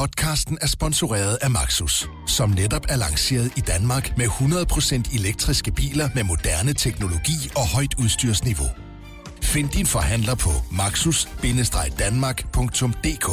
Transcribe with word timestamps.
Podcasten 0.00 0.58
er 0.60 0.66
sponsoreret 0.66 1.38
af 1.42 1.50
Maxus, 1.50 2.08
som 2.26 2.50
netop 2.50 2.86
er 2.88 2.96
lanceret 2.96 3.52
i 3.56 3.60
Danmark 3.60 4.16
med 4.16 4.26
100% 4.26 5.18
elektriske 5.18 5.72
biler 5.72 6.08
med 6.14 6.24
moderne 6.24 6.72
teknologi 6.72 7.50
og 7.56 7.68
højt 7.74 7.94
udstyrsniveau. 7.98 8.66
Find 9.42 9.68
din 9.68 9.86
forhandler 9.86 10.34
på 10.34 10.50
maxus-danmark.dk 10.72 13.28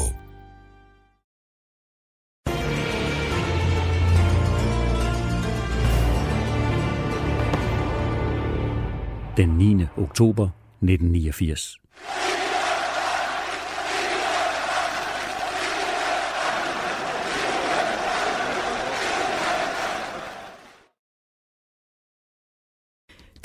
Den 9.37 9.49
9. 9.49 9.85
oktober 9.97 10.49
1989. 10.81 11.77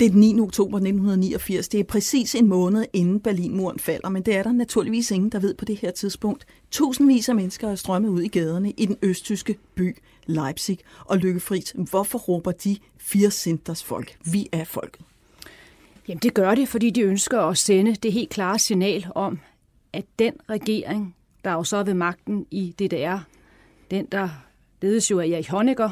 Det 0.03 0.09
er 0.09 0.11
den 0.11 0.19
9. 0.19 0.39
oktober 0.39 0.77
1989. 0.77 1.67
Det 1.67 1.79
er 1.79 1.83
præcis 1.83 2.35
en 2.35 2.47
måned 2.47 2.85
inden 2.93 3.19
Berlinmuren 3.19 3.79
falder, 3.79 4.09
men 4.09 4.23
det 4.23 4.35
er 4.35 4.43
der 4.43 4.51
naturligvis 4.51 5.11
ingen, 5.11 5.29
der 5.29 5.39
ved 5.39 5.53
på 5.53 5.65
det 5.65 5.77
her 5.77 5.91
tidspunkt. 5.91 6.45
Tusindvis 6.71 7.29
af 7.29 7.35
mennesker 7.35 7.69
er 7.69 7.75
strømmet 7.75 8.09
ud 8.09 8.21
i 8.21 8.27
gaderne 8.27 8.71
i 8.71 8.85
den 8.85 8.97
østtyske 9.01 9.55
by 9.75 9.97
Leipzig. 10.25 10.79
Og 11.05 11.17
Lykke 11.17 11.39
Friis, 11.39 11.73
hvorfor 11.89 12.19
råber 12.19 12.51
de 12.51 12.77
fire 12.97 13.31
centers 13.31 13.83
folk? 13.83 14.17
Vi 14.31 14.49
er 14.51 14.63
folket. 14.63 15.01
Jamen 16.07 16.19
det 16.19 16.33
gør 16.33 16.55
det, 16.55 16.69
fordi 16.69 16.89
de 16.89 17.01
ønsker 17.01 17.41
at 17.41 17.57
sende 17.57 17.95
det 17.95 18.13
helt 18.13 18.29
klare 18.29 18.59
signal 18.59 19.07
om, 19.15 19.39
at 19.93 20.05
den 20.19 20.33
regering, 20.49 21.15
der 21.43 21.51
jo 21.51 21.63
så 21.63 21.77
er 21.77 21.83
ved 21.83 21.93
magten 21.93 22.45
i 22.51 22.75
DDR, 22.79 23.17
den 23.91 24.05
der 24.05 24.29
ledes 24.81 25.11
jo 25.11 25.19
af 25.19 25.27
Erich 25.27 25.51
Honecker, 25.51 25.91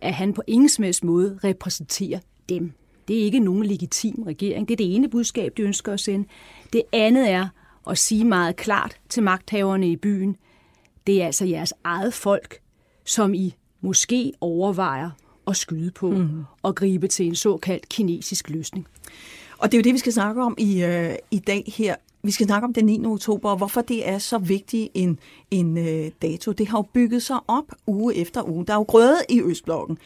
at 0.00 0.14
han 0.14 0.32
på 0.32 0.42
ingen 0.46 0.94
måde 1.02 1.38
repræsenterer 1.44 2.18
dem. 2.48 2.72
Det 3.08 3.18
er 3.18 3.24
ikke 3.24 3.38
nogen 3.38 3.64
legitim 3.64 4.22
regering. 4.22 4.68
Det 4.68 4.74
er 4.74 4.76
det 4.76 4.94
ene 4.94 5.08
budskab, 5.08 5.52
de 5.56 5.62
ønsker 5.62 5.92
at 5.92 6.00
sende. 6.00 6.28
Det 6.72 6.82
andet 6.92 7.30
er 7.30 7.48
at 7.90 7.98
sige 7.98 8.24
meget 8.24 8.56
klart 8.56 8.96
til 9.08 9.22
magthaverne 9.22 9.90
i 9.90 9.96
byen, 9.96 10.36
det 11.06 11.22
er 11.22 11.26
altså 11.26 11.44
jeres 11.44 11.74
eget 11.84 12.14
folk, 12.14 12.60
som 13.04 13.34
I 13.34 13.54
måske 13.80 14.32
overvejer 14.40 15.10
at 15.46 15.56
skyde 15.56 15.90
på 15.90 16.10
mm. 16.10 16.44
og 16.62 16.74
gribe 16.74 17.08
til 17.08 17.26
en 17.26 17.34
såkaldt 17.34 17.88
kinesisk 17.88 18.50
løsning. 18.50 18.86
Og 19.58 19.72
det 19.72 19.78
er 19.78 19.80
jo 19.80 19.84
det, 19.84 19.94
vi 19.94 19.98
skal 19.98 20.12
snakke 20.12 20.42
om 20.42 20.54
i, 20.58 20.84
øh, 20.84 21.14
i 21.30 21.38
dag 21.38 21.72
her. 21.76 21.96
Vi 22.22 22.30
skal 22.30 22.46
snakke 22.46 22.64
om 22.64 22.74
den 22.74 22.86
9. 22.86 23.06
oktober, 23.06 23.50
og 23.50 23.56
hvorfor 23.56 23.80
det 23.80 24.08
er 24.08 24.18
så 24.18 24.38
vigtig 24.38 24.90
en, 24.94 25.18
en 25.50 25.78
øh, 25.78 26.10
dato. 26.22 26.52
Det 26.52 26.68
har 26.68 26.78
jo 26.78 26.82
bygget 26.82 27.22
sig 27.22 27.36
op 27.48 27.64
uge 27.86 28.14
efter 28.14 28.48
uge. 28.48 28.66
Der 28.66 28.72
er 28.72 28.76
jo 28.76 28.82
grøde 28.82 29.18
i 29.28 29.42
Østblokken, 29.42 29.98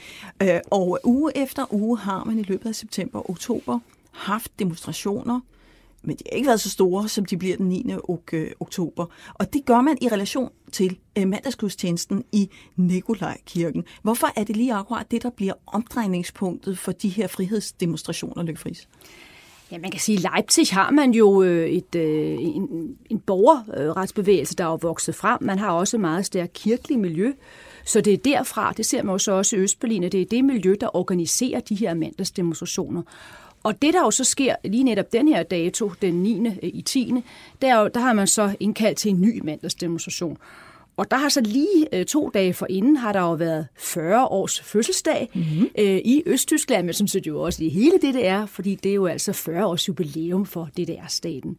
øh, 0.43 0.61
og 0.71 1.01
uge 1.05 1.33
efter 1.37 1.75
uge 1.75 1.99
har 1.99 2.25
man 2.25 2.39
i 2.39 2.43
løbet 2.43 2.69
af 2.69 2.75
september 2.75 3.19
og 3.19 3.31
oktober 3.31 3.79
haft 4.11 4.59
demonstrationer, 4.59 5.41
men 6.03 6.17
de 6.17 6.25
har 6.31 6.37
ikke 6.37 6.47
været 6.47 6.61
så 6.61 6.71
store, 6.71 7.09
som 7.09 7.25
de 7.25 7.37
bliver 7.37 7.57
den 7.57 7.69
9. 7.69 7.95
Ok- 8.09 8.33
øh, 8.33 8.51
oktober. 8.61 9.07
Og 9.35 9.53
det 9.53 9.65
gør 9.65 9.81
man 9.81 9.99
i 10.01 10.09
relation 10.09 10.51
til 10.73 10.99
øh, 11.19 11.29
mandagsgudstjenesten 11.29 12.25
i 12.33 12.51
Nikolajkirken. 12.77 13.85
Hvorfor 14.03 14.29
er 14.37 14.45
det 14.45 14.57
lige 14.57 14.75
akkurat 14.75 15.11
det, 15.11 15.23
der 15.23 15.31
bliver 15.31 15.55
omdrejningspunktet 15.67 16.79
for 16.79 16.93
de 16.93 17.09
her 17.09 17.27
frihedsdemonstrationer, 17.27 18.43
Lykke 18.43 18.61
Friis? 18.61 18.89
Ja, 19.73 19.79
man 19.79 19.91
kan 19.91 20.01
sige, 20.01 20.17
at 20.17 20.23
Leipzig 20.23 20.67
har 20.67 20.91
man 20.91 21.11
jo 21.11 21.43
øh, 21.43 21.69
et, 21.69 21.95
øh, 21.95 22.37
en, 22.41 22.97
en 23.11 23.19
borgerretsbevægelse, 23.19 24.55
der 24.55 24.65
er 24.65 24.77
vokset 24.77 25.15
frem. 25.15 25.39
Man 25.41 25.59
har 25.59 25.71
også 25.71 25.97
et 25.97 26.01
meget 26.01 26.27
stærkt 26.27 26.53
kirkeligt 26.53 27.01
miljø. 27.01 27.33
Så 27.85 28.01
det 28.01 28.13
er 28.13 28.17
derfra, 28.17 28.73
det 28.77 28.87
ser 28.87 29.03
man 29.03 29.15
jo 29.15 29.19
så 29.19 29.33
også 29.33 29.57
i 29.57 29.59
Østberlin, 29.59 30.05
at 30.05 30.13
det 30.13 30.21
er 30.21 30.25
det 30.25 30.45
miljø, 30.45 30.77
der 30.81 30.97
organiserer 30.97 31.61
de 31.61 31.75
her 31.75 31.95
mandagsdemonstrationer. 31.95 33.03
Og 33.63 33.83
det, 33.83 33.95
der 33.95 34.01
jo 34.01 34.11
så 34.11 34.25
sker 34.25 34.55
lige 34.65 34.85
netop 34.85 35.13
den 35.13 35.29
her 35.29 35.43
dato, 35.43 35.93
den 36.03 36.15
9. 36.15 36.47
Øh, 36.47 36.55
i 36.63 36.83
10., 36.83 37.15
der, 37.63 37.89
der 37.89 38.01
har 38.01 38.13
man 38.13 38.27
så 38.27 38.57
indkaldt 38.61 38.99
til 38.99 39.11
en 39.11 39.21
ny 39.21 39.41
mandagsdemonstration. 39.45 40.39
Og 40.97 41.11
der 41.11 41.17
har 41.17 41.29
så 41.29 41.41
lige 41.41 41.87
øh, 41.93 42.07
to 42.07 42.31
dage 42.35 42.55
forinden, 42.55 42.97
har 42.97 43.13
der 43.13 43.21
jo 43.21 43.33
været 43.33 43.67
40 43.79 44.27
års 44.27 44.61
fødselsdag 44.61 45.31
mm-hmm. 45.35 45.69
øh, 45.79 45.97
i 46.05 46.23
Østtyskland, 46.27 46.87
men 46.87 46.95
som 46.95 47.07
set 47.07 47.27
jo 47.27 47.41
også 47.41 47.65
i 47.65 47.69
hele 47.69 47.99
DDR, 47.99 48.47
fordi 48.47 48.75
det 48.75 48.91
er 48.91 48.95
jo 48.95 49.07
altså 49.07 49.33
40 49.33 49.67
års 49.67 49.89
jubilæum 49.89 50.47
for 50.47 50.69
DDR-staten. 50.77 51.57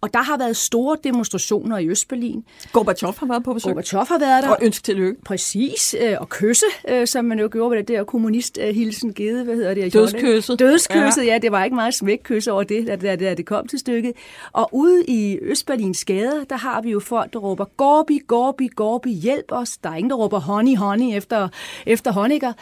Og 0.00 0.14
der 0.14 0.22
har 0.22 0.38
været 0.38 0.56
store 0.56 0.96
demonstrationer 1.04 1.78
i 1.78 1.88
Østberlin. 1.88 2.44
Gorbachev 2.72 3.14
har 3.18 3.26
været 3.26 3.44
på 3.44 3.54
besøg. 3.54 3.72
Gorbachev 3.72 4.04
har 4.08 4.18
været 4.18 4.44
der. 4.44 4.50
Og 4.50 4.58
ønske 4.62 4.82
tillykke. 4.82 5.22
Præcis. 5.22 5.96
Øh, 6.00 6.16
og 6.20 6.28
kysse, 6.28 6.66
øh, 6.88 7.06
som 7.06 7.24
man 7.24 7.38
jo 7.38 7.48
gjorde 7.52 7.70
med 7.70 7.78
det 7.78 7.88
der 7.88 8.04
kommunisthilsen 8.04 9.12
givet. 9.12 9.44
Hvad 9.44 9.56
hedder 9.56 9.74
det? 9.74 9.92
Dødskysset. 9.92 10.58
Dødskysset, 10.58 11.26
ja. 11.26 11.32
ja. 11.32 11.38
Det 11.38 11.52
var 11.52 11.64
ikke 11.64 11.74
meget 11.74 11.94
smækkys 11.94 12.46
over 12.46 12.62
det, 12.62 12.86
da, 12.86 12.96
da, 12.96 13.16
da 13.16 13.34
det 13.34 13.46
kom 13.46 13.66
til 13.66 13.78
stykket. 13.78 14.12
Og 14.52 14.68
ude 14.72 15.04
i 15.04 15.38
Østberlins 15.42 16.04
gader, 16.04 16.44
der 16.44 16.56
har 16.56 16.82
vi 16.82 16.90
jo 16.90 17.00
folk, 17.00 17.32
der 17.32 17.38
råber, 17.38 17.64
Gorbi, 17.76 18.20
Gorbi, 18.26 18.68
Gorbi, 18.76 19.12
hjælp 19.12 19.52
os. 19.52 19.76
Der 19.76 19.90
er 19.90 19.94
ingen, 19.94 20.10
der 20.10 20.16
råber 20.16 20.40
honey, 20.40 20.76
honey 20.76 21.16
efter, 21.16 21.48
efter 21.86 22.12
Honecker. 22.12 22.52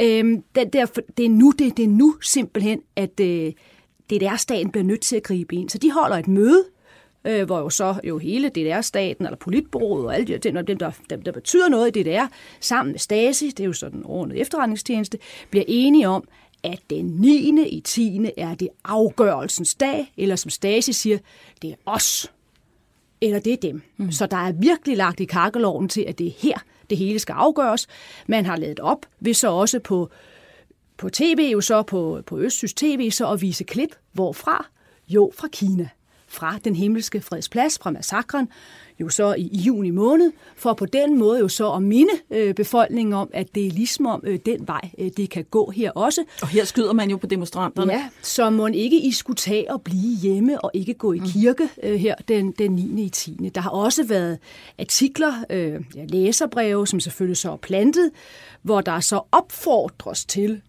Øhm, 0.00 0.42
det, 0.54 0.72
der, 0.72 0.86
det, 1.16 1.24
er 1.24 1.30
nu, 1.30 1.50
det, 1.58 1.76
det 1.76 1.84
er 1.84 1.88
nu 1.88 2.14
simpelthen, 2.20 2.80
at 2.96 3.20
øh, 3.20 3.52
DDR-staten 4.10 4.70
bliver 4.70 4.84
nødt 4.84 5.00
til 5.00 5.16
at 5.16 5.22
gribe 5.22 5.54
ind. 5.54 5.68
Så 5.68 5.78
de 5.78 5.92
holder 5.92 6.16
et 6.16 6.28
møde 6.28 6.64
øh, 7.24 7.46
hvor 7.46 7.58
jo 7.58 7.70
så 7.70 8.00
jo 8.04 8.18
hele 8.18 8.48
DDR-staten, 8.48 9.24
eller 9.24 9.36
politbureauet 9.36 10.06
og 10.06 10.14
alle 10.14 10.26
de, 10.26 10.38
dem, 10.38 10.66
dem, 10.66 10.78
der, 10.78 10.90
dem, 11.10 11.22
der 11.22 11.32
betyder 11.32 11.68
noget 11.68 11.96
i 11.96 12.02
DDR, 12.02 12.26
sammen 12.60 12.92
med 12.92 12.98
Stasi, 12.98 13.50
det 13.50 13.60
er 13.60 13.66
jo 13.66 13.72
sådan 13.72 13.98
en 13.98 14.04
ordentlig 14.04 14.40
efterretningstjeneste, 14.40 15.18
bliver 15.50 15.64
enige 15.68 16.08
om, 16.08 16.28
at 16.62 16.80
den 16.90 17.04
9. 17.04 17.68
i 17.68 17.80
10. 17.80 18.20
er 18.36 18.54
det 18.54 18.68
afgørelsens 18.84 19.74
dag, 19.74 20.12
eller 20.16 20.36
som 20.36 20.50
Stasi 20.50 20.92
siger, 20.92 21.18
det 21.62 21.70
er 21.70 21.74
os, 21.86 22.32
eller 23.20 23.38
det 23.38 23.52
er 23.52 23.56
dem. 23.56 23.82
Mm. 23.96 24.12
Så 24.12 24.26
der 24.26 24.36
er 24.36 24.52
virkelig 24.52 24.96
lagt 24.96 25.20
i 25.20 25.24
kakkeloven 25.24 25.88
til, 25.88 26.04
at 26.08 26.18
det 26.18 26.26
er 26.26 26.32
her, 26.38 26.58
det 26.90 26.98
hele 26.98 27.18
skal 27.18 27.32
afgøres. 27.32 27.86
Man 28.26 28.46
har 28.46 28.56
lavet 28.56 28.80
op 28.80 29.06
ved 29.20 29.34
så 29.34 29.50
også 29.50 29.78
på, 29.78 30.10
på 30.96 31.08
tv, 31.08 31.50
jo 31.52 31.60
så 31.60 31.82
på, 31.82 32.22
på 32.26 32.38
Østsysk 32.38 32.76
TV, 32.76 33.10
så 33.10 33.30
at 33.30 33.42
vise 33.42 33.64
klip. 33.64 33.96
Hvorfra? 34.12 34.66
Jo, 35.08 35.32
fra 35.36 35.48
Kina 35.52 35.88
fra 36.28 36.58
den 36.64 36.76
himmelske 36.76 37.20
fredsplads, 37.20 37.78
fra 37.78 37.90
massakren, 37.90 38.48
jo 39.00 39.08
så 39.08 39.34
i, 39.34 39.48
i 39.52 39.56
juni 39.56 39.90
måned, 39.90 40.32
for 40.56 40.72
på 40.72 40.86
den 40.86 41.18
måde 41.18 41.40
jo 41.40 41.48
så 41.48 41.72
at 41.72 41.82
minde 41.82 42.12
øh, 42.30 42.54
befolkningen 42.54 43.12
om, 43.12 43.30
at 43.32 43.54
det 43.54 43.66
er 43.66 43.70
ligesom 43.70 44.06
om 44.06 44.22
øh, 44.26 44.38
den 44.46 44.68
vej, 44.68 44.90
øh, 44.98 45.10
det 45.16 45.30
kan 45.30 45.44
gå 45.44 45.70
her 45.70 45.90
også. 45.90 46.24
Og 46.42 46.48
her 46.48 46.64
skyder 46.64 46.92
man 46.92 47.10
jo 47.10 47.16
på 47.16 47.26
demonstranterne. 47.26 47.92
Ja, 47.92 48.08
så 48.22 48.50
må 48.50 48.66
ikke 48.66 49.00
I 49.00 49.12
skulle 49.12 49.36
tage 49.36 49.72
og 49.72 49.82
blive 49.82 50.16
hjemme 50.16 50.64
og 50.64 50.70
ikke 50.74 50.94
gå 50.94 51.12
i 51.12 51.18
mm. 51.18 51.26
kirke 51.26 51.68
øh, 51.82 51.94
her 51.94 52.14
den, 52.28 52.52
den 52.52 52.72
9. 52.72 53.02
i 53.04 53.08
10. 53.08 53.50
Der 53.54 53.60
har 53.60 53.70
også 53.70 54.04
været 54.04 54.38
artikler, 54.78 55.32
øh, 55.50 55.80
ja, 55.94 56.04
læserbreve, 56.04 56.86
som 56.86 57.00
selvfølgelig 57.00 57.36
så 57.36 57.52
er 57.52 57.56
plantet, 57.56 58.10
hvor 58.62 58.80
der 58.80 59.00
så 59.00 59.20
opfordres 59.32 60.24
til, 60.24 60.60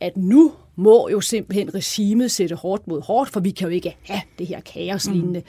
at 0.00 0.16
nu 0.16 0.52
må 0.80 1.08
jo 1.08 1.20
simpelthen 1.20 1.74
regimet 1.74 2.30
sætte 2.30 2.56
hårdt 2.56 2.86
mod 2.86 3.02
hårdt, 3.02 3.30
for 3.30 3.40
vi 3.40 3.50
kan 3.50 3.68
jo 3.68 3.74
ikke 3.74 3.96
have 4.02 4.22
det 4.38 4.46
her 4.46 4.60
kaoslignende 4.60 5.42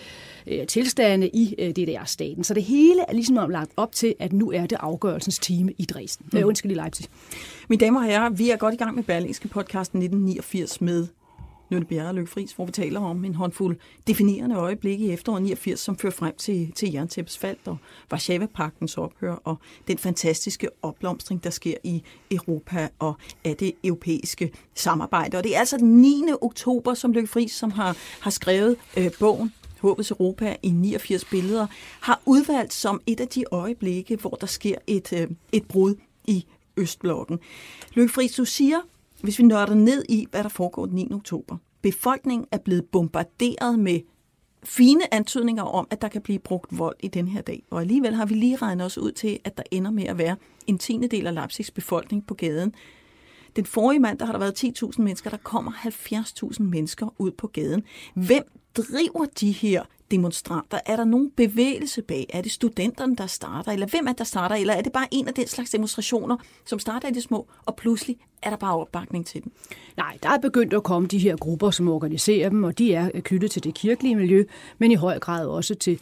mm. 0.48 0.52
øh, 0.54 0.68
tilstande 0.68 1.30
i 1.30 1.56
øh, 1.60 1.70
DDR-staten. 1.70 2.44
Så 2.44 2.54
det 2.54 2.64
hele 2.64 3.02
er 3.08 3.14
ligesom 3.14 3.50
lagt 3.50 3.72
op 3.78 3.92
til, 3.92 4.16
at 4.20 4.34
nu 4.34 4.52
er 4.52 4.66
det 4.66 4.78
afgørelsens 4.80 5.40
time 5.40 5.74
i 5.78 5.86
Dresden. 5.86 6.26
Mm. 6.32 6.40
Øh, 6.40 6.48
undskyld, 6.48 6.72
i 6.72 6.76
Leipzig. 6.76 7.06
Mine 7.70 7.80
damer 7.80 8.00
og 8.00 8.06
herrer, 8.06 8.30
vi 8.30 8.50
er 8.50 8.58
godt 8.58 8.74
i 8.74 8.78
gang 8.78 8.96
med 8.96 9.04
Berlingske 9.04 9.48
podcasten 9.48 10.00
1989 10.00 10.82
med 10.82 11.08
Nynne 11.72 11.86
Bjerre 11.86 12.08
og 12.08 12.16
Løkke 12.16 12.32
Friis, 12.32 12.52
hvor 12.52 12.66
vi 12.66 12.72
taler 12.72 13.00
om 13.00 13.26
en 13.26 13.36
håndfuld 13.36 13.78
definerende 14.08 14.56
øjeblikke 14.56 15.06
i 15.06 15.12
efteråret 15.12 15.42
89, 15.42 15.80
som 15.80 15.98
fører 15.98 16.14
frem 16.14 16.36
til, 16.38 16.72
til 16.72 16.92
jerntæppes 16.94 17.38
fald 17.38 17.58
og 17.66 17.78
Varsava-paktens 18.10 18.98
ophør 18.98 19.34
og 19.34 19.56
den 19.88 19.98
fantastiske 19.98 20.70
opblomstring, 20.82 21.44
der 21.44 21.50
sker 21.50 21.76
i 21.84 22.04
Europa 22.32 22.90
og 23.00 23.14
af 23.44 23.58
det 23.58 23.72
europæiske 23.84 24.52
samarbejde. 24.76 25.38
Og 25.38 25.44
det 25.44 25.56
er 25.56 25.60
altså 25.60 25.78
den 25.78 26.02
9. 26.02 26.24
oktober, 26.42 26.94
som 26.94 27.12
Løkke 27.12 27.30
Friis, 27.30 27.52
som 27.52 27.72
har, 27.72 27.98
har 28.22 28.32
skrevet 28.32 28.76
øh, 28.98 29.12
bogen 29.20 29.54
Håbets 29.80 30.12
Europa 30.12 30.56
i 30.64 30.72
89 30.72 31.26
billeder, 31.26 31.68
har 32.02 32.22
udvalgt 32.26 32.74
som 32.74 33.02
et 33.08 33.20
af 33.20 33.28
de 33.28 33.44
øjeblikke, 33.52 34.16
hvor 34.16 34.38
der 34.42 34.48
sker 34.48 34.76
et, 34.88 35.14
øh, 35.14 35.28
et 35.52 35.66
brud 35.68 35.96
i 36.26 36.46
Østblokken. 36.78 37.40
Løkke 37.94 38.14
Friis, 38.14 38.32
du 38.32 38.46
siger, 38.46 38.78
hvis 39.24 39.40
vi 39.40 39.44
nørder 39.44 39.74
ned 39.74 40.06
i, 40.10 40.28
hvad 40.32 40.44
der 40.44 40.50
foregår 40.50 40.86
den 40.86 40.96
9. 40.96 41.08
oktober. 41.12 41.58
Befolkningen 41.82 42.48
er 42.52 42.58
blevet 42.58 42.86
bombarderet 42.86 43.80
med 43.80 44.00
fine 44.64 45.14
antydninger 45.14 45.64
om, 45.64 45.88
at 45.90 46.02
der 46.02 46.08
kan 46.08 46.22
blive 46.22 46.40
brugt 46.40 46.78
vold 46.78 46.96
i 47.00 47.08
den 47.08 47.28
her 47.28 47.42
dag. 47.42 47.64
Og 47.70 47.82
alligevel 47.82 48.16
har 48.16 48.26
vi 48.26 48.34
lige 48.34 48.56
regnet 48.56 48.86
os 48.86 48.98
ud 48.98 49.12
til, 49.12 49.40
at 49.44 49.58
der 49.58 49.64
ender 49.72 49.92
med 49.92 50.04
at 50.04 50.18
være 50.18 50.36
en 50.68 50.78
tiende 50.78 51.08
del 51.08 51.28
af 51.28 51.34
Leipzigs 51.34 51.72
befolkning 51.72 52.28
på 52.28 52.34
gaden. 52.34 52.74
Den 53.56 53.66
forrige 53.66 54.00
mand, 54.00 54.20
der 54.20 54.26
har 54.26 54.32
der 54.32 54.40
været 54.40 54.64
10.000 54.64 55.02
mennesker, 55.02 55.30
der 55.30 55.38
kommer 55.38 55.72
70.000 55.72 56.64
mennesker 56.64 57.16
ud 57.18 57.32
på 57.32 57.48
gaden. 57.48 57.84
Hvem 58.16 58.44
driver 58.78 59.26
de 59.40 59.52
her 59.52 59.84
demonstranter? 60.12 60.80
Er 60.86 60.96
der 60.96 61.04
nogen 61.04 61.32
bevægelse 61.32 62.02
bag? 62.02 62.26
Er 62.30 62.42
det 62.42 62.52
studenterne, 62.52 63.16
der 63.16 63.28
starter? 63.28 63.72
Eller 63.72 63.88
hvem 63.88 64.06
er 64.08 64.12
det, 64.12 64.18
der 64.18 64.24
starter? 64.24 64.56
Eller 64.56 64.74
er 64.74 64.82
det 64.82 64.92
bare 64.92 65.08
en 65.12 65.28
af 65.28 65.34
den 65.34 65.48
slags 65.48 65.70
demonstrationer, 65.70 66.38
som 66.66 66.80
starter 66.80 67.08
i 67.08 67.12
det 67.12 67.24
små, 67.24 67.48
og 67.66 67.76
pludselig 67.76 68.18
er 68.44 68.50
der 68.50 68.58
bare 68.58 68.78
opbakning 68.78 69.26
til 69.26 69.44
den? 69.44 69.52
Nej, 69.98 70.18
der 70.24 70.30
er 70.30 70.38
begyndt 70.38 70.74
at 70.74 70.84
komme 70.84 71.08
de 71.08 71.18
her 71.18 71.38
grupper, 71.38 71.72
som 71.72 71.88
organiserer 71.90 72.50
dem, 72.50 72.64
og 72.64 72.78
de 72.78 72.94
er 72.94 73.10
knyttet 73.24 73.52
til 73.52 73.64
det 73.64 73.74
kirkelige 73.74 74.16
miljø, 74.16 74.44
men 74.78 74.92
i 74.92 74.96
høj 74.96 75.20
grad 75.20 75.48
også 75.48 75.76
til, 75.76 76.00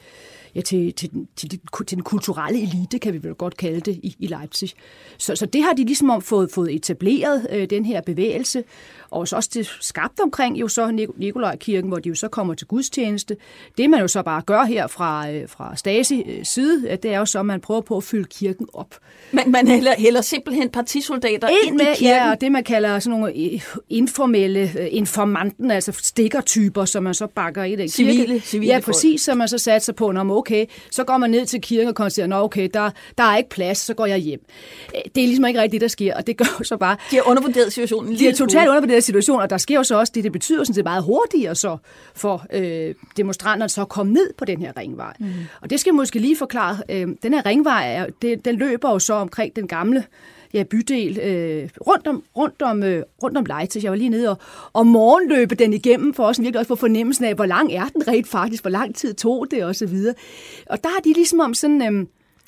ja, 0.56 0.62
til, 0.62 0.94
til, 0.94 1.09
til, 1.36 1.50
til, 1.50 1.59
til 1.88 1.97
den 1.97 2.03
kulturelle 2.03 2.62
elite, 2.62 3.00
kan 3.00 3.13
vi 3.13 3.24
vel 3.24 3.33
godt 3.36 3.57
kalde 3.57 3.80
det, 3.80 4.00
i, 4.03 4.15
i 4.19 4.27
Leipzig. 4.27 4.69
Så, 5.18 5.36
så 5.36 5.45
det 5.45 5.63
har 5.63 5.74
de 5.74 5.83
ligesom 5.83 6.09
om 6.09 6.21
fået, 6.21 6.51
fået 6.51 6.75
etableret, 6.75 7.47
øh, 7.51 7.69
den 7.69 7.86
her 7.86 8.01
bevægelse, 8.01 8.63
og 9.09 9.27
så 9.27 9.35
også 9.35 9.50
det 9.53 9.68
skabt 9.81 10.19
omkring 10.19 10.59
jo 10.59 10.68
så 10.68 11.07
Nikolajkirken, 11.18 11.89
hvor 11.89 12.00
de 12.00 12.09
jo 12.09 12.15
så 12.15 12.27
kommer 12.27 12.53
til 12.53 12.68
gudstjeneste. 12.68 13.38
Det 13.77 13.89
man 13.89 14.00
jo 14.00 14.07
så 14.07 14.21
bare 14.21 14.42
gør 14.42 14.63
her 14.63 14.88
fra, 14.88 15.31
øh, 15.31 15.50
fra 15.50 15.75
Stasi 15.75 16.21
øh, 16.21 16.45
side, 16.45 16.97
det 17.03 17.13
er 17.13 17.19
jo 17.19 17.25
så, 17.25 17.39
at 17.39 17.45
man 17.45 17.62
prøver 17.62 17.81
på 17.81 17.97
at 17.97 18.03
fylde 18.03 18.27
kirken 18.30 18.68
op. 18.74 18.95
Men 19.31 19.51
man 19.51 19.68
hælder, 19.68 19.94
hælder 19.97 20.21
simpelthen 20.21 20.69
partisoldater 20.69 21.47
ind, 21.47 21.57
ind 21.68 21.77
med, 21.77 21.85
i 21.85 21.95
kirken? 21.95 22.27
Ja, 22.27 22.28
og 22.31 22.41
det 22.41 22.51
man 22.51 22.63
kalder 22.63 22.99
sådan 22.99 23.19
nogle 23.19 23.33
øh, 23.35 23.61
informelle 23.89 24.89
informanten, 24.89 25.71
altså 25.71 25.91
stikkertyper, 25.91 26.85
som 26.85 27.03
man 27.03 27.13
så 27.13 27.27
bakker 27.27 27.63
i 27.63 27.75
den 27.75 27.89
civile, 27.89 28.25
kirke. 28.25 28.39
Civile 28.39 28.73
ja, 28.73 28.79
præcis, 28.79 29.21
som 29.21 29.37
man 29.37 29.47
så 29.47 29.57
satser 29.57 29.93
på, 29.93 30.11
når 30.11 30.37
okay, 30.37 30.65
så 30.91 31.03
går 31.03 31.17
man 31.17 31.29
ned 31.29 31.45
til 31.45 31.61
kirken 31.61 31.87
og 31.87 31.95
konstaterer, 31.95 32.37
at 32.37 32.43
okay, 32.43 32.69
der, 32.73 32.89
der 33.17 33.23
er 33.23 33.37
ikke 33.37 33.49
plads, 33.49 33.77
så 33.77 33.93
går 33.93 34.05
jeg 34.05 34.17
hjem. 34.17 34.39
Det 35.15 35.23
er 35.23 35.27
ligesom 35.27 35.45
ikke 35.45 35.61
rigtigt 35.61 35.71
det, 35.71 35.81
der 35.81 35.87
sker, 35.87 36.15
og 36.15 36.27
det 36.27 36.37
gør 36.41 36.63
så 36.63 36.77
bare... 36.77 36.97
De 37.11 37.15
har 37.15 37.29
undervurderet 37.29 37.73
situationen. 37.73 38.15
De 38.15 38.25
har 38.25 38.33
totalt 38.33 38.69
undervurderet 38.69 39.03
situationen, 39.03 39.41
og 39.41 39.49
der 39.49 39.57
sker 39.57 39.75
jo 39.75 39.83
så 39.83 39.99
også 39.99 40.11
det, 40.15 40.23
det 40.23 40.31
betyder 40.31 40.63
sådan 40.63 40.75
set 40.75 40.83
meget 40.83 41.03
hurtigere 41.03 41.55
så 41.55 41.77
for 42.15 42.45
øh, 42.53 42.95
demonstranterne 43.17 43.69
så 43.69 43.81
at 43.81 43.89
komme 43.89 44.13
ned 44.13 44.33
på 44.37 44.45
den 44.45 44.61
her 44.61 44.77
ringvej. 44.77 45.13
Mm. 45.19 45.27
Og 45.61 45.69
det 45.69 45.79
skal 45.79 45.91
jeg 45.91 45.95
måske 45.95 46.19
lige 46.19 46.37
forklare. 46.37 46.77
Øh, 46.89 47.07
den 47.23 47.33
her 47.33 47.45
ringvej, 47.45 47.93
er, 47.93 48.05
det, 48.21 48.45
den 48.45 48.55
løber 48.55 48.91
jo 48.91 48.99
så 48.99 49.13
omkring 49.13 49.55
den 49.55 49.67
gamle 49.67 50.03
ja, 50.53 50.63
bydel 50.63 51.19
øh, 51.19 51.69
rundt 51.87 52.07
om, 52.07 52.23
rundt 52.37 52.61
om, 52.61 52.83
øh, 52.83 53.03
rundt 53.23 53.37
om 53.37 53.45
Leipzig. 53.45 53.83
Jeg 53.83 53.91
var 53.91 53.97
lige 53.97 54.09
nede 54.09 54.29
og, 54.29 54.37
og 54.73 54.87
morgenløbe 54.87 55.55
den 55.55 55.73
igennem, 55.73 56.13
for 56.13 56.25
også 56.25 56.41
virkelig 56.41 56.59
også 56.59 56.67
få 56.67 56.75
fornemmelsen 56.75 57.25
af, 57.25 57.35
hvor 57.35 57.45
lang 57.45 57.73
er 57.73 57.85
den 57.85 58.07
rent 58.07 58.27
faktisk, 58.27 58.63
hvor 58.63 58.71
lang 58.71 58.95
tid 58.95 59.13
tog 59.13 59.47
det 59.51 59.63
og 59.63 59.75
så 59.75 59.85
videre. 59.85 60.15
Og 60.65 60.83
der 60.83 60.89
har 60.89 60.99
de 60.99 61.13
ligesom 61.13 61.39
om 61.39 61.53
sådan... 61.53 61.81
Øh, 61.81 62.05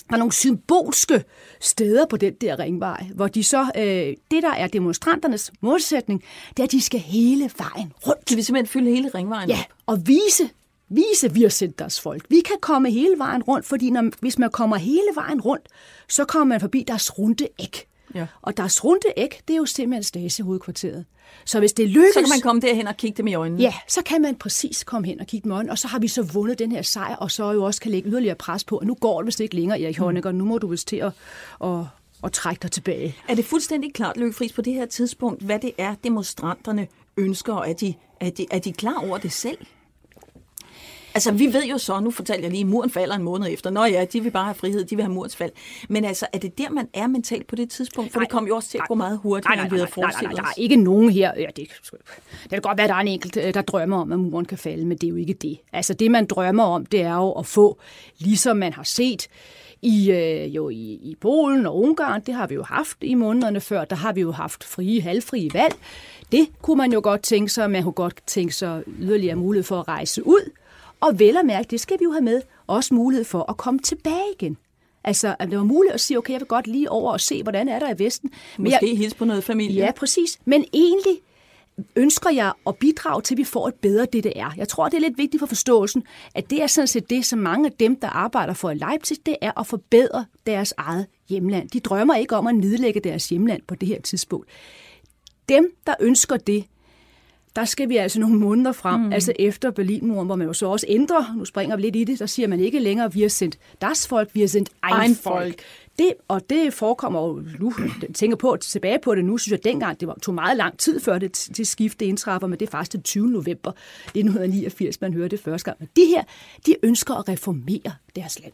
der 0.09 0.15
er 0.15 0.19
nogle 0.19 0.33
symbolske 0.33 1.24
steder 1.59 2.06
på 2.06 2.18
den 2.18 2.33
der 2.33 2.59
ringvej, 2.59 3.06
hvor 3.15 3.27
de 3.27 3.44
så, 3.44 3.71
øh, 3.77 4.15
det 4.31 4.44
der 4.44 4.51
er 4.51 4.68
demonstranternes 4.68 5.51
målsætning, 5.62 6.24
det 6.50 6.59
er, 6.59 6.63
at 6.63 6.71
de 6.71 6.81
skal 6.81 7.00
hele 7.00 7.51
vejen 7.57 7.94
rundt. 8.07 8.30
De 8.30 8.36
vil 8.36 8.45
simpelthen 8.45 8.68
fylde 8.68 8.92
hele 8.95 9.09
ringvejen 9.15 9.50
Ja, 9.50 9.63
og 9.86 10.07
vise, 10.07 10.50
vise 10.89 11.33
vi 11.33 11.42
har 11.42 11.50
sendt 11.50 11.80
deres 11.80 12.01
folk. 12.01 12.25
Vi 12.30 12.39
kan 12.45 12.56
komme 12.62 12.92
hele 12.92 13.18
vejen 13.18 13.44
rundt, 13.44 13.65
fordi 13.65 13.89
når, 13.89 14.09
hvis 14.19 14.39
man 14.39 14.50
kommer 14.50 14.77
hele 14.77 15.09
vejen 15.15 15.42
rundt, 15.42 15.68
så 16.09 16.25
kommer 16.25 16.45
man 16.45 16.62
forbi 16.62 16.83
deres 16.88 17.19
runde 17.19 17.48
æg. 17.59 17.88
Ja. 18.16 18.25
Og 18.42 18.58
deres 18.58 18.84
runde 18.84 19.08
æg, 19.18 19.42
det 19.48 19.54
er 19.54 19.58
jo 19.58 19.66
simpelthen 19.66 20.04
Stasi-hovedkvarteret. 20.04 21.06
Så 21.46 21.60
hvis 21.60 21.74
det 21.74 21.90
lykkes... 21.90 22.13
Så 22.13 22.19
kan 22.19 22.30
man 22.30 22.42
komme 22.42 22.62
derhen 22.62 22.88
og 22.88 22.98
kigge 22.98 23.18
dem 23.18 23.28
i 23.28 23.34
øjnene. 23.34 23.62
Ja, 23.62 23.74
så 23.88 24.02
kan 24.04 24.22
man 24.22 24.36
præcis 24.36 24.84
komme 24.84 25.08
hen 25.08 25.19
og 25.19 25.28
kigge 25.28 25.44
dem 25.44 25.52
i 25.52 25.56
øjnene, 25.56 25.72
og 25.72 25.78
så 25.78 25.88
har 25.88 26.00
vi 26.00 26.08
så 26.08 26.22
vundet 26.22 26.60
den 26.60 26.72
her 26.72 26.81
sejr, 26.81 27.16
og 27.16 27.31
så 27.31 27.52
jo 27.52 27.63
også 27.63 27.81
kan 27.81 27.92
lægge 27.92 28.10
yderligere 28.10 28.36
pres 28.36 28.63
på, 28.63 28.78
og 28.78 28.86
nu 28.86 28.96
går 28.96 29.22
det 29.22 29.25
vist 29.25 29.40
ikke 29.40 29.56
længere, 29.56 29.81
Erik 29.81 29.98
Honecker, 29.98 30.31
mm. 30.31 30.38
nu 30.38 30.46
må 30.46 30.58
du 30.58 30.68
vist 30.68 30.88
til 30.88 30.96
at, 30.96 31.12
at, 31.63 31.80
at 32.24 32.31
trække 32.31 32.62
dig 32.62 32.72
tilbage. 32.72 33.16
Er 33.30 33.36
det 33.36 33.46
fuldstændig 33.46 33.94
klart, 33.94 34.18
Løkke 34.18 34.34
Friis, 34.34 34.54
på 34.54 34.62
det 34.62 34.74
her 34.74 34.86
tidspunkt, 34.86 35.44
hvad 35.44 35.60
det 35.60 35.72
er, 35.78 35.96
demonstranterne 36.04 36.88
ønsker, 37.18 37.54
og 37.54 37.69
er 37.69 37.74
de, 37.74 37.94
er 38.19 38.30
de, 38.30 38.46
er 38.52 38.60
de 38.60 38.74
klar 38.74 39.06
over 39.06 39.18
det 39.18 39.31
selv? 39.31 39.58
Altså, 41.13 41.31
vi 41.31 41.46
ved 41.46 41.66
jo 41.66 41.78
så, 41.78 42.00
nu 42.00 42.12
fortalte 42.12 42.44
jeg 42.44 42.52
lige, 42.52 42.66
muren 42.66 42.90
falder 42.90 43.16
en 43.16 43.24
måned 43.24 43.48
efter. 43.54 43.69
Nå 43.69 43.86
ja, 43.86 44.06
de 44.06 44.24
vil 44.24 44.31
bare 44.31 44.46
have 44.46 44.56
frihed, 44.56 44.86
de 44.86 44.96
vil 44.96 45.06
have 45.06 45.13
murens 45.13 45.36
fald. 45.36 45.52
Men 45.90 46.06
altså, 46.06 46.25
er 46.34 46.38
det 46.38 46.58
der, 46.58 46.69
man 46.69 46.88
er 46.94 47.08
mentalt 47.08 47.48
på 47.48 47.56
det 47.56 47.69
tidspunkt? 47.69 48.13
For 48.13 48.19
nej, 48.19 48.24
det 48.25 48.31
kom 48.31 48.48
jo 48.48 48.56
også 48.56 48.69
til 48.69 48.78
at 48.78 48.88
gå 48.88 48.96
meget 48.96 49.19
hurtigt, 49.24 49.46
nej, 49.46 49.56
nej, 49.56 49.63
nej, 49.63 49.66
end 49.66 49.74
vi 49.74 49.78
havde 49.78 49.92
forestillet 49.92 50.22
nej, 50.22 50.34
nej, 50.34 50.42
nej, 50.42 50.54
der 50.56 50.62
er 50.62 50.63
ikke 50.63 50.75
nogen 50.75 51.10
her. 51.10 51.31
Ja, 51.38 51.46
det, 51.56 51.56
det 51.56 52.50
kan 52.50 52.62
godt 52.62 52.78
være, 52.78 52.86
at 52.86 52.90
der 52.90 52.96
er 52.96 53.00
en 53.00 53.08
enkelt, 53.08 53.38
øh, 53.38 53.54
der 53.54 53.62
drømmer 53.62 54.02
om, 54.02 54.12
at 54.12 54.19
muren 54.19 54.46
kan 54.46 54.58
falde, 54.58 54.86
men 54.86 54.98
det 54.98 55.08
er 55.08 55.10
jo 55.10 55.16
ikke 55.16 55.34
det. 55.34 55.58
Altså, 55.74 55.94
det 55.94 56.12
man 56.12 56.25
drømmer 56.25 56.63
om, 56.63 56.86
det 56.86 57.02
er 57.02 57.16
jo 57.16 57.31
at 57.31 57.46
få, 57.46 57.80
ligesom 58.19 58.58
man 58.58 58.74
har 58.74 58.84
set, 58.84 59.28
i, 59.81 60.12
øh, 60.12 60.56
jo 60.56 60.69
i, 60.69 60.94
i 60.94 61.16
Polen 61.22 61.66
og 61.66 61.78
Ungarn, 61.78 62.22
det 62.22 62.34
har 62.34 62.48
vi 62.48 62.56
jo 62.56 62.63
haft 62.63 62.98
i 63.02 63.13
månederne 63.13 63.62
før, 63.62 63.86
der 63.86 63.96
har 63.96 64.13
vi 64.13 64.22
jo 64.22 64.31
haft 64.31 64.63
frie, 64.63 65.02
halvfrie 65.02 65.50
valg. 65.54 65.75
Det 66.31 66.48
kunne 66.62 66.78
man 66.78 66.94
jo 66.94 67.00
godt 67.04 67.22
tænke 67.22 67.52
sig, 67.52 67.72
man 67.72 67.84
kunne 67.84 67.94
godt 67.94 68.22
tænke 68.28 68.56
sig 68.56 68.84
yderligere 69.00 69.36
mulighed 69.36 69.63
for 69.63 69.80
at 69.80 69.88
rejse 69.88 70.28
ud 70.28 70.52
og 71.01 71.19
vel 71.19 71.38
at 71.38 71.45
mærke, 71.45 71.68
det 71.71 71.80
skal 71.80 72.00
vi 72.00 72.03
jo 72.03 72.12
have 72.12 72.21
med, 72.21 72.42
også 72.68 72.94
mulighed 72.94 73.25
for 73.25 73.50
at 73.50 73.57
komme 73.57 73.80
tilbage 73.80 74.33
igen. 74.39 74.57
Altså, 75.03 75.36
at 75.39 75.50
det 75.50 75.57
var 75.57 75.63
muligt 75.63 75.94
at 75.94 76.00
sige, 76.00 76.18
okay, 76.18 76.33
jeg 76.33 76.39
vil 76.39 76.48
godt 76.48 76.68
lige 76.68 76.92
over 76.92 77.12
og 77.12 77.21
se, 77.21 77.44
hvordan 77.44 77.69
er 77.69 77.80
der 77.80 77.94
i 77.94 78.00
Vesten. 78.00 78.31
Men 78.57 78.63
Måske 78.63 78.89
jeg, 78.89 78.98
hilse 78.98 79.15
på 79.15 79.25
noget 79.25 79.44
familie. 79.44 79.83
Ja, 79.86 79.92
præcis. 79.92 80.39
Men 80.45 80.65
egentlig 80.74 81.21
ønsker 81.95 82.30
jeg 82.30 82.53
at 82.68 82.75
bidrage 82.75 83.21
til, 83.21 83.33
at 83.33 83.38
vi 83.38 83.44
får 83.44 83.68
et 83.68 83.74
bedre 83.74 84.06
DDR. 84.06 84.53
Jeg 84.57 84.68
tror, 84.68 84.89
det 84.89 84.98
er 84.98 85.01
lidt 85.01 85.18
vigtigt 85.18 85.42
for 85.42 85.48
forståelsen, 85.48 86.03
at 86.36 86.50
det 86.50 86.63
er 86.63 86.68
sådan 86.68 86.88
set 86.88 87.09
det, 87.09 87.25
som 87.25 87.39
mange 87.39 87.65
af 87.65 87.71
dem, 87.71 87.95
der 87.95 88.07
arbejder 88.07 88.53
for 88.53 88.74
Leipzig, 88.74 89.18
det 89.25 89.36
er 89.42 89.59
at 89.59 89.68
forbedre 89.68 90.25
deres 90.45 90.74
eget 90.77 91.06
hjemland. 91.30 91.69
De 91.69 91.80
drømmer 91.80 92.15
ikke 92.15 92.36
om 92.36 92.48
at 92.48 92.56
nedlægge 92.56 93.00
deres 93.00 93.30
hjemland 93.30 93.62
på 93.68 93.75
det 93.75 93.88
her 93.88 94.01
tidspunkt. 94.01 94.50
Dem, 95.50 95.75
der 95.88 95.94
ønsker 96.00 96.38
det, 96.38 96.65
der 97.56 97.65
skal 97.65 97.89
vi 97.89 97.98
altså 97.98 98.19
nogle 98.19 98.38
måneder 98.38 98.71
frem, 98.71 99.01
mm. 99.01 99.13
altså 99.13 99.33
efter 99.39 99.71
Berlinmuren, 99.71 100.25
hvor 100.25 100.36
man 100.36 100.48
jo 100.48 100.53
så 100.53 100.68
også 100.68 100.86
ændrer, 100.89 101.36
nu 101.38 101.45
springer 101.45 101.75
vi 101.75 101.81
lidt 101.81 101.95
i 101.95 102.03
det, 102.03 102.19
der 102.19 102.25
siger 102.25 102.48
man 102.48 102.59
ikke 102.59 102.80
længere, 102.80 103.13
vi 103.13 103.21
har 103.21 103.30
sendt 103.30 103.57
das 103.81 104.07
folk, 104.07 104.30
vi 104.33 104.39
har 104.39 104.48
sendt 104.48 104.69
ein 105.01 105.15
folk. 105.15 105.62
Det, 106.00 106.13
og 106.27 106.50
det 106.50 106.74
forekommer 106.74 107.27
jo, 107.27 107.44
nu 107.59 107.74
tænker 108.13 108.38
på, 108.38 108.57
tilbage 108.62 109.00
på 109.03 109.15
det 109.15 109.25
nu, 109.25 109.38
synes 109.38 109.51
jeg 109.51 109.63
dengang, 109.63 110.00
det 110.00 110.07
var, 110.07 110.18
tog 110.21 110.36
meget 110.36 110.57
lang 110.57 110.77
tid 110.77 111.00
før 111.00 111.18
det 111.18 111.31
til 111.31 111.65
skifte 111.65 112.06
indtræffer, 112.06 112.48
men 112.48 112.59
det 112.59 112.68
er 112.68 112.71
faktisk 112.71 112.92
den 112.92 113.03
20. 113.03 113.27
november 113.27 113.71
1989, 114.06 115.01
man 115.01 115.13
hører 115.13 115.27
det 115.27 115.39
første 115.39 115.65
gang. 115.65 115.77
Men 115.80 115.89
de 115.95 116.06
her, 116.06 116.24
de 116.65 116.75
ønsker 116.83 117.15
at 117.15 117.30
reformere 117.30 117.94
deres 118.15 118.39
land. 118.39 118.53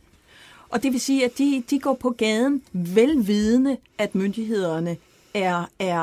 Og 0.69 0.83
det 0.83 0.91
vil 0.91 1.01
sige, 1.01 1.25
at 1.25 1.37
de, 1.37 1.63
de 1.69 1.79
går 1.79 1.93
på 1.93 2.09
gaden 2.09 2.61
velvidende, 2.73 3.77
at 3.97 4.15
myndighederne 4.15 4.97
er, 5.43 5.65
er, 5.79 5.95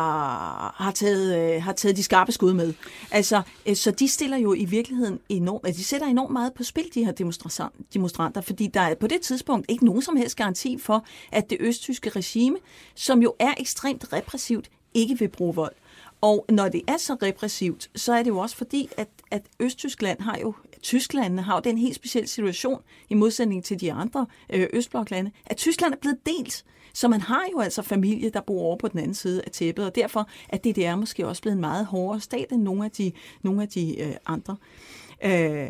har, 0.83 0.93
taget, 0.95 1.55
øh, 1.57 1.63
har 1.63 1.73
taget 1.73 1.97
de 1.97 2.03
skarpe 2.03 2.33
skud 2.33 2.53
med. 2.53 2.75
Altså, 3.11 3.43
øh, 3.67 3.77
så 3.77 3.91
de 3.91 4.09
stiller 4.09 4.37
jo 4.37 4.55
i 4.55 4.65
virkeligheden 4.65 5.21
enormt, 5.29 5.67
altså 5.67 5.79
øh, 5.79 5.81
de 5.81 5.85
sætter 5.85 6.07
enormt 6.07 6.33
meget 6.33 6.55
på 6.55 6.63
spil, 6.63 6.85
de 6.95 7.05
her 7.05 7.13
demonstranter, 7.95 8.41
fordi 8.41 8.67
der 8.67 8.81
er 8.81 8.95
på 8.95 9.07
det 9.07 9.21
tidspunkt 9.21 9.67
ikke 9.69 9.85
nogen 9.85 10.03
som 10.03 10.17
helst 10.17 10.37
garanti 10.37 10.79
for, 10.79 11.05
at 11.33 11.51
det 11.51 11.59
østtyske 11.61 12.11
regime, 12.11 12.57
som 12.95 13.23
jo 13.23 13.35
er 13.39 13.55
ekstremt 13.59 14.13
repressivt, 14.13 14.71
ikke 14.95 15.19
vil 15.19 15.29
bruge 15.29 15.55
vold. 15.55 15.75
Og 16.21 16.47
når 16.49 16.69
det 16.69 16.83
er 16.89 16.97
så 16.97 17.17
repressivt, 17.23 17.91
så 17.97 18.13
er 18.13 18.23
det 18.23 18.31
jo 18.31 18.39
også 18.39 18.57
fordi, 18.57 18.89
at, 18.97 19.09
at 19.31 19.43
Østtyskland 19.61 20.21
har 20.21 20.39
jo, 20.43 20.55
Tyskland 20.83 21.41
har 21.41 21.55
jo 21.55 21.61
den 21.65 21.79
helt 21.79 21.95
specielle 21.95 22.29
situation, 22.29 22.81
i 23.11 23.15
modsætning 23.15 23.65
til 23.65 23.81
de 23.81 23.93
andre 23.93 24.27
øh, 24.51 24.67
Østbloklande, 24.73 25.31
at 25.47 25.57
Tyskland 25.57 25.95
er 25.95 25.99
blevet 25.99 26.19
delt. 26.27 26.65
Så 26.95 27.09
man 27.09 27.21
har 27.21 27.45
jo 27.53 27.61
altså 27.61 27.83
familie, 27.83 28.31
der 28.31 28.41
bor 28.41 28.63
over 28.63 28.77
på 28.77 28.89
den 28.89 28.99
anden 28.99 29.15
side 29.15 29.43
af 29.45 29.51
tæppet, 29.51 29.87
og 29.87 29.95
derfor 29.95 30.29
er 30.49 30.57
DDR 30.59 30.97
måske 30.97 31.27
også 31.27 31.43
blevet 31.43 31.55
en 31.55 31.61
meget 31.61 31.87
hårdere 31.87 32.21
stat 32.21 32.53
end 32.53 32.63
nogle 32.63 32.85
af 32.85 32.91
de, 32.91 33.13
nogle 33.43 33.63
af 33.63 33.69
de 33.69 34.01
øh, 34.01 34.15
andre. 34.27 34.57
Øh, 35.25 35.69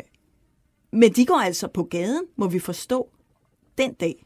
men 0.91 1.13
de 1.13 1.25
går 1.25 1.39
altså 1.39 1.67
på 1.67 1.83
gaden, 1.83 2.23
må 2.35 2.47
vi 2.47 2.59
forstå, 2.59 3.09
den 3.77 3.93
dag, 3.93 4.25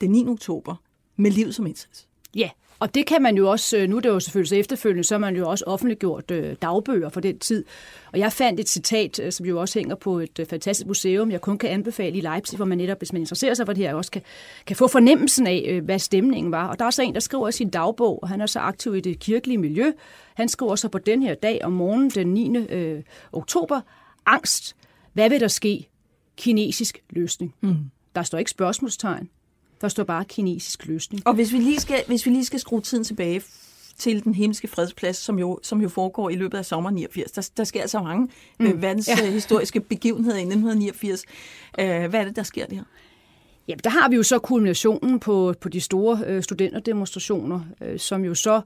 den 0.00 0.10
9. 0.10 0.28
oktober, 0.28 0.76
med 1.16 1.30
liv 1.30 1.52
som 1.52 1.66
indsats. 1.66 2.08
Ja, 2.34 2.50
og 2.80 2.94
det 2.94 3.06
kan 3.06 3.22
man 3.22 3.36
jo 3.36 3.50
også, 3.50 3.76
øh, 3.76 3.88
nu 3.88 3.96
er 3.96 4.00
det 4.00 4.08
jo 4.08 4.20
selvfølgelig 4.20 4.48
så 4.48 4.56
efterfølgende, 4.56 5.04
så 5.04 5.14
har 5.14 5.18
man 5.18 5.36
jo 5.36 5.48
også 5.48 5.64
offentliggjort 5.66 6.30
øh, 6.30 6.56
dagbøger 6.62 7.08
for 7.08 7.20
den 7.20 7.38
tid. 7.38 7.64
Og 8.12 8.18
jeg 8.18 8.32
fandt 8.32 8.60
et 8.60 8.68
citat, 8.68 9.20
øh, 9.20 9.32
som 9.32 9.46
jo 9.46 9.60
også 9.60 9.78
hænger 9.78 9.94
på 9.94 10.18
et 10.18 10.46
fantastisk 10.50 10.86
museum, 10.86 11.30
jeg 11.30 11.40
kun 11.40 11.58
kan 11.58 11.70
anbefale 11.70 12.16
i 12.16 12.20
Leipzig, 12.20 12.56
hvor 12.56 12.66
man 12.66 12.78
netop, 12.78 12.98
hvis 12.98 13.12
man 13.12 13.22
interesserer 13.22 13.54
sig 13.54 13.66
for 13.66 13.72
det 13.72 13.84
her, 13.84 13.94
også 13.94 14.10
kan, 14.10 14.22
kan 14.66 14.76
få 14.76 14.88
fornemmelsen 14.88 15.46
af, 15.46 15.80
hvad 15.84 15.98
stemningen 15.98 16.52
var. 16.52 16.68
Og 16.68 16.78
der 16.78 16.84
er 16.84 16.90
så 16.90 17.02
en, 17.02 17.14
der 17.14 17.20
skriver 17.20 17.48
i 17.48 17.52
sin 17.52 17.70
dagbog, 17.70 18.22
og 18.22 18.28
han 18.28 18.40
er 18.40 18.46
så 18.46 18.58
aktiv 18.58 18.96
i 18.96 19.00
det 19.00 19.18
kirkelige 19.18 19.58
miljø. 19.58 19.92
Han 20.34 20.48
skriver 20.48 20.76
så 20.76 20.88
på 20.88 20.98
den 20.98 21.22
her 21.22 21.34
dag 21.34 21.60
om 21.64 21.72
morgenen 21.72 22.10
den 22.10 22.26
9. 22.26 22.56
Øh, 22.58 23.02
oktober, 23.32 23.80
angst. 24.26 24.76
Hvad 25.12 25.28
vil 25.28 25.40
der 25.40 25.48
ske? 25.48 25.88
Kinesisk 26.36 26.98
løsning. 27.10 27.54
Mm. 27.60 27.76
Der 28.14 28.22
står 28.22 28.38
ikke 28.38 28.50
spørgsmålstegn. 28.50 29.28
Der 29.80 29.88
står 29.88 30.04
bare 30.04 30.24
kinesisk 30.24 30.86
løsning. 30.86 31.26
Og 31.26 31.34
hvis 31.34 31.52
vi 31.52 31.58
lige 31.58 31.80
skal, 31.80 32.04
hvis 32.06 32.26
vi 32.26 32.30
lige 32.30 32.44
skal 32.44 32.60
skrue 32.60 32.80
tiden 32.80 33.04
tilbage 33.04 33.42
til 33.98 34.24
den 34.24 34.34
himmelske 34.34 34.68
fredsplads, 34.68 35.16
som 35.16 35.38
jo, 35.38 35.58
som 35.62 35.80
jo 35.80 35.88
foregår 35.88 36.30
i 36.30 36.34
løbet 36.34 36.58
af 36.58 36.64
sommer 36.64 36.90
89. 36.90 37.30
Der, 37.30 37.50
der 37.56 37.64
sker 37.64 37.80
altså 37.80 38.02
mange 38.02 38.28
mm. 38.60 38.66
øh, 38.66 38.82
verdenshistoriske 38.82 39.78
ja. 39.78 39.84
begivenheder 39.88 40.36
i 40.36 40.40
1989. 40.40 41.24
Øh, 41.78 41.86
hvad 41.86 42.20
er 42.20 42.24
det, 42.24 42.36
der 42.36 42.42
sker 42.42 42.66
der? 42.66 42.82
Ja, 43.68 43.74
der 43.84 43.90
har 43.90 44.08
vi 44.08 44.16
jo 44.16 44.22
så 44.22 44.38
kulminationen 44.38 45.20
på, 45.20 45.54
på 45.60 45.68
de 45.68 45.80
store 45.80 46.20
øh, 46.26 46.42
studenterdemonstrationer, 46.42 47.60
øh, 47.80 47.98
som 47.98 48.24
jo 48.24 48.34
så 48.34 48.60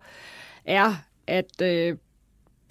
er, 0.65 0.95
at 1.27 1.63
øh, 1.63 1.97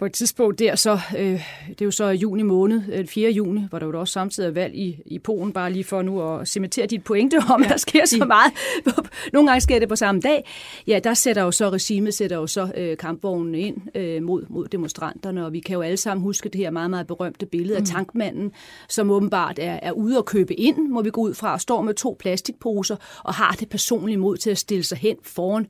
på 0.02 0.06
et 0.06 0.12
tidspunkt 0.12 0.58
der, 0.58 0.76
så 0.76 1.00
øh, 1.18 1.44
det 1.68 1.80
er 1.80 1.84
jo 1.84 1.90
så 1.90 2.06
juni 2.06 2.42
måned, 2.42 3.06
4. 3.06 3.28
Øh, 3.28 3.36
juni, 3.36 3.66
hvor 3.70 3.78
der 3.78 3.86
jo 3.86 4.00
også 4.00 4.12
samtidig 4.12 4.46
er 4.46 4.52
valg 4.52 4.74
i, 4.74 5.02
i 5.06 5.18
Polen, 5.18 5.52
bare 5.52 5.72
lige 5.72 5.84
for 5.84 6.02
nu 6.02 6.22
at 6.22 6.48
cementere 6.48 6.86
dit 6.86 7.04
pointe 7.04 7.38
om, 7.54 7.62
ja, 7.62 7.68
der 7.68 7.76
sker 7.76 8.06
så 8.06 8.24
meget. 8.24 8.52
Nogle 9.32 9.48
gange 9.48 9.60
sker 9.60 9.78
det 9.78 9.88
på 9.88 9.96
samme 9.96 10.20
dag. 10.20 10.50
Ja, 10.86 11.00
der 11.04 11.14
sætter 11.14 11.42
jo 11.42 11.50
så 11.50 11.70
regimet, 11.70 12.14
sætter 12.14 12.36
jo 12.36 12.46
så 12.46 12.72
øh, 12.76 12.96
kampvognen 12.96 13.54
ind 13.54 13.76
øh, 13.94 14.22
mod, 14.22 14.46
mod 14.48 14.68
demonstranterne, 14.68 15.46
og 15.46 15.52
vi 15.52 15.60
kan 15.60 15.74
jo 15.74 15.80
alle 15.80 15.96
sammen 15.96 16.22
huske 16.22 16.48
det 16.48 16.58
her 16.58 16.70
meget, 16.70 16.90
meget 16.90 17.06
berømte 17.06 17.46
billede 17.46 17.78
mm. 17.78 17.82
af 17.82 17.86
tankmanden, 17.86 18.52
som 18.88 19.10
åbenbart 19.10 19.58
er, 19.58 19.78
er 19.82 19.92
ude 19.92 20.18
at 20.18 20.24
købe 20.24 20.54
ind, 20.54 20.88
må 20.88 21.02
vi 21.02 21.10
gå 21.10 21.20
ud 21.20 21.34
fra, 21.34 21.52
og 21.52 21.60
står 21.60 21.82
med 21.82 21.94
to 21.94 22.16
plastikposer 22.18 22.96
og 23.24 23.34
har 23.34 23.56
det 23.60 23.68
personlige 23.68 24.16
mod 24.16 24.36
til 24.36 24.50
at 24.50 24.58
stille 24.58 24.84
sig 24.84 24.98
hen 24.98 25.16
foran 25.22 25.66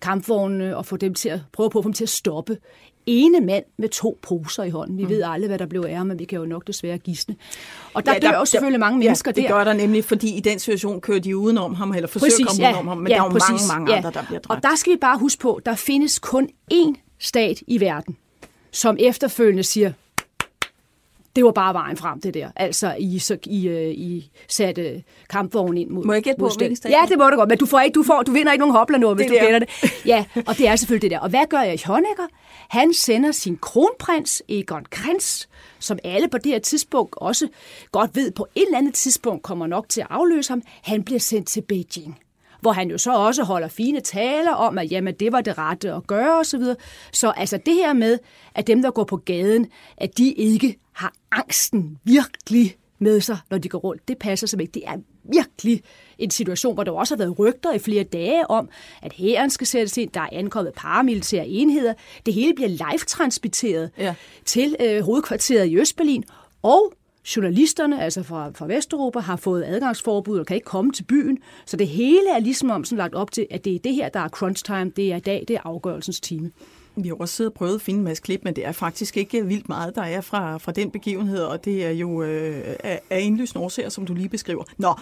kampvognene 0.00 0.76
og 0.76 0.86
få 0.86 0.96
dem 0.96 1.14
til 1.14 1.28
at 1.28 1.40
prøve 1.52 1.70
på 1.70 1.78
at 1.78 1.82
få 1.82 1.88
dem 1.88 1.92
til 1.92 2.04
at 2.04 2.08
stoppe. 2.08 2.58
Ene 3.06 3.40
mand 3.40 3.64
med 3.78 3.88
to 3.88 4.18
poser 4.22 4.62
i 4.62 4.70
hånden. 4.70 4.98
Vi 4.98 5.02
mm. 5.02 5.08
ved 5.08 5.22
aldrig, 5.22 5.48
hvad 5.48 5.58
der 5.58 5.66
blev 5.66 5.84
af 5.88 6.06
men 6.06 6.18
vi 6.18 6.24
kan 6.24 6.38
jo 6.38 6.46
nok 6.46 6.66
desværre 6.66 6.98
gisne. 6.98 7.36
Og 7.94 8.06
der 8.06 8.12
ja, 8.12 8.18
dør 8.18 8.30
der, 8.30 8.38
jo 8.38 8.44
selvfølgelig 8.44 8.80
mange 8.80 8.98
mennesker 8.98 9.32
ja, 9.36 9.40
det 9.40 9.48
der. 9.48 9.56
gør 9.56 9.64
der 9.64 9.72
nemlig, 9.72 10.04
fordi 10.04 10.36
i 10.36 10.40
den 10.40 10.58
situation 10.58 11.00
kører 11.00 11.18
de 11.18 11.36
udenom 11.36 11.74
ham, 11.74 11.92
eller 11.92 12.08
forsøger 12.08 12.30
præcis, 12.30 12.40
at 12.40 12.46
komme 12.46 12.62
ja, 12.62 12.70
udenom 12.70 12.88
ham, 12.88 12.98
men 12.98 13.08
ja, 13.08 13.14
der 13.14 13.20
er 13.20 13.24
jo 13.24 13.30
præcis, 13.30 13.68
mange, 13.68 13.68
mange 13.68 13.90
ja. 13.90 13.96
andre, 13.96 14.10
der 14.10 14.26
bliver 14.26 14.40
dræbt. 14.40 14.64
Og 14.64 14.70
der 14.70 14.76
skal 14.76 14.92
vi 14.92 14.98
bare 15.00 15.18
huske 15.18 15.40
på, 15.40 15.60
der 15.66 15.74
findes 15.74 16.18
kun 16.18 16.48
én 16.74 16.94
stat 17.18 17.62
i 17.66 17.80
verden, 17.80 18.16
som 18.72 18.96
efterfølgende 19.00 19.62
siger, 19.62 19.92
det 21.36 21.44
var 21.44 21.52
bare 21.52 21.74
vejen 21.74 21.96
frem, 21.96 22.20
det 22.20 22.34
der. 22.34 22.50
Altså, 22.56 22.96
I, 22.98 23.18
så, 23.18 23.38
I, 23.44 23.68
øh, 23.68 23.90
I 23.90 24.30
satte 24.48 25.02
kampvognen 25.30 25.78
ind 25.78 25.90
mod 25.90 26.04
Må 26.04 26.12
jeg 26.12 26.22
gætte 26.22 26.38
på, 26.38 26.50
Ja, 26.84 27.00
det 27.08 27.18
må 27.18 27.30
du 27.30 27.36
godt, 27.36 27.48
men 27.48 27.58
du, 27.58 27.66
får 27.66 27.80
ikke, 27.80 27.94
du, 27.94 28.02
får, 28.02 28.22
du 28.22 28.32
vinder 28.32 28.52
ikke 28.52 28.60
nogen 28.60 28.74
hopler 28.76 28.98
nu, 28.98 29.14
hvis 29.14 29.26
det 29.26 29.40
du 29.40 29.44
gætter 29.44 29.58
det. 29.58 29.68
Ja, 30.06 30.24
og 30.46 30.58
det 30.58 30.68
er 30.68 30.76
selvfølgelig 30.76 31.02
det 31.02 31.10
der. 31.10 31.18
Og 31.18 31.30
hvad 31.30 31.46
gør 31.50 31.60
jeg 31.60 31.74
i 31.74 31.82
Honecker? 31.86 32.26
Han 32.68 32.94
sender 32.94 33.32
sin 33.32 33.56
kronprins, 33.56 34.42
Egon 34.48 34.84
Krenz, 34.90 35.46
som 35.78 35.98
alle 36.04 36.28
på 36.28 36.38
det 36.38 36.52
her 36.52 36.58
tidspunkt 36.58 37.14
også 37.16 37.48
godt 37.92 38.16
ved, 38.16 38.30
på 38.30 38.46
et 38.54 38.62
eller 38.66 38.78
andet 38.78 38.94
tidspunkt 38.94 39.42
kommer 39.42 39.66
nok 39.66 39.88
til 39.88 40.00
at 40.00 40.06
afløse 40.10 40.50
ham. 40.50 40.62
Han 40.82 41.02
bliver 41.02 41.20
sendt 41.20 41.48
til 41.48 41.62
Beijing 41.62 42.18
hvor 42.60 42.72
han 42.72 42.90
jo 42.90 42.98
så 42.98 43.12
også 43.12 43.44
holder 43.44 43.68
fine 43.68 44.00
taler 44.00 44.52
om, 44.52 44.78
at 44.78 44.92
jamen, 44.92 45.14
det 45.14 45.32
var 45.32 45.40
det 45.40 45.58
rette 45.58 45.92
at 45.92 46.06
gøre 46.06 46.38
osv. 46.38 46.64
Så, 46.64 46.74
så 47.12 47.30
altså 47.30 47.58
det 47.66 47.74
her 47.74 47.92
med, 47.92 48.18
at 48.54 48.66
dem, 48.66 48.82
der 48.82 48.90
går 48.90 49.04
på 49.04 49.16
gaden, 49.16 49.66
at 49.96 50.18
de 50.18 50.32
ikke 50.32 50.78
har 50.92 51.12
angsten 51.32 51.98
virkelig 52.04 52.76
med 52.98 53.20
sig, 53.20 53.38
når 53.50 53.58
de 53.58 53.68
går 53.68 53.78
rundt, 53.78 54.08
det 54.08 54.18
passer 54.18 54.46
simpelthen 54.46 54.82
ikke. 54.82 54.86
Det 54.86 54.94
er 54.94 55.02
virkelig 55.24 55.82
en 56.18 56.30
situation, 56.30 56.74
hvor 56.74 56.84
der 56.84 56.92
også 56.92 57.14
har 57.14 57.18
været 57.18 57.38
rygter 57.38 57.72
i 57.72 57.78
flere 57.78 58.04
dage 58.04 58.50
om, 58.50 58.68
at 59.02 59.12
hæren 59.12 59.50
skal 59.50 59.66
sættes 59.66 59.96
ind, 59.96 60.10
der 60.10 60.20
er 60.20 60.28
ankommet 60.32 60.72
paramilitære 60.76 61.46
enheder. 61.46 61.94
Det 62.26 62.34
hele 62.34 62.54
bliver 62.54 62.68
live-transmitteret 62.68 63.90
ja. 63.98 64.14
til 64.44 64.76
øh, 64.80 65.04
hovedkvarteret 65.04 65.66
i 65.66 65.76
Østberlin, 65.76 66.24
og 66.62 66.92
Journalisterne, 67.36 68.02
altså 68.02 68.22
fra, 68.22 68.50
fra 68.54 68.66
Vesteuropa, 68.66 69.18
har 69.18 69.36
fået 69.36 69.64
adgangsforbud 69.64 70.38
og 70.38 70.46
kan 70.46 70.54
ikke 70.54 70.64
komme 70.64 70.92
til 70.92 71.02
byen. 71.02 71.38
Så 71.66 71.76
det 71.76 71.88
hele 71.88 72.30
er 72.34 72.38
ligesom 72.38 72.70
om 72.70 72.84
sådan 72.84 72.98
lagt 72.98 73.14
op 73.14 73.30
til, 73.30 73.46
at 73.50 73.64
det 73.64 73.74
er 73.74 73.78
det 73.78 73.94
her, 73.94 74.08
der 74.08 74.20
er 74.20 74.28
crunch 74.28 74.64
time. 74.64 74.92
Det 74.96 75.12
er 75.12 75.16
i 75.16 75.20
dag, 75.20 75.44
det 75.48 75.56
er 75.56 75.60
afgørelsens 75.64 76.20
time. 76.20 76.50
Vi 76.96 77.08
har 77.08 77.14
også 77.14 77.34
siddet 77.34 77.50
og 77.52 77.54
prøvet 77.54 77.74
at 77.74 77.80
finde 77.80 77.98
en 77.98 78.04
masse 78.04 78.22
klip, 78.22 78.40
men 78.44 78.56
det 78.56 78.66
er 78.66 78.72
faktisk 78.72 79.16
ikke 79.16 79.46
vildt 79.46 79.68
meget, 79.68 79.94
der 79.94 80.02
er 80.02 80.20
fra, 80.20 80.58
fra 80.58 80.72
den 80.72 80.90
begivenhed, 80.90 81.42
og 81.42 81.64
det 81.64 81.86
er 81.86 81.90
jo 81.90 82.22
øh, 82.22 82.76
af 83.10 83.20
indlysende 83.20 83.64
årsager, 83.64 83.88
som 83.88 84.06
du 84.06 84.14
lige 84.14 84.28
beskriver. 84.28 84.64
Nå, 84.76 84.94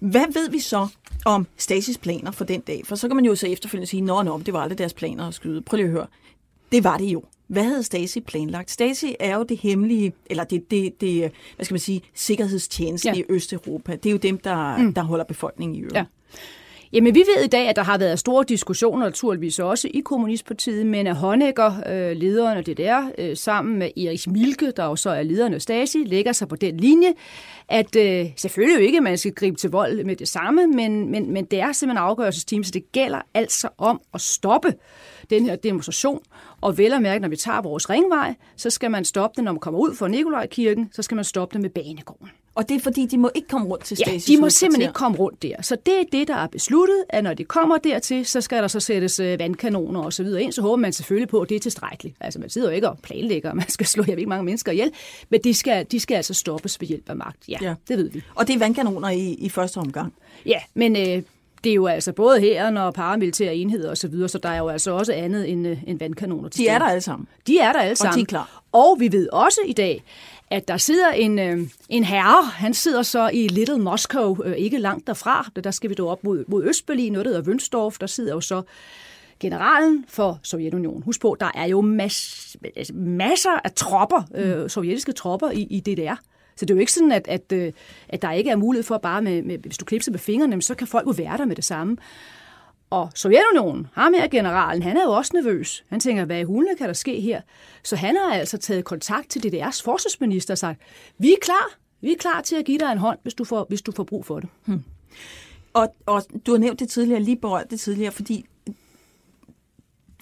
hvad 0.00 0.32
ved 0.32 0.50
vi 0.50 0.58
så 0.58 0.88
om 1.24 1.46
Stasis 1.56 1.98
planer 1.98 2.30
for 2.30 2.44
den 2.44 2.60
dag? 2.60 2.82
For 2.84 2.96
så 2.96 3.08
kan 3.08 3.16
man 3.16 3.24
jo 3.24 3.34
så 3.34 3.46
efterfølgende 3.46 3.86
sige, 3.86 4.00
nå, 4.00 4.22
nå, 4.22 4.38
det 4.38 4.54
var 4.54 4.60
aldrig 4.60 4.78
deres 4.78 4.94
planer 4.94 5.28
at 5.28 5.34
skyde. 5.34 5.62
Prøv 5.62 5.76
lige 5.76 5.86
at 5.86 5.92
høre. 5.92 6.06
Det 6.72 6.84
var 6.84 6.96
det 6.96 7.06
jo. 7.06 7.22
Hvad 7.48 7.64
havde 7.64 7.82
Stasi 7.82 8.20
planlagt? 8.20 8.70
Stasi 8.70 9.16
er 9.20 9.36
jo 9.36 9.42
det 9.42 9.58
hemmelige, 9.58 10.12
eller 10.30 10.44
det, 10.44 10.70
det, 10.70 11.00
det 11.00 11.32
hvad 11.56 11.64
skal 11.64 11.74
man 11.74 11.80
sige, 11.80 12.02
sikkerhedstjeneste 12.14 13.08
ja. 13.08 13.14
i 13.14 13.24
Østeuropa. 13.28 13.96
Det 13.96 14.06
er 14.06 14.10
jo 14.10 14.18
dem, 14.18 14.38
der, 14.38 14.76
mm. 14.78 14.94
der 14.94 15.02
holder 15.02 15.24
befolkningen 15.24 15.76
i 15.76 15.78
øvrigt. 15.78 15.94
Ja. 15.94 16.04
Jamen, 16.92 17.14
vi 17.14 17.18
ved 17.18 17.44
i 17.44 17.46
dag, 17.46 17.68
at 17.68 17.76
der 17.76 17.82
har 17.82 17.98
været 17.98 18.18
store 18.18 18.44
diskussioner, 18.48 19.04
naturligvis 19.04 19.58
også 19.58 19.88
i 19.94 20.00
Kommunistpartiet, 20.00 20.86
men 20.86 21.06
at 21.06 21.16
Honecker, 21.16 21.72
øh, 21.86 22.16
lederen 22.16 22.58
af 22.58 22.64
DDR, 22.64 23.10
øh, 23.18 23.36
sammen 23.36 23.78
med 23.78 23.90
Erik 23.96 24.26
Milke, 24.26 24.70
der 24.70 24.84
jo 24.84 24.96
så 24.96 25.10
er 25.10 25.22
lederen 25.22 25.54
af 25.54 25.62
Stasi, 25.62 26.04
lægger 26.04 26.32
sig 26.32 26.48
på 26.48 26.56
den 26.56 26.76
linje, 26.76 27.14
at 27.68 27.96
øh, 27.96 28.26
selvfølgelig 28.36 28.80
jo 28.80 28.86
ikke, 28.86 28.96
at 28.96 29.02
man 29.02 29.18
skal 29.18 29.32
gribe 29.32 29.56
til 29.56 29.70
vold 29.70 30.04
med 30.04 30.16
det 30.16 30.28
samme, 30.28 30.66
men, 30.66 31.10
men, 31.10 31.32
men 31.32 31.44
det 31.44 31.60
er 31.60 31.72
simpelthen 31.72 32.04
afgørelsesteam, 32.04 32.64
så 32.64 32.70
det 32.70 32.92
gælder 32.92 33.20
altså 33.34 33.68
om 33.78 34.00
at 34.14 34.20
stoppe 34.20 34.74
den 35.30 35.44
her 35.44 35.56
demonstration. 35.56 36.20
Og 36.60 36.78
vel 36.78 36.92
at 36.92 37.02
mærke, 37.02 37.22
når 37.22 37.28
vi 37.28 37.36
tager 37.36 37.62
vores 37.62 37.90
ringvej, 37.90 38.34
så 38.56 38.70
skal 38.70 38.90
man 38.90 39.04
stoppe 39.04 39.36
den, 39.36 39.44
når 39.44 39.52
man 39.52 39.60
kommer 39.60 39.80
ud 39.80 39.94
fra 39.94 40.08
Nikolajkirken, 40.08 40.90
så 40.92 41.02
skal 41.02 41.14
man 41.14 41.24
stoppe 41.24 41.54
den 41.54 41.62
med 41.62 41.70
banegården. 41.70 42.28
Og 42.58 42.68
det 42.68 42.76
er 42.76 42.80
fordi, 42.80 43.06
de 43.06 43.18
må 43.18 43.30
ikke 43.34 43.48
komme 43.48 43.66
rundt 43.66 43.84
til 43.84 43.96
Stasis 43.96 44.28
Ja, 44.28 44.34
de 44.34 44.40
må 44.40 44.50
simpelthen 44.50 44.82
ikke 44.82 44.94
komme 44.94 45.18
rundt 45.18 45.42
der. 45.42 45.62
Så 45.62 45.76
det 45.86 46.00
er 46.00 46.04
det, 46.12 46.28
der 46.28 46.34
er 46.34 46.46
besluttet, 46.46 47.04
at 47.08 47.24
når 47.24 47.34
de 47.34 47.44
kommer 47.44 47.78
dertil, 47.78 48.26
så 48.26 48.40
skal 48.40 48.62
der 48.62 48.68
så 48.68 48.80
sættes 48.80 49.20
øh, 49.20 49.38
vandkanoner 49.38 50.00
og 50.00 50.12
så 50.12 50.22
videre 50.22 50.42
ind. 50.42 50.52
Så 50.52 50.62
håber 50.62 50.76
man 50.76 50.92
selvfølgelig 50.92 51.28
på, 51.28 51.40
at 51.40 51.48
det 51.48 51.54
er 51.54 51.60
tilstrækkeligt. 51.60 52.16
Altså 52.20 52.40
man 52.40 52.50
sidder 52.50 52.68
jo 52.68 52.74
ikke 52.74 52.88
og 52.88 52.98
planlægger, 53.02 53.54
man 53.54 53.68
skal 53.68 53.86
slå 53.86 54.04
jeg 54.06 54.12
ved 54.12 54.18
ikke 54.18 54.28
mange 54.28 54.44
mennesker 54.44 54.72
ihjel, 54.72 54.90
men 55.28 55.40
de 55.44 55.54
skal, 55.54 55.86
de 55.90 56.00
skal 56.00 56.14
altså 56.14 56.34
stoppes 56.34 56.80
ved 56.80 56.88
hjælp 56.88 57.10
af 57.10 57.16
magt. 57.16 57.48
Ja, 57.48 57.58
ja, 57.62 57.74
det 57.88 57.98
ved 57.98 58.10
vi. 58.10 58.22
Og 58.34 58.48
det 58.48 58.54
er 58.54 58.58
vandkanoner 58.58 59.10
i, 59.10 59.34
i 59.34 59.48
første 59.48 59.78
omgang? 59.78 60.12
Ja, 60.46 60.58
men 60.74 60.96
øh, 60.96 61.22
det 61.64 61.70
er 61.70 61.74
jo 61.74 61.86
altså 61.86 62.12
både 62.12 62.40
hæren 62.40 62.76
og 62.76 62.94
paramilitære 62.94 63.56
enheder 63.56 63.90
osv., 63.90 63.96
så, 63.96 64.08
videre, 64.08 64.28
så 64.28 64.38
der 64.38 64.48
er 64.48 64.58
jo 64.58 64.68
altså 64.68 64.90
også 64.90 65.12
andet 65.12 65.50
end, 65.50 65.66
øh, 65.66 65.78
end 65.86 65.98
vandkanoner. 65.98 66.48
De 66.48 66.68
er 66.68 66.78
der 66.78 66.86
alle 66.86 67.00
sammen? 67.00 67.28
De 67.46 67.58
er 67.58 67.72
der 67.72 67.80
alle 67.80 67.96
sammen. 67.96 68.12
Og 68.12 68.16
de 68.16 68.20
er 68.20 68.26
klar? 68.26 68.62
Og 68.72 68.96
vi 69.00 69.12
ved 69.12 69.28
også 69.32 69.60
i 69.66 69.72
dag, 69.72 70.04
at 70.50 70.68
der 70.68 70.76
sidder 70.76 71.10
en, 71.10 71.38
øh, 71.38 71.58
en 71.88 72.04
herre, 72.04 72.44
han 72.44 72.74
sidder 72.74 73.02
så 73.02 73.30
i 73.32 73.48
Little 73.48 73.78
Moscow, 73.78 74.36
øh, 74.44 74.56
ikke 74.56 74.78
langt 74.78 75.06
derfra, 75.06 75.50
der 75.64 75.70
skal 75.70 75.90
vi 75.90 75.94
da 75.94 76.02
op 76.02 76.24
mod, 76.24 76.44
mod 76.48 76.64
Østberlin, 76.64 77.12
noget 77.12 77.26
der 77.26 77.32
hedder 77.32 77.52
Wünsdorf, 77.52 77.96
der 78.00 78.06
sidder 78.06 78.34
jo 78.34 78.40
så 78.40 78.62
generalen 79.40 80.04
for 80.08 80.40
Sovjetunionen. 80.42 81.02
Husk 81.02 81.20
på, 81.20 81.36
der 81.40 81.50
er 81.54 81.66
jo 81.66 81.80
mas, 81.80 82.56
masser 82.94 83.60
af 83.64 83.72
tropper, 83.72 84.22
øh, 84.34 84.70
sovjetiske 84.70 85.12
tropper 85.12 85.50
i, 85.50 85.62
i 85.62 85.80
DDR. 85.80 86.14
Så 86.56 86.64
det 86.64 86.70
er 86.70 86.74
jo 86.74 86.80
ikke 86.80 86.92
sådan, 86.92 87.12
at, 87.12 87.28
at, 87.28 87.52
øh, 87.52 87.72
at 88.08 88.22
der 88.22 88.32
ikke 88.32 88.50
er 88.50 88.56
mulighed 88.56 88.84
for 88.84 88.98
bare, 88.98 89.22
med, 89.22 89.42
med, 89.42 89.58
hvis 89.58 89.78
du 89.78 89.84
klipser 89.84 90.10
med 90.10 90.18
fingrene, 90.18 90.62
så 90.62 90.74
kan 90.74 90.86
folk 90.86 91.06
jo 91.06 91.14
være 91.16 91.38
der 91.38 91.44
med 91.44 91.56
det 91.56 91.64
samme. 91.64 91.96
Og 92.90 93.10
Sovjetunionen, 93.14 93.86
ham 93.92 94.14
her 94.14 94.28
generalen, 94.28 94.82
han 94.82 94.96
er 94.96 95.02
jo 95.02 95.10
også 95.10 95.30
nervøs. 95.34 95.84
Han 95.88 96.00
tænker, 96.00 96.24
hvad 96.24 96.40
i 96.40 96.42
hulene 96.42 96.76
kan 96.76 96.86
der 96.88 96.92
ske 96.92 97.20
her? 97.20 97.40
Så 97.82 97.96
han 97.96 98.16
har 98.16 98.34
altså 98.34 98.58
taget 98.58 98.84
kontakt 98.84 99.28
til 99.28 99.40
DDR's 99.40 99.82
forsvarsminister 99.84 100.54
og 100.54 100.58
sagt, 100.58 100.80
vi 101.18 101.32
er 101.32 101.36
klar, 101.42 101.78
vi 102.00 102.12
er 102.12 102.16
klar 102.16 102.40
til 102.40 102.56
at 102.56 102.64
give 102.64 102.78
dig 102.78 102.92
en 102.92 102.98
hånd, 102.98 103.18
hvis 103.22 103.34
du 103.34 103.44
får, 103.44 103.66
hvis 103.68 103.82
du 103.82 103.92
får 103.92 104.04
brug 104.04 104.24
for 104.26 104.40
det. 104.40 104.48
Hmm. 104.64 104.84
Og, 105.72 105.94
og 106.06 106.22
du 106.46 106.50
har 106.50 106.58
nævnt 106.58 106.80
det 106.80 106.88
tidligere, 106.88 107.22
lige 107.22 107.36
berørt 107.36 107.70
det 107.70 107.80
tidligere, 107.80 108.12
fordi 108.12 108.44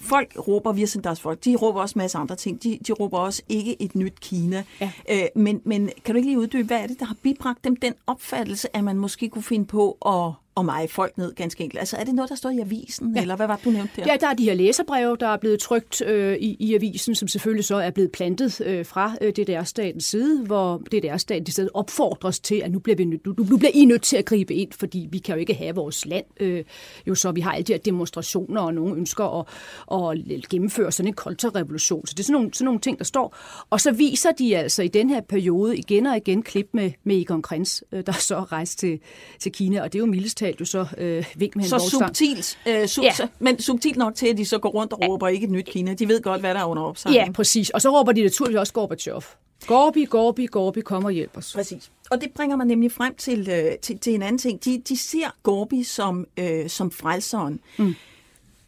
folk 0.01 0.47
råber, 0.47 0.71
vi 0.71 0.81
har 0.81 1.01
deres 1.03 1.19
folk, 1.19 1.45
de 1.45 1.55
råber 1.55 1.81
også 1.81 1.93
masse 1.97 2.17
andre 2.17 2.35
ting. 2.35 2.63
De, 2.63 2.79
de 2.87 2.91
råber 2.93 3.17
også 3.17 3.43
ikke 3.49 3.81
et 3.81 3.95
nyt 3.95 4.19
Kina. 4.19 4.63
Ja. 4.81 4.91
Øh, 5.09 5.25
men, 5.35 5.61
men 5.63 5.89
kan 6.05 6.15
du 6.15 6.17
ikke 6.17 6.29
lige 6.29 6.39
uddybe, 6.39 6.67
hvad 6.67 6.79
er 6.79 6.87
det, 6.87 6.99
der 6.99 7.05
har 7.05 7.15
bibragt 7.23 7.63
dem 7.63 7.75
den 7.75 7.93
opfattelse, 8.07 8.75
at 8.75 8.83
man 8.83 8.97
måske 8.97 9.29
kunne 9.29 9.43
finde 9.43 9.65
på 9.65 9.97
at 10.05 10.33
og 10.57 10.65
mig 10.65 10.89
folk 10.89 11.17
ned, 11.17 11.33
ganske 11.35 11.63
enkelt. 11.63 11.79
Altså, 11.79 11.97
er 11.97 12.03
det 12.03 12.15
noget, 12.15 12.29
der 12.29 12.35
står 12.35 12.49
i 12.49 12.59
avisen, 12.59 13.15
ja. 13.15 13.21
eller 13.21 13.35
hvad 13.35 13.47
var 13.47 13.55
det, 13.55 13.65
du 13.65 13.69
nævnte 13.69 13.93
der? 13.95 14.03
Ja, 14.07 14.17
der 14.19 14.27
er 14.27 14.33
de 14.33 14.43
her 14.43 14.53
læserbreve, 14.53 15.17
der 15.19 15.27
er 15.27 15.37
blevet 15.37 15.59
trygt 15.59 16.01
øh, 16.01 16.37
i, 16.37 16.57
i 16.59 16.75
avisen, 16.75 17.15
som 17.15 17.27
selvfølgelig 17.27 17.65
så 17.65 17.75
er 17.75 17.91
blevet 17.91 18.11
plantet 18.11 18.61
øh, 18.61 18.85
fra 18.85 19.15
øh, 19.21 19.33
DDR-statens 19.33 20.05
side, 20.05 20.43
hvor 20.45 20.77
DDR-staten 20.77 21.45
i 21.47 21.51
stedet 21.51 21.69
opfordres 21.73 22.39
til, 22.39 22.55
at 22.55 22.71
nu 22.71 22.79
bliver, 22.79 22.95
vi 22.95 23.05
nødt, 23.05 23.25
nu, 23.25 23.35
nu 23.49 23.57
bliver 23.57 23.71
I 23.73 23.85
nødt 23.85 24.01
til 24.01 24.17
at 24.17 24.25
gribe 24.25 24.53
ind, 24.53 24.71
fordi 24.71 25.07
vi 25.11 25.17
kan 25.17 25.35
jo 25.35 25.39
ikke 25.39 25.53
have 25.53 25.75
vores 25.75 26.05
land. 26.05 26.25
Øh, 26.39 26.63
jo 27.07 27.15
så 27.15 27.31
vi 27.31 27.41
har 27.41 27.51
alle 27.51 27.63
de 27.63 27.73
her 27.73 27.79
demonstrationer, 27.79 28.61
og 28.61 28.73
nogen 28.73 28.97
ønsker 28.97 29.39
at, 29.39 29.45
at 29.91 30.49
gennemføre 30.49 30.91
sådan 30.91 31.07
en 31.07 31.13
kontrarevolution. 31.13 32.07
Så 32.07 32.13
det 32.13 32.19
er 32.19 32.23
sådan 32.23 32.33
nogle, 32.33 32.53
sådan 32.53 32.65
nogle 32.65 32.79
ting, 32.79 32.97
der 32.97 33.05
står. 33.05 33.35
Og 33.69 33.81
så 33.81 33.91
viser 33.91 34.31
de 34.31 34.57
altså 34.57 34.83
i 34.83 34.87
den 34.87 35.09
her 35.09 35.21
periode 35.21 35.77
igen 35.77 36.05
og 36.05 36.17
igen 36.17 36.43
klip 36.43 36.69
med, 36.73 36.91
med 37.03 37.15
Egon 37.15 37.41
Krenz, 37.41 37.81
øh, 37.91 38.03
der 38.05 38.11
så 38.11 38.39
rejst 38.39 38.79
til, 38.79 38.99
til 39.39 39.51
Kina, 39.51 39.81
og 39.81 39.93
det 39.93 39.99
er 39.99 40.03
jo 40.03 40.05
mildest 40.05 40.37
talt 40.47 40.59
jo 40.59 40.65
så 40.65 40.87
øh, 40.97 41.25
vink 41.35 41.55
med 41.55 41.63
en 41.63 41.69
Så 41.69 41.79
subtilt, 41.79 42.59
øh, 42.67 42.83
sub- 42.83 43.03
ja. 43.03 43.27
men 43.39 43.59
subtilt 43.59 43.97
nok 43.97 44.15
til, 44.15 44.27
at 44.27 44.37
de 44.37 44.45
så 44.45 44.57
går 44.59 44.69
rundt 44.69 44.93
og 44.93 44.99
råber 45.07 45.27
ja. 45.27 45.33
ikke 45.33 45.45
et 45.45 45.51
nyt 45.51 45.65
Kina. 45.65 45.93
De 45.93 46.07
ved 46.07 46.21
godt, 46.21 46.41
hvad 46.41 46.53
der 46.53 46.59
er 46.59 46.65
under 46.65 46.83
opsejling. 46.83 47.25
Ja, 47.25 47.31
præcis. 47.31 47.69
Og 47.69 47.81
så 47.81 47.99
råber 47.99 48.11
de 48.11 48.21
naturligvis 48.23 48.59
også 48.59 48.73
Gorbachev. 48.73 49.21
Gorbi, 49.67 50.05
Gorbi, 50.05 50.45
Gorbi, 50.45 50.81
kom 50.81 51.05
og 51.05 51.11
hjælp 51.11 51.37
os. 51.37 51.53
Præcis. 51.53 51.91
Og 52.09 52.21
det 52.21 52.31
bringer 52.35 52.55
mig 52.55 52.65
nemlig 52.65 52.91
frem 52.91 53.15
til, 53.15 53.49
øh, 53.49 53.77
til, 53.81 53.99
til 53.99 54.13
en 54.13 54.21
anden 54.21 54.37
ting. 54.37 54.65
De, 54.65 54.81
de 54.89 54.97
ser 54.97 55.35
Gorbi 55.43 55.83
som, 55.83 56.25
øh, 56.37 56.69
som 56.69 56.91
frelseren. 56.91 57.59
Mm. 57.77 57.95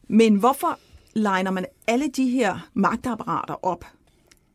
Men 0.07 0.36
hvorfor 0.36 0.79
legner 1.13 1.51
man 1.51 1.65
alle 1.88 2.07
de 2.07 2.29
her 2.29 2.69
magtapparater 2.74 3.65
op, 3.65 3.86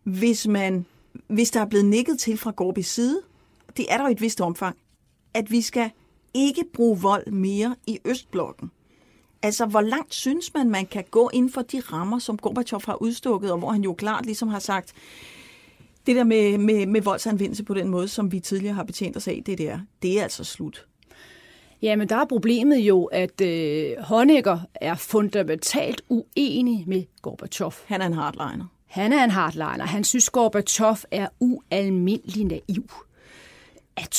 hvis, 0.02 0.46
man, 0.46 0.86
hvis 1.28 1.50
der 1.50 1.60
er 1.60 1.66
blevet 1.66 1.86
nikket 1.86 2.18
til 2.18 2.38
fra 2.38 2.50
Gorbis 2.50 2.86
side? 2.86 3.20
Det 3.76 3.86
er 3.88 3.96
der 3.96 4.04
jo 4.04 4.10
et 4.10 4.20
vist 4.20 4.40
omfang, 4.40 4.76
at 5.34 5.50
vi 5.50 5.62
skal 5.62 5.90
ikke 6.34 6.64
bruge 6.74 7.00
vold 7.00 7.26
mere 7.26 7.76
i 7.86 7.98
Østblokken. 8.04 8.70
Altså, 9.42 9.66
hvor 9.66 9.80
langt 9.80 10.14
synes 10.14 10.54
man, 10.54 10.70
man 10.70 10.86
kan 10.86 11.04
gå 11.10 11.30
inden 11.32 11.52
for 11.52 11.62
de 11.62 11.80
rammer, 11.80 12.18
som 12.18 12.38
Gorbachev 12.38 12.80
har 12.86 13.02
udstukket, 13.02 13.52
og 13.52 13.58
hvor 13.58 13.70
han 13.70 13.82
jo 13.82 13.94
klart 13.94 14.26
ligesom 14.26 14.48
har 14.48 14.58
sagt, 14.58 14.92
det 16.06 16.16
der 16.16 16.24
med, 16.24 16.58
med, 16.58 16.86
med 16.86 17.02
voldsanvendelse 17.02 17.64
på 17.64 17.74
den 17.74 17.88
måde, 17.88 18.08
som 18.08 18.32
vi 18.32 18.40
tidligere 18.40 18.74
har 18.74 18.84
betjent 18.84 19.16
os 19.16 19.28
af, 19.28 19.42
det 19.46 19.58
der, 19.58 19.78
det 20.02 20.18
er 20.18 20.22
altså 20.22 20.44
slut. 20.44 20.86
Jamen, 21.82 22.08
der 22.08 22.16
er 22.16 22.24
problemet 22.24 22.78
jo, 22.78 23.04
at 23.04 23.40
øh, 23.40 23.90
Honecker 24.00 24.58
er 24.74 24.94
fundamentalt 24.94 26.02
uenig 26.08 26.84
med 26.86 27.02
Gorbachev. 27.22 27.72
Han 27.86 28.02
er 28.02 28.06
en 28.06 28.12
hardliner. 28.12 28.66
Han 28.86 29.12
er 29.12 29.24
en 29.24 29.30
hardliner. 29.30 29.86
Han 29.86 30.04
synes, 30.04 30.30
Gorbachev 30.30 30.96
er 31.10 31.28
ualmindelig 31.40 32.44
naiv 32.44 32.90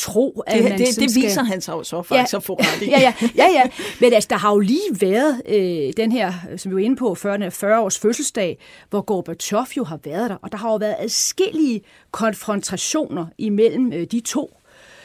tro, 0.05 0.43
at 0.47 0.55
det, 0.55 0.63
man 0.63 0.77
det, 0.77 0.95
det 0.95 1.15
viser 1.15 1.29
skal... 1.29 1.45
han 1.45 1.61
sig 1.61 1.73
jo 1.73 1.83
så 1.83 2.01
faktisk 2.01 2.33
ja, 2.33 2.37
at 2.37 2.43
få 2.43 2.53
ret 2.53 2.81
i. 2.81 2.89
ja, 2.89 2.99
ja, 2.99 3.13
ja, 3.35 3.47
ja. 3.53 3.63
Men 4.01 4.13
altså, 4.13 4.27
der 4.29 4.35
har 4.35 4.51
jo 4.51 4.59
lige 4.59 5.01
været 5.01 5.41
øh, 5.49 5.93
den 5.97 6.11
her, 6.11 6.33
som 6.57 6.71
vi 6.71 6.75
var 6.75 6.81
inde 6.81 6.95
på, 6.95 7.15
40, 7.15 7.51
40 7.51 7.81
års 7.81 7.99
fødselsdag, 7.99 8.57
hvor 8.89 9.01
Gorbachev 9.01 9.65
jo 9.77 9.83
har 9.83 9.99
været 10.03 10.29
der, 10.29 10.35
og 10.41 10.51
der 10.51 10.57
har 10.57 10.69
jo 10.69 10.75
været 10.75 10.95
adskillige 10.99 11.81
konfrontationer 12.11 13.25
imellem 13.37 13.93
øh, 13.93 14.07
de 14.11 14.19
to 14.19 14.57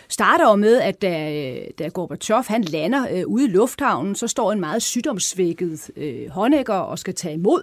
starter 0.09 0.51
jo 0.51 0.57
med, 0.57 0.81
at 0.81 1.03
da, 1.03 1.57
da 1.79 1.89
Gorbachev 1.89 2.45
han 2.49 2.63
lander 2.63 3.07
øh, 3.13 3.27
ude 3.27 3.45
i 3.45 3.49
lufthavnen, 3.49 4.15
så 4.15 4.29
står 4.29 4.53
en 4.53 4.61
meget 4.61 4.83
sygdomsvækket 4.83 5.91
øh, 5.97 6.31
håndækker 6.31 6.75
og 6.75 6.99
skal 6.99 7.15
tage 7.15 7.35
imod. 7.35 7.63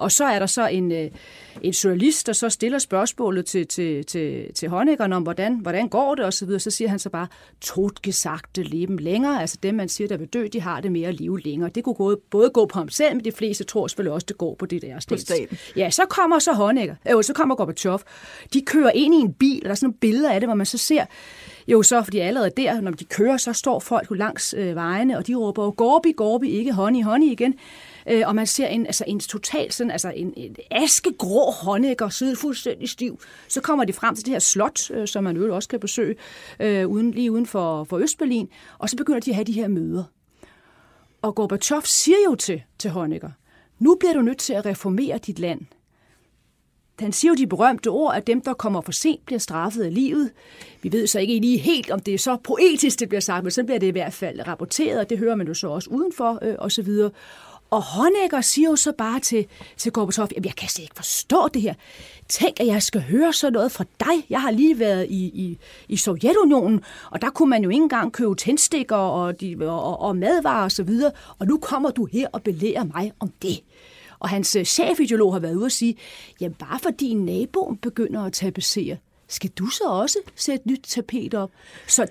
Og 0.00 0.12
så 0.12 0.24
er 0.24 0.38
der 0.38 0.46
så 0.46 0.66
en, 0.66 0.92
øh, 0.92 1.10
en 1.62 1.72
journalist, 1.72 2.26
der 2.26 2.32
så 2.32 2.48
stiller 2.48 2.78
spørgsmålet 2.78 3.46
til, 3.46 3.66
til, 3.66 4.04
til, 4.04 4.54
til 4.54 4.68
håndækkeren 4.68 5.12
om, 5.12 5.22
hvordan, 5.22 5.54
hvordan 5.54 5.88
går 5.88 6.14
det, 6.14 6.24
og 6.24 6.32
så 6.32 6.46
videre. 6.46 6.60
Så 6.60 6.70
siger 6.70 6.88
han 6.88 6.98
så 6.98 7.10
bare, 7.10 7.26
totgesagte 7.60 8.62
leben 8.62 8.98
længere. 8.98 9.40
Altså 9.40 9.58
dem, 9.62 9.74
man 9.74 9.88
siger, 9.88 10.08
der 10.08 10.16
vil 10.16 10.28
dø, 10.28 10.46
de 10.52 10.60
har 10.60 10.80
det 10.80 10.92
mere 10.92 11.08
at 11.08 11.20
leve 11.20 11.40
længere. 11.40 11.70
Det 11.74 11.84
kunne 11.84 11.94
både, 11.94 12.18
både 12.30 12.50
gå 12.50 12.66
på 12.66 12.78
ham 12.78 12.88
selv, 12.88 13.16
men 13.16 13.24
de 13.24 13.32
fleste 13.32 13.64
tror 13.64 13.86
selvfølgelig 13.86 14.12
også, 14.12 14.26
det 14.28 14.38
går 14.38 14.54
på 14.54 14.66
det 14.66 14.82
der 14.82 15.00
sted. 15.00 15.16
Ja, 15.76 15.90
så 15.90 16.02
kommer 16.08 16.38
så 16.38 16.52
håndækker, 16.52 16.94
øh, 17.16 17.24
så 17.24 17.32
kommer 17.32 17.54
Gorbachev. 17.54 18.00
De 18.52 18.60
kører 18.60 18.90
ind 18.90 19.14
i 19.14 19.18
en 19.18 19.32
bil, 19.32 19.58
og 19.58 19.64
der 19.64 19.70
er 19.70 19.74
sådan 19.74 19.86
nogle 19.86 19.98
billeder 19.98 20.30
af 20.30 20.40
det, 20.40 20.48
hvor 20.48 20.54
man 20.54 20.66
så 20.66 20.78
ser, 20.78 21.04
jo 21.68 21.82
så, 21.82 22.02
fordi 22.02 22.18
allerede 22.18 22.50
der, 22.56 22.80
når 22.80 22.90
de 22.90 23.04
kører, 23.04 23.36
så 23.36 23.52
står 23.52 23.80
folk 23.80 24.08
langs 24.10 24.54
øh, 24.58 24.74
vejene, 24.74 25.18
og 25.18 25.26
de 25.26 25.34
råber 25.34 25.64
jo, 25.64 25.74
Gorbi, 25.76 26.12
Gorbi, 26.12 26.50
ikke 26.50 26.72
honey, 26.72 27.02
honey 27.02 27.26
igen. 27.26 27.54
Øh, 28.06 28.22
og 28.26 28.34
man 28.34 28.46
ser 28.46 28.66
en, 28.66 28.86
altså 28.86 29.04
en 29.06 29.20
total 29.20 29.72
sådan, 29.72 29.90
altså 29.90 30.12
en, 30.16 30.32
en 30.36 30.56
askegrå 30.70 31.50
håndækker, 31.50 32.08
sidde 32.08 32.36
fuldstændig 32.36 32.88
stiv. 32.88 33.20
Så 33.48 33.60
kommer 33.60 33.84
de 33.84 33.92
frem 33.92 34.14
til 34.14 34.24
det 34.24 34.32
her 34.32 34.38
slot, 34.38 34.90
øh, 34.90 35.08
som 35.08 35.24
man 35.24 35.36
jo 35.36 35.54
også 35.54 35.68
kan 35.68 35.80
besøge, 35.80 36.16
øh, 36.60 36.86
uden, 36.86 37.10
lige 37.10 37.32
uden 37.32 37.46
for, 37.46 37.84
for 37.84 37.98
Østberlin, 37.98 38.48
og 38.78 38.88
så 38.88 38.96
begynder 38.96 39.20
de 39.20 39.30
at 39.30 39.34
have 39.34 39.44
de 39.44 39.52
her 39.52 39.68
møder. 39.68 40.04
Og 41.22 41.34
Gorbachev 41.34 41.82
siger 41.84 42.16
jo 42.24 42.34
til, 42.34 42.62
til 42.78 42.90
Honecker, 42.90 43.30
nu 43.78 43.96
bliver 44.00 44.12
du 44.12 44.22
nødt 44.22 44.38
til 44.38 44.52
at 44.52 44.66
reformere 44.66 45.18
dit 45.18 45.38
land. 45.38 45.60
Han 47.00 47.12
siger 47.12 47.30
jo 47.30 47.34
de 47.34 47.46
berømte 47.46 47.88
ord, 47.88 48.14
at 48.14 48.26
dem, 48.26 48.40
der 48.40 48.54
kommer 48.54 48.80
for 48.80 48.92
sent, 48.92 49.26
bliver 49.26 49.38
straffet 49.38 49.82
af 49.82 49.94
livet. 49.94 50.30
Vi 50.82 50.92
ved 50.92 51.06
så 51.06 51.18
ikke 51.18 51.38
lige 51.38 51.58
helt, 51.58 51.90
om 51.90 52.00
det 52.00 52.14
er 52.14 52.18
så 52.18 52.36
poetisk, 52.44 53.00
det 53.00 53.08
bliver 53.08 53.20
sagt, 53.20 53.42
men 53.42 53.50
så 53.50 53.64
bliver 53.64 53.78
det 53.78 53.86
i 53.86 53.90
hvert 53.90 54.12
fald 54.12 54.46
rapporteret, 54.46 55.00
og 55.00 55.10
det 55.10 55.18
hører 55.18 55.34
man 55.34 55.46
jo 55.46 55.54
så 55.54 55.68
også 55.68 55.90
udenfor, 55.90 56.38
øh, 56.42 56.54
og 56.58 56.72
så 56.72 56.82
videre. 56.82 57.10
Og 57.70 57.82
Honecker 57.82 58.40
siger 58.40 58.70
jo 58.70 58.76
så 58.76 58.92
bare 58.92 59.20
til, 59.20 59.46
til 59.76 59.92
Gorbachev, 59.92 60.28
jamen 60.34 60.44
jeg 60.44 60.56
kan 60.56 60.68
slet 60.68 60.82
ikke 60.82 60.96
forstå 60.96 61.48
det 61.48 61.62
her. 61.62 61.74
Tænk, 62.28 62.60
at 62.60 62.66
jeg 62.66 62.82
skal 62.82 63.00
høre 63.00 63.32
sådan 63.32 63.52
noget 63.52 63.72
fra 63.72 63.84
dig. 64.00 64.26
Jeg 64.30 64.42
har 64.42 64.50
lige 64.50 64.78
været 64.78 65.06
i, 65.10 65.24
i, 65.24 65.58
i 65.88 65.96
Sovjetunionen, 65.96 66.84
og 67.10 67.22
der 67.22 67.30
kunne 67.30 67.50
man 67.50 67.62
jo 67.62 67.70
ikke 67.70 67.82
engang 67.82 68.12
købe 68.12 68.34
tændstikker 68.34 68.96
og, 68.96 69.40
de, 69.40 69.56
og, 69.60 70.00
og 70.00 70.16
madvarer 70.16 70.64
osv., 70.64 70.90
og, 71.06 71.12
og 71.38 71.46
nu 71.46 71.58
kommer 71.58 71.90
du 71.90 72.04
her 72.04 72.28
og 72.32 72.42
belærer 72.42 72.84
mig 72.84 73.12
om 73.20 73.32
det. 73.42 73.60
Og 74.18 74.28
hans 74.28 74.56
øh, 74.56 74.64
chefideolog 74.64 75.32
har 75.32 75.40
været 75.40 75.54
ude 75.54 75.64
og 75.64 75.72
sige, 75.72 75.96
jamen 76.40 76.54
bare 76.54 76.78
fordi 76.78 77.14
naboen 77.14 77.76
begynder 77.76 78.24
at 78.24 78.32
tapetsere, 78.32 78.96
skal 79.28 79.50
du 79.50 79.66
så 79.66 79.84
også 79.84 80.18
sætte 80.36 80.68
nyt 80.68 80.80
tapet 80.86 81.34
op? 81.34 81.50
Så 81.86 82.06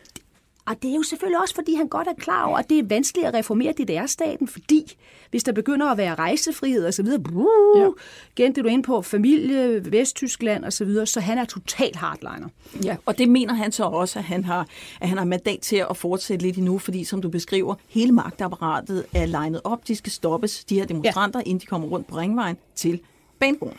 og 0.69 0.75
det 0.81 0.91
er 0.91 0.95
jo 0.95 1.03
selvfølgelig 1.03 1.41
også, 1.41 1.55
fordi 1.55 1.75
han 1.75 1.87
godt 1.87 2.07
er 2.07 2.13
klar 2.13 2.45
over, 2.45 2.57
at 2.57 2.69
det 2.69 2.79
er 2.79 2.83
vanskeligt 2.83 3.27
at 3.27 3.33
reformere 3.33 3.71
DDR-staten, 3.71 4.47
fordi 4.47 4.97
hvis 5.29 5.43
der 5.43 5.51
begynder 5.51 5.87
at 5.87 5.97
være 5.97 6.15
rejsefrihed 6.15 6.85
og 6.85 6.93
så 6.93 7.03
videre, 7.03 7.19
brug, 7.19 7.49
ja. 7.75 7.89
igen 8.37 8.55
det 8.55 8.63
du 8.63 8.69
er 8.69 8.73
inde 8.73 8.83
på, 8.83 9.01
familie, 9.01 9.91
Vesttyskland 9.91 10.65
og 10.65 10.73
så 10.73 10.85
videre, 10.85 11.05
så 11.05 11.19
han 11.19 11.37
er 11.37 11.45
total 11.45 11.95
hardliner. 11.95 12.47
Ja, 12.83 12.95
og 13.05 13.17
det 13.17 13.29
mener 13.29 13.53
han 13.53 13.71
så 13.71 13.83
også, 13.83 14.19
at 14.19 14.25
han 14.25 14.43
har, 14.43 14.67
at 15.01 15.09
han 15.09 15.17
har 15.17 15.25
mandat 15.25 15.59
til 15.59 15.85
at 15.89 15.97
fortsætte 15.97 16.45
lidt 16.45 16.57
endnu, 16.57 16.77
fordi 16.77 17.03
som 17.03 17.21
du 17.21 17.29
beskriver, 17.29 17.75
hele 17.87 18.11
magtapparatet 18.11 19.05
er 19.13 19.25
legnet 19.25 19.61
op, 19.63 19.87
de 19.87 19.95
skal 19.95 20.11
stoppes, 20.11 20.65
de 20.65 20.75
her 20.75 20.85
demonstranter, 20.85 21.39
ja. 21.39 21.49
inden 21.49 21.61
de 21.61 21.65
kommer 21.65 21.87
rundt 21.87 22.07
på 22.07 22.17
ringvejen 22.17 22.57
til 22.75 22.99
banegården. 23.39 23.77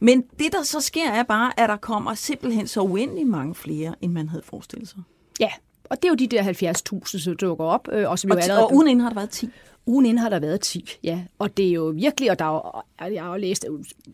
Men 0.00 0.22
det, 0.38 0.52
der 0.52 0.62
så 0.62 0.80
sker, 0.80 1.10
er 1.10 1.22
bare, 1.22 1.60
at 1.60 1.68
der 1.68 1.76
kommer 1.76 2.14
simpelthen 2.14 2.66
så 2.66 2.80
uendelig 2.80 3.26
mange 3.26 3.54
flere, 3.54 3.94
end 4.00 4.12
man 4.12 4.28
havde 4.28 4.42
forestillet 4.42 4.88
sig. 4.88 5.02
Ja, 5.40 5.50
og 5.90 5.96
det 5.96 6.04
er 6.04 6.08
jo 6.08 6.14
de 6.14 6.26
der 6.26 6.72
70.000, 7.02 7.18
som 7.18 7.36
dukker 7.36 7.64
op. 7.64 7.88
Øh, 7.92 8.10
og, 8.10 8.18
som 8.18 8.30
og, 8.30 8.36
jo 8.36 8.42
allerede, 8.42 8.66
og 8.66 8.74
ugen 8.74 8.88
inden 8.88 9.00
har 9.00 9.08
der 9.10 9.14
været 9.14 9.30
10. 9.30 9.50
Ugen 9.86 10.06
inden 10.06 10.18
har 10.18 10.28
der 10.28 10.38
været 10.38 10.60
10, 10.60 10.98
ja. 11.04 11.20
Og 11.38 11.56
det 11.56 11.68
er 11.68 11.72
jo 11.72 11.92
virkelig, 11.96 12.30
og 12.30 12.38
der 12.38 12.44
er 12.44 13.06
jo, 13.06 13.14
jeg 13.14 13.22
har 13.22 13.30
jo 13.30 13.36
læst 13.36 13.66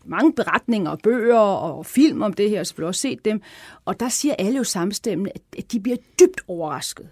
mange 0.05 0.33
beretninger 0.33 0.91
og 0.91 0.99
bøger 0.99 1.39
og 1.39 1.87
film 1.87 2.23
om 2.23 2.33
det 2.33 2.51
her, 2.51 2.61
og 2.61 2.67
selvfølgelig 2.67 2.89
også 2.89 3.01
set 3.01 3.25
dem. 3.25 3.43
Og 3.85 4.01
der 4.01 4.09
siger 4.09 4.35
alle 4.39 4.57
jo 4.57 4.65
samstemmende, 4.65 5.31
at 5.59 5.73
de 5.73 5.81
bliver 5.81 5.97
dybt 6.21 6.41
overrasket 6.49 7.09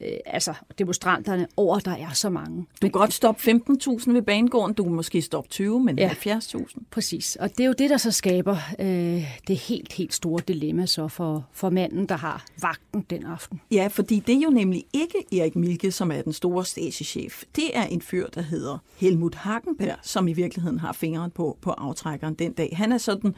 øh, 0.00 0.16
altså 0.26 0.54
demonstranterne 0.78 1.46
over, 1.56 1.78
der 1.78 1.90
er 1.96 2.12
så 2.12 2.30
mange. 2.30 2.56
Du 2.58 2.66
kan 2.80 2.90
godt 2.90 3.12
stoppe 3.12 3.42
15.000 3.50 4.12
ved 4.12 4.22
banegården, 4.22 4.74
du 4.74 4.82
kan 4.82 4.92
måske 4.92 5.22
stoppe 5.22 5.50
20, 5.50 5.80
men 5.80 5.98
ja, 5.98 6.08
70.000. 6.08 6.82
Præcis, 6.90 7.36
og 7.36 7.50
det 7.50 7.60
er 7.60 7.66
jo 7.66 7.74
det, 7.78 7.90
der 7.90 7.96
så 7.96 8.10
skaber 8.10 8.56
øh, 8.78 9.38
det 9.48 9.56
helt, 9.56 9.92
helt 9.92 10.14
store 10.14 10.42
dilemma 10.48 10.86
så 10.86 11.08
for, 11.08 11.46
for 11.52 11.70
manden, 11.70 12.06
der 12.06 12.16
har 12.16 12.44
vagten 12.62 13.06
den 13.10 13.26
aften. 13.26 13.60
Ja, 13.70 13.88
fordi 13.90 14.20
det 14.26 14.34
er 14.34 14.40
jo 14.40 14.50
nemlig 14.50 14.84
ikke 14.92 15.40
Erik 15.40 15.56
Milke, 15.56 15.92
som 15.92 16.10
er 16.12 16.22
den 16.22 16.32
store 16.32 16.64
stagechef. 16.64 17.44
Det 17.56 17.76
er 17.76 17.84
en 17.84 18.02
fyr, 18.02 18.26
der 18.28 18.42
hedder 18.42 18.78
Helmut 18.96 19.34
Hagenberg, 19.34 19.96
som 20.02 20.28
i 20.28 20.32
virkeligheden 20.32 20.78
har 20.78 20.92
fingeren 20.92 21.30
på, 21.30 21.58
på 21.60 21.70
aftrækkeren 21.70 22.34
den 22.34 22.52
dag. 22.52 22.72
Han 22.76 22.92
er 22.92 22.98
sådan 22.98 23.34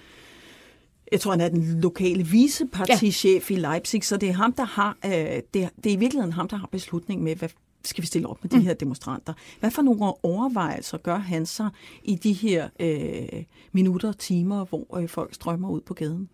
jeg 1.13 1.21
tror, 1.21 1.31
han 1.31 1.41
er 1.41 1.49
den 1.49 1.81
lokale 1.81 2.27
vicepartichef 2.27 3.51
ja. 3.51 3.57
i 3.57 3.59
Leipzig, 3.59 4.05
så 4.05 4.17
det 4.17 4.29
er 4.29 4.33
ham, 4.33 4.53
der 4.53 4.65
har, 4.65 4.97
øh, 5.05 5.11
det, 5.11 5.63
er, 5.63 5.69
det 5.85 5.91
er 5.91 5.95
i 5.95 5.97
virkeligheden 5.97 6.33
ham, 6.33 6.49
der 6.49 6.57
har 6.57 6.69
beslutning 6.73 7.23
med, 7.23 7.37
hvad 7.37 7.49
skal 7.85 8.03
vi 8.03 8.07
stille 8.07 8.29
op 8.29 8.39
med 8.43 8.51
de 8.51 8.57
mm. 8.57 8.63
her 8.63 8.75
demonstranter. 8.75 9.33
Hvad 9.61 9.71
for 9.71 9.83
nogle 9.83 10.13
overvejelser 10.23 10.99
gør 10.99 11.19
han 11.19 11.47
sig 11.47 11.69
i 12.05 12.15
de 12.15 12.33
her 12.33 12.69
øh, 12.81 13.45
minutter 13.73 14.09
og 14.09 14.19
timer, 14.19 14.65
hvor 14.65 14.99
øh, 14.99 15.09
folk 15.09 15.35
strømmer 15.35 15.71
ud 15.71 15.81
på 15.81 15.95
gaden? 15.95 16.29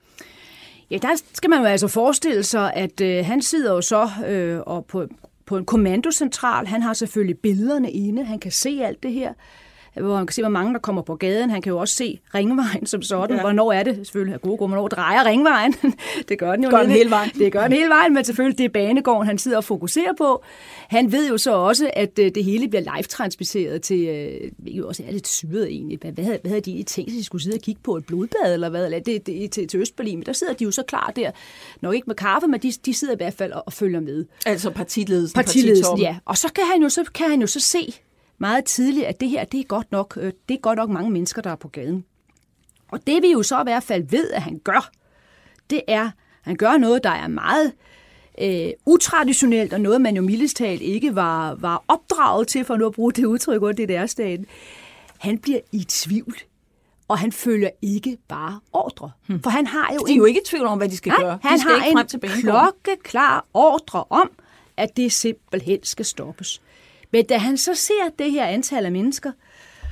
Ja, 0.90 0.98
der 1.02 1.22
skal 1.32 1.50
man 1.50 1.60
jo 1.60 1.64
altså 1.64 1.88
forestille 1.88 2.42
sig, 2.42 2.74
at 2.74 3.00
øh, 3.00 3.26
han 3.26 3.42
sidder 3.42 3.72
jo 3.74 3.80
så 3.80 4.08
øh, 4.26 4.60
og 4.66 4.84
på, 4.84 5.06
på 5.46 5.56
en 5.56 5.64
kommandocentral. 5.64 6.66
Han 6.66 6.82
har 6.82 6.94
selvfølgelig 6.94 7.38
billederne 7.38 7.90
inde. 7.90 8.24
Han 8.24 8.38
kan 8.38 8.52
se 8.52 8.80
alt 8.82 9.02
det 9.02 9.12
her 9.12 9.32
hvor 10.00 10.16
han 10.16 10.26
kan 10.26 10.34
se, 10.34 10.42
hvor 10.42 10.48
mange 10.48 10.72
der 10.72 10.78
kommer 10.78 11.02
på 11.02 11.16
gaden. 11.16 11.50
Han 11.50 11.62
kan 11.62 11.70
jo 11.70 11.78
også 11.78 11.94
se 11.94 12.20
ringvejen 12.34 12.86
som 12.86 13.02
sådan. 13.02 13.36
Ja. 13.36 13.42
Hvornår 13.42 13.72
er 13.72 13.82
det? 13.82 13.96
Selvfølgelig 13.96 14.34
er 14.34 14.38
gode 14.38 14.56
gode. 14.56 14.68
Hvornår 14.68 14.88
drejer 14.88 15.24
ringvejen? 15.24 15.74
det 16.28 16.38
gør 16.38 16.52
den 16.52 16.64
jo 16.64 16.70
gør 16.70 16.82
den 16.82 16.90
hele 16.90 17.10
vejen. 17.10 17.30
Det 17.38 17.52
gør 17.52 17.62
den 17.62 17.72
hele 17.72 17.88
vejen, 17.88 18.14
men 18.14 18.24
selvfølgelig 18.24 18.58
det 18.58 18.64
er 18.64 18.68
banegården, 18.68 19.26
han 19.26 19.38
sidder 19.38 19.56
og 19.56 19.64
fokuserer 19.64 20.12
på. 20.18 20.42
Han 20.88 21.12
ved 21.12 21.28
jo 21.28 21.38
så 21.38 21.52
også, 21.52 21.90
at 21.92 22.18
øh, 22.18 22.30
det 22.34 22.44
hele 22.44 22.68
bliver 22.68 22.82
live-transmitteret 22.82 23.82
til, 23.82 24.08
øh, 24.08 24.50
hvilket 24.58 24.84
også 24.84 25.02
er 25.06 25.12
lidt 25.12 25.28
syret 25.28 25.66
egentlig. 25.66 25.98
Hvad, 26.00 26.12
hvad, 26.12 26.24
havde, 26.24 26.38
hvad 26.42 26.50
havde 26.50 26.60
de 26.60 26.82
tænkt 26.82 27.10
sig, 27.10 27.18
de 27.18 27.24
skulle 27.24 27.42
sidde 27.42 27.56
og 27.56 27.60
kigge 27.60 27.80
på 27.84 27.96
et 27.96 28.06
blodbad, 28.06 28.54
eller 28.54 28.68
hvad? 28.68 28.84
Eller 28.84 28.98
det, 28.98 29.26
det, 29.26 29.50
til, 29.50 29.68
til 29.68 29.80
Østberlin, 29.80 30.18
men 30.18 30.26
der 30.26 30.32
sidder 30.32 30.52
de 30.52 30.64
jo 30.64 30.70
så 30.70 30.82
klar 30.82 31.12
der. 31.16 31.30
Nok 31.80 31.94
ikke 31.94 32.06
med 32.06 32.14
kaffe, 32.14 32.48
men 32.48 32.60
de, 32.60 32.72
de 32.86 32.94
sidder 32.94 33.14
i 33.14 33.16
hvert 33.16 33.34
fald 33.34 33.52
og, 33.52 33.62
og 33.66 33.72
følger 33.72 34.00
med. 34.00 34.24
Altså 34.46 34.70
partiledelsen, 34.70 35.34
partiledelsen 35.34 35.98
ja. 35.98 36.16
Og 36.24 36.38
så 36.38 36.52
kan 36.52 36.64
han 36.72 36.82
jo 36.82 36.88
så, 36.88 37.04
kan 37.14 37.30
han 37.30 37.40
jo 37.40 37.46
så 37.46 37.60
se, 37.60 37.94
meget 38.38 38.64
tidligt, 38.64 39.06
at 39.06 39.20
det 39.20 39.28
her, 39.28 39.44
det 39.44 39.60
er 39.60 39.64
godt 39.64 39.92
nok, 39.92 40.18
øh, 40.20 40.32
det 40.48 40.54
er 40.54 40.60
godt 40.60 40.76
nok 40.76 40.90
mange 40.90 41.10
mennesker, 41.10 41.42
der 41.42 41.50
er 41.50 41.56
på 41.56 41.68
gaden. 41.68 42.04
Og 42.92 43.06
det 43.06 43.22
vi 43.22 43.32
jo 43.32 43.42
så 43.42 43.60
i 43.60 43.62
hvert 43.62 43.82
fald 43.82 44.08
ved, 44.10 44.30
at 44.30 44.42
han 44.42 44.60
gør, 44.64 44.90
det 45.70 45.82
er, 45.88 46.10
han 46.42 46.56
gør 46.56 46.76
noget, 46.76 47.04
der 47.04 47.10
er 47.10 47.28
meget 47.28 47.72
øh, 48.40 48.70
utraditionelt, 48.86 49.72
og 49.72 49.80
noget, 49.80 50.00
man 50.00 50.16
jo 50.16 50.22
mildest 50.22 50.56
talt 50.56 50.82
ikke 50.82 51.14
var, 51.14 51.54
var 51.54 51.84
opdraget 51.88 52.48
til, 52.48 52.64
for 52.64 52.76
nu 52.76 52.86
at 52.86 52.92
bruge 52.92 53.12
det 53.12 53.24
udtryk 53.24 53.62
under 53.62 53.76
det 53.76 53.88
der 53.88 54.06
staten. 54.06 54.46
Han 55.18 55.38
bliver 55.38 55.60
i 55.72 55.84
tvivl 55.88 56.34
og 57.08 57.18
han 57.18 57.32
følger 57.32 57.70
ikke 57.82 58.18
bare 58.28 58.60
ordre. 58.72 59.10
Hmm. 59.26 59.42
For 59.42 59.50
han 59.50 59.66
har 59.66 59.92
jo 59.94 60.06
de 60.06 60.12
er 60.12 60.16
jo 60.16 60.24
ikke 60.24 60.40
i 60.40 60.46
tvivl 60.46 60.66
om, 60.66 60.78
hvad 60.78 60.88
de 60.88 60.96
skal 60.96 61.12
han, 61.12 61.20
gøre. 61.20 61.32
De 61.32 61.38
han 61.42 61.58
skal 61.58 61.72
har 61.72 61.84
ikke 61.84 62.10
frem 62.10 62.20
en 62.22 62.40
klokkeklar 62.40 63.46
ordre 63.54 64.04
om, 64.10 64.30
at 64.76 64.96
det 64.96 65.12
simpelthen 65.12 65.78
skal 65.82 66.04
stoppes. 66.04 66.62
Men 67.12 67.24
da 67.24 67.36
han 67.36 67.56
så 67.56 67.74
ser 67.74 68.10
det 68.18 68.30
her 68.30 68.44
antal 68.46 68.84
af 68.84 68.92
mennesker, 68.92 69.32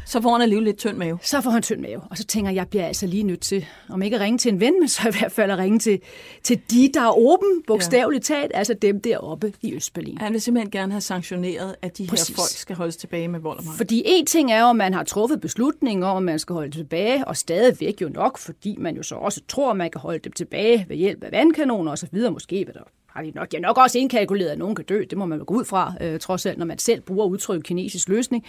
Så 0.08 0.20
får 0.22 0.32
han 0.32 0.42
alligevel 0.42 0.64
lidt 0.64 0.76
tynd 0.76 0.96
mave. 0.96 1.18
Så 1.22 1.40
får 1.40 1.50
han 1.50 1.62
tynd 1.62 1.80
mave, 1.80 2.00
og 2.10 2.16
så 2.16 2.24
tænker 2.24 2.50
jeg, 2.50 2.56
jeg 2.56 2.68
bliver 2.68 2.86
altså 2.86 3.06
lige 3.06 3.22
nødt 3.22 3.40
til, 3.40 3.66
om 3.88 4.02
ikke 4.02 4.16
at 4.16 4.20
ringe 4.20 4.38
til 4.38 4.52
en 4.52 4.60
ven, 4.60 4.72
men 4.80 4.88
så 4.88 5.08
i 5.08 5.12
hvert 5.18 5.32
fald 5.32 5.50
at 5.50 5.58
ringe 5.58 5.78
til, 5.78 6.00
til 6.42 6.60
de, 6.70 6.90
der 6.94 7.00
er 7.00 7.18
åben, 7.18 7.62
bogstaveligt 7.66 8.24
talt, 8.24 8.50
altså 8.54 8.74
dem 8.74 9.00
deroppe 9.00 9.52
i 9.62 9.74
Østberlin. 9.74 10.18
Han 10.18 10.32
vil 10.32 10.40
simpelthen 10.40 10.70
gerne 10.70 10.92
have 10.92 11.00
sanktioneret, 11.00 11.76
at 11.82 11.98
de 11.98 12.06
Præcis. 12.06 12.28
her 12.28 12.36
folk 12.36 12.48
skal 12.48 12.76
holdes 12.76 12.96
tilbage 12.96 13.28
med 13.28 13.40
vold 13.40 13.58
og 13.58 13.64
magt. 13.64 13.76
Fordi 13.76 14.02
en 14.06 14.26
ting 14.26 14.52
er 14.52 14.64
at 14.66 14.76
man 14.76 14.94
har 14.94 15.04
truffet 15.04 15.40
beslutningen 15.40 16.02
om, 16.02 16.16
at 16.16 16.22
man 16.22 16.38
skal 16.38 16.54
holde 16.54 16.70
tilbage, 16.70 17.28
og 17.28 17.36
stadigvæk 17.36 18.02
jo 18.02 18.08
nok, 18.08 18.38
fordi 18.38 18.76
man 18.78 18.96
jo 18.96 19.02
så 19.02 19.14
også 19.14 19.40
tror, 19.48 19.70
at 19.70 19.76
man 19.76 19.90
kan 19.90 20.00
holde 20.00 20.18
dem 20.18 20.32
tilbage 20.32 20.86
ved 20.88 20.96
hjælp 20.96 21.24
af 21.24 21.32
vandkanoner 21.32 21.90
og 21.90 21.98
så 21.98 22.06
videre. 22.12 22.32
Måske 22.32 22.56
vil 22.56 22.74
der 22.74 22.80
har 23.16 23.22
de 23.22 23.30
nok, 23.30 23.52
de 23.52 23.56
har 23.56 23.62
nok 23.62 23.78
også 23.78 23.98
indkalkuleret, 23.98 24.50
at 24.50 24.58
nogen 24.58 24.74
kan 24.74 24.84
dø. 24.84 25.04
Det 25.10 25.18
må 25.18 25.26
man 25.26 25.38
gå 25.38 25.54
ud 25.54 25.64
fra, 25.64 25.94
øh, 26.00 26.20
trods 26.20 26.46
alt, 26.46 26.58
når 26.58 26.66
man 26.66 26.78
selv 26.78 27.00
bruger 27.00 27.26
udtrykket 27.26 27.64
kinesisk 27.64 28.08
løsning. 28.08 28.44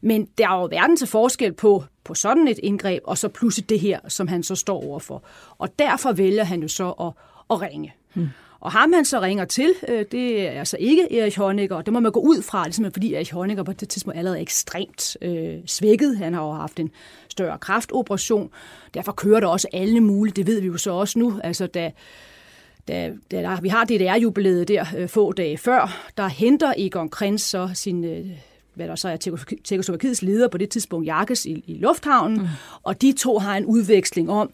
Men 0.00 0.28
der 0.38 0.48
er 0.48 0.60
jo 0.60 0.68
verden 0.70 0.96
til 0.96 1.06
forskel 1.06 1.52
på, 1.52 1.84
på 2.04 2.14
sådan 2.14 2.48
et 2.48 2.58
indgreb, 2.62 3.02
og 3.04 3.18
så 3.18 3.28
pludselig 3.28 3.68
det 3.68 3.80
her, 3.80 3.98
som 4.08 4.28
han 4.28 4.42
så 4.42 4.54
står 4.54 4.84
overfor. 4.84 5.22
Og 5.58 5.78
derfor 5.78 6.12
vælger 6.12 6.44
han 6.44 6.62
jo 6.62 6.68
så 6.68 6.90
at, 6.90 7.12
at 7.50 7.62
ringe. 7.62 7.94
Hmm. 8.14 8.28
Og 8.60 8.72
ham 8.72 8.92
han 8.92 9.04
så 9.04 9.20
ringer 9.20 9.44
til, 9.44 9.74
øh, 9.88 10.04
det 10.12 10.46
er 10.46 10.50
altså 10.50 10.76
ikke 10.80 11.18
Erich 11.18 11.38
Honecker, 11.38 11.80
det 11.82 11.92
må 11.92 12.00
man 12.00 12.12
gå 12.12 12.20
ud 12.20 12.42
fra, 12.42 12.64
ligesom 12.64 12.92
fordi 12.92 13.14
Erich 13.14 13.34
Honecker 13.34 13.62
på 13.62 13.72
det 13.72 13.88
tidspunkt 13.88 14.18
allerede 14.18 14.38
er 14.38 14.42
ekstremt 14.42 15.16
øh, 15.22 15.58
svækket. 15.66 16.18
Han 16.18 16.34
har 16.34 16.42
jo 16.42 16.52
haft 16.52 16.80
en 16.80 16.90
større 17.28 17.58
kraftoperation. 17.58 18.50
Derfor 18.94 19.12
kører 19.12 19.40
der 19.40 19.46
også 19.46 19.68
alle 19.72 20.00
mulige, 20.00 20.34
det 20.34 20.46
ved 20.46 20.60
vi 20.60 20.66
jo 20.66 20.76
så 20.76 20.90
også 20.90 21.18
nu. 21.18 21.40
Altså 21.44 21.66
da, 21.66 21.92
da, 22.88 23.12
da 23.30 23.42
der, 23.42 23.60
vi 23.60 23.68
har 23.68 23.84
DDR-jubilæet 23.84 24.68
der 24.68 24.84
øh, 24.96 25.08
få 25.08 25.32
dage 25.32 25.58
før, 25.58 26.10
der 26.16 26.28
henter 26.28 26.72
Egon 26.76 27.08
Krenz 27.08 27.42
så 27.42 27.70
sin... 27.74 28.04
Øh, 28.04 28.26
hvad 28.74 28.88
der 28.88 28.94
så 28.94 29.08
er 29.08 29.16
Tjekoslovakiets 29.64 30.22
leder 30.22 30.48
på 30.48 30.58
det 30.58 30.68
tidspunkt, 30.68 31.06
Jakes 31.06 31.46
i, 31.46 31.64
i 31.66 31.74
lufthavnen, 31.78 32.38
mm. 32.38 32.46
og 32.82 33.02
de 33.02 33.12
to 33.12 33.38
har 33.38 33.56
en 33.56 33.64
udveksling 33.64 34.30
om, 34.30 34.50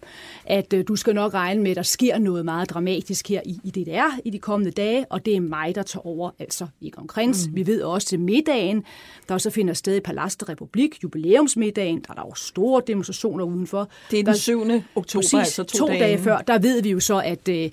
at 0.47 0.73
øh, 0.73 0.85
du 0.88 0.97
skal 0.97 1.14
nok 1.14 1.35
regne 1.35 1.62
med, 1.62 1.71
at 1.71 1.77
der 1.77 1.83
sker 1.83 2.19
noget 2.19 2.45
meget 2.45 2.71
dramatisk 2.71 3.29
her 3.29 3.40
i, 3.45 3.61
i 3.64 3.71
DDR 3.71 4.19
i 4.25 4.31
de 4.31 4.38
kommende 4.38 4.71
dage, 4.71 5.07
og 5.11 5.27
det 5.27 5.37
er 5.37 5.40
mig, 5.40 5.75
der 5.75 5.83
tager 5.83 6.07
over, 6.07 6.31
altså 6.38 6.66
Egon 6.83 7.07
Krenz. 7.07 7.47
Mm. 7.47 7.57
Vi 7.57 7.66
ved 7.66 7.83
også 7.83 8.09
til 8.09 8.21
middagen, 8.21 8.85
der 9.29 9.38
så 9.38 9.51
finder 9.51 9.75
sted 9.75 9.97
i 9.97 10.01
Palast 10.01 10.49
Republik, 10.49 11.03
jubilæumsmiddagen, 11.03 12.01
der 12.07 12.11
er 12.11 12.14
der 12.14 12.23
jo 12.23 12.35
store 12.35 12.83
demonstrationer 12.87 13.45
udenfor. 13.45 13.88
Det 14.11 14.19
er 14.19 14.25
den 14.25 14.37
7. 14.37 14.61
oktober, 14.95 15.23
Præcis, 15.23 15.35
altså 15.35 15.62
to, 15.62 15.79
to 15.79 15.87
dage, 15.87 16.01
dage 16.01 16.19
før, 16.19 16.38
der 16.38 16.59
ved 16.59 16.83
vi 16.83 16.90
jo 16.90 17.01
så, 17.01 17.23
at... 17.25 17.49
Øh, 17.49 17.71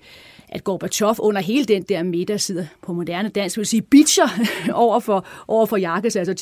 at 0.50 0.64
Gorbachev 0.64 1.16
under 1.20 1.42
hele 1.42 1.66
den 1.66 1.84
der 1.84 2.04
middag 2.04 2.40
sidder 2.40 2.66
på 2.82 2.94
moderne 2.94 3.30
dansk, 3.30 3.58
vil 3.58 3.66
sige 3.66 3.82
bitcher 3.82 4.28
over 4.74 5.00
for, 5.00 5.26
over 5.48 5.66
for 5.66 5.78
Jakes, 5.78 6.16
altså 6.16 6.34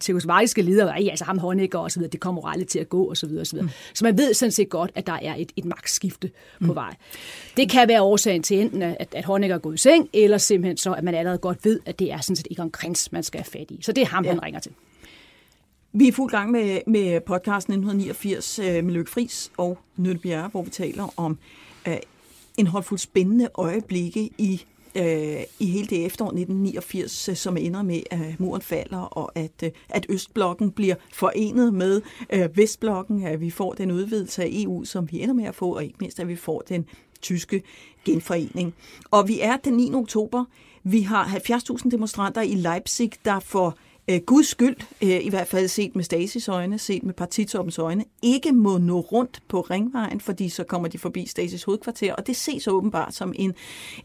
tjekoslovakiske 0.00 0.62
leder, 0.62 0.86
og 0.86 0.96
altså 0.96 1.24
ham 1.24 1.38
Honecker 1.38 1.78
og 1.78 1.90
så 1.90 1.98
videre, 1.98 2.10
det 2.10 2.20
kommer 2.20 2.48
aldrig 2.48 2.68
til 2.68 2.78
at 2.78 2.88
gå 2.88 3.04
og 3.04 3.16
så 3.16 3.26
videre, 3.26 3.40
og 3.40 3.46
så 3.46 3.52
videre. 3.52 3.64
Mm. 3.64 3.94
Så 3.94 4.04
man 4.04 4.18
ved 4.18 4.34
sådan 4.34 4.52
set 4.52 4.68
godt, 4.68 4.90
at 4.94 5.06
der 5.06 5.18
er 5.22 5.34
et, 5.34 5.52
et 5.56 5.64
magtskifte 5.64 6.30
mm. 6.60 6.66
på 6.66 6.72
vej. 6.72 6.94
Det 7.56 7.70
kan 7.70 7.88
være 7.88 8.02
årsagen 8.02 8.42
til 8.42 8.60
enten, 8.60 8.82
at, 8.82 9.08
at 9.12 9.24
Honecker 9.24 9.54
er 9.54 9.60
gået 9.60 9.74
i 9.74 9.78
seng, 9.78 10.08
eller 10.12 10.38
simpelthen 10.38 10.76
så, 10.76 10.92
at 10.92 11.04
man 11.04 11.14
allerede 11.14 11.38
godt 11.38 11.64
ved, 11.64 11.80
at 11.86 11.98
det 11.98 12.12
er 12.12 12.20
sådan 12.20 12.36
set 12.36 12.46
Egon 12.50 12.70
Krenz, 12.70 13.12
man 13.12 13.22
skal 13.22 13.38
have 13.40 13.60
fat 13.60 13.70
i. 13.70 13.82
Så 13.82 13.92
det 13.92 14.02
er 14.02 14.06
ham, 14.06 14.24
ja. 14.24 14.30
han 14.30 14.42
ringer 14.42 14.60
til. 14.60 14.72
Vi 15.92 16.08
er 16.08 16.12
fuld 16.12 16.30
gang 16.30 16.50
med, 16.50 16.80
med 16.86 17.20
podcasten 17.20 17.72
1989 17.72 18.58
med 18.58 18.82
Løkke 18.82 19.10
Friis 19.10 19.50
og 19.56 19.78
Bjerre, 20.22 20.48
hvor 20.48 20.62
vi 20.62 20.70
taler 20.70 21.14
om 21.16 21.38
øh, 21.88 21.96
en 22.56 22.66
håndfuld 22.66 22.98
spændende 22.98 23.48
øjeblikke 23.54 24.30
i 24.38 24.64
øh, 24.94 25.42
i 25.58 25.66
hele 25.66 25.86
det 25.86 26.06
efterår 26.06 26.28
1989, 26.28 27.28
øh, 27.28 27.36
som 27.36 27.56
ender 27.56 27.82
med, 27.82 28.02
at 28.10 28.40
muren 28.40 28.62
falder, 28.62 28.98
og 28.98 29.32
at, 29.34 29.62
øh, 29.62 29.70
at 29.88 30.06
Østblokken 30.08 30.70
bliver 30.70 30.94
forenet 31.12 31.74
med 31.74 32.00
øh, 32.32 32.56
Vestblokken, 32.56 33.22
at 33.26 33.40
vi 33.40 33.50
får 33.50 33.72
den 33.72 33.90
udvidelse 33.90 34.42
af 34.42 34.48
EU, 34.52 34.84
som 34.84 35.08
vi 35.10 35.20
ender 35.20 35.34
med 35.34 35.44
at 35.44 35.54
få, 35.54 35.74
og 35.74 35.84
ikke 35.84 35.96
mindst, 36.00 36.20
at 36.20 36.28
vi 36.28 36.36
får 36.36 36.62
den 36.68 36.86
tyske 37.22 37.62
genforening. 38.04 38.74
Og 39.10 39.28
vi 39.28 39.40
er 39.40 39.56
den 39.56 39.72
9. 39.72 39.94
oktober. 39.94 40.44
Vi 40.84 41.00
har 41.00 41.24
70.000 41.24 41.90
demonstranter 41.90 42.40
i 42.42 42.54
Leipzig, 42.54 43.12
der 43.24 43.40
får 43.40 43.74
øh, 44.10 44.20
Guds 44.26 44.46
skyld, 44.46 44.76
øh, 45.02 45.24
i 45.24 45.28
hvert 45.28 45.48
fald 45.48 45.68
set 45.68 45.96
med 45.96 46.04
Stasis 46.04 46.48
øjne, 46.48 46.78
set 46.78 47.02
med 47.02 47.14
partitoppens 47.14 47.78
øjne, 47.78 48.04
ikke 48.22 48.52
må 48.52 48.78
nå 48.78 49.00
rundt 49.00 49.42
på 49.48 49.60
ringvejen, 49.60 50.20
fordi 50.20 50.48
så 50.48 50.64
kommer 50.64 50.88
de 50.88 50.98
forbi 50.98 51.26
Stasis 51.26 51.64
hovedkvarter, 51.64 52.14
og 52.14 52.26
det 52.26 52.36
ses 52.36 52.68
åbenbart 52.68 53.14
som 53.14 53.32
en, 53.36 53.54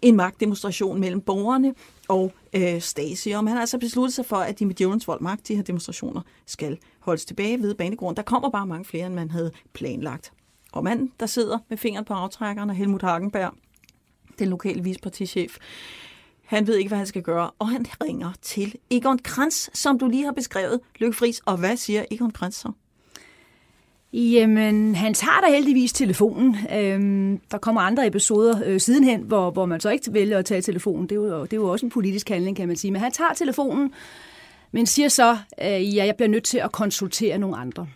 en 0.02 0.16
magtdemonstration 0.16 1.00
mellem 1.00 1.22
borgerne 1.22 1.74
og 2.08 2.34
øh, 2.54 2.82
Stasi. 2.82 3.32
Og 3.32 3.44
man 3.44 3.54
har 3.54 3.60
altså 3.60 3.78
besluttet 3.78 4.14
sig 4.14 4.26
for, 4.26 4.38
at 4.38 4.60
de 4.60 4.66
med 4.66 4.76
djævelens 4.76 5.08
vold 5.08 5.22
magt, 5.22 5.48
de 5.48 5.56
her 5.56 5.64
demonstrationer, 5.64 6.22
skal 6.46 6.78
holdes 7.00 7.26
tilbage 7.26 7.62
ved 7.62 7.76
banegrund. 7.76 8.16
Der 8.16 8.22
kommer 8.22 8.50
bare 8.50 8.68
mange 8.68 8.86
flere, 8.86 9.06
end 9.06 9.16
man 9.16 9.32
havde 9.32 9.52
planlagt. 9.74 10.32
Og 10.72 10.84
manden, 10.84 11.12
der 11.20 11.26
sidder 11.26 11.60
med 11.70 11.78
fingeren 11.78 12.06
på 12.06 12.14
aftrækkeren, 12.14 12.70
er 12.70 12.74
Helmut 12.74 13.02
Hagenberg, 13.02 13.54
den 14.40 14.48
lokale 14.48 14.84
vispartichef. 14.84 15.58
Han 16.48 16.68
ved 16.68 16.76
ikke, 16.76 16.88
hvad 16.88 16.98
han 16.98 17.08
skal 17.08 17.22
gøre, 17.22 17.52
og 17.60 17.70
han 17.70 17.86
ringer 18.04 18.32
til 18.42 18.76
Egon 18.90 19.20
Kranz, 19.20 19.70
som 19.74 20.00
du 20.00 20.08
lige 20.08 20.26
har 20.26 20.32
beskrevet, 20.32 20.80
Lykke 21.00 21.18
Friis. 21.18 21.42
Og 21.46 21.58
hvad 21.58 21.78
siger 21.78 22.06
Egon 22.12 22.32
Kranz 22.32 22.56
så? 22.56 22.72
Jamen, 24.14 24.96
han 24.96 25.14
tager 25.14 25.42
da 25.48 25.54
heldigvis 25.56 25.94
telefonen. 25.94 26.58
Øhm, 26.74 27.40
der 27.52 27.58
kommer 27.58 27.82
andre 27.82 28.08
episoder 28.08 28.62
øh, 28.66 28.80
sidenhen, 28.80 29.22
hvor, 29.22 29.52
hvor 29.52 29.66
man 29.66 29.80
så 29.80 29.90
ikke 29.90 30.14
vælger 30.14 30.38
at 30.38 30.46
tage 30.46 30.62
telefonen. 30.62 31.04
Det 31.10 31.12
er, 31.12 31.20
jo, 31.20 31.44
det 31.44 31.54
er 31.54 31.58
jo 31.58 31.70
også 31.70 31.86
en 31.86 31.90
politisk 31.90 32.30
handling, 32.30 32.58
kan 32.58 32.68
man 32.68 32.78
sige. 32.78 32.92
Men 32.92 33.02
han 33.02 33.12
tager 33.12 33.34
telefonen, 33.34 33.94
men 34.72 34.86
siger 34.86 35.10
så, 35.10 35.38
øh, 35.62 35.96
ja, 35.96 36.06
jeg 36.06 36.16
bliver 36.16 36.30
nødt 36.30 36.44
til 36.44 36.58
at 36.58 36.72
konsultere 36.72 37.38
nogle 37.38 37.58
andre. 37.58 37.88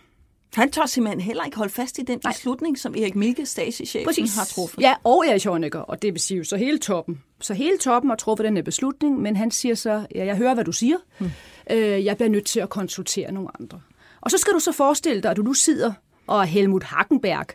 Han 0.54 0.70
tør 0.70 0.86
simpelthen 0.86 1.20
heller 1.20 1.44
ikke 1.44 1.56
holde 1.56 1.72
fast 1.72 1.98
i 1.98 2.02
den 2.02 2.20
beslutning, 2.20 2.72
Nej. 2.72 2.78
som 2.78 2.94
Erik 2.94 3.14
Milke, 3.14 3.46
Stasi-chefen, 3.46 4.28
har 4.38 4.44
truffet. 4.44 4.80
Ja, 4.80 4.94
og 5.04 5.26
Erik 5.26 5.44
Honecker, 5.44 5.78
og 5.78 6.02
det 6.02 6.12
vil 6.14 6.20
sige 6.20 6.38
jo 6.38 6.44
så 6.44 6.56
hele 6.56 6.78
toppen. 6.78 7.22
Så 7.40 7.54
hele 7.54 7.78
toppen 7.78 8.10
har 8.10 8.16
truffet 8.16 8.44
den 8.44 8.56
her 8.56 8.62
beslutning, 8.62 9.20
men 9.20 9.36
han 9.36 9.50
siger 9.50 9.74
så, 9.74 10.06
ja, 10.14 10.24
jeg 10.24 10.36
hører, 10.36 10.54
hvad 10.54 10.64
du 10.64 10.72
siger. 10.72 10.96
Hmm. 11.18 11.30
Øh, 11.70 12.04
jeg 12.04 12.16
bliver 12.16 12.30
nødt 12.30 12.46
til 12.46 12.60
at 12.60 12.68
konsultere 12.68 13.32
nogle 13.32 13.48
andre. 13.60 13.80
Og 14.20 14.30
så 14.30 14.38
skal 14.38 14.52
du 14.52 14.58
så 14.58 14.72
forestille 14.72 15.22
dig, 15.22 15.30
at 15.30 15.36
du 15.36 15.42
nu 15.42 15.54
sidder 15.54 15.92
og 16.26 16.40
er 16.40 16.44
Helmut 16.44 16.82
Hackenberg, 16.82 17.46
der 17.46 17.54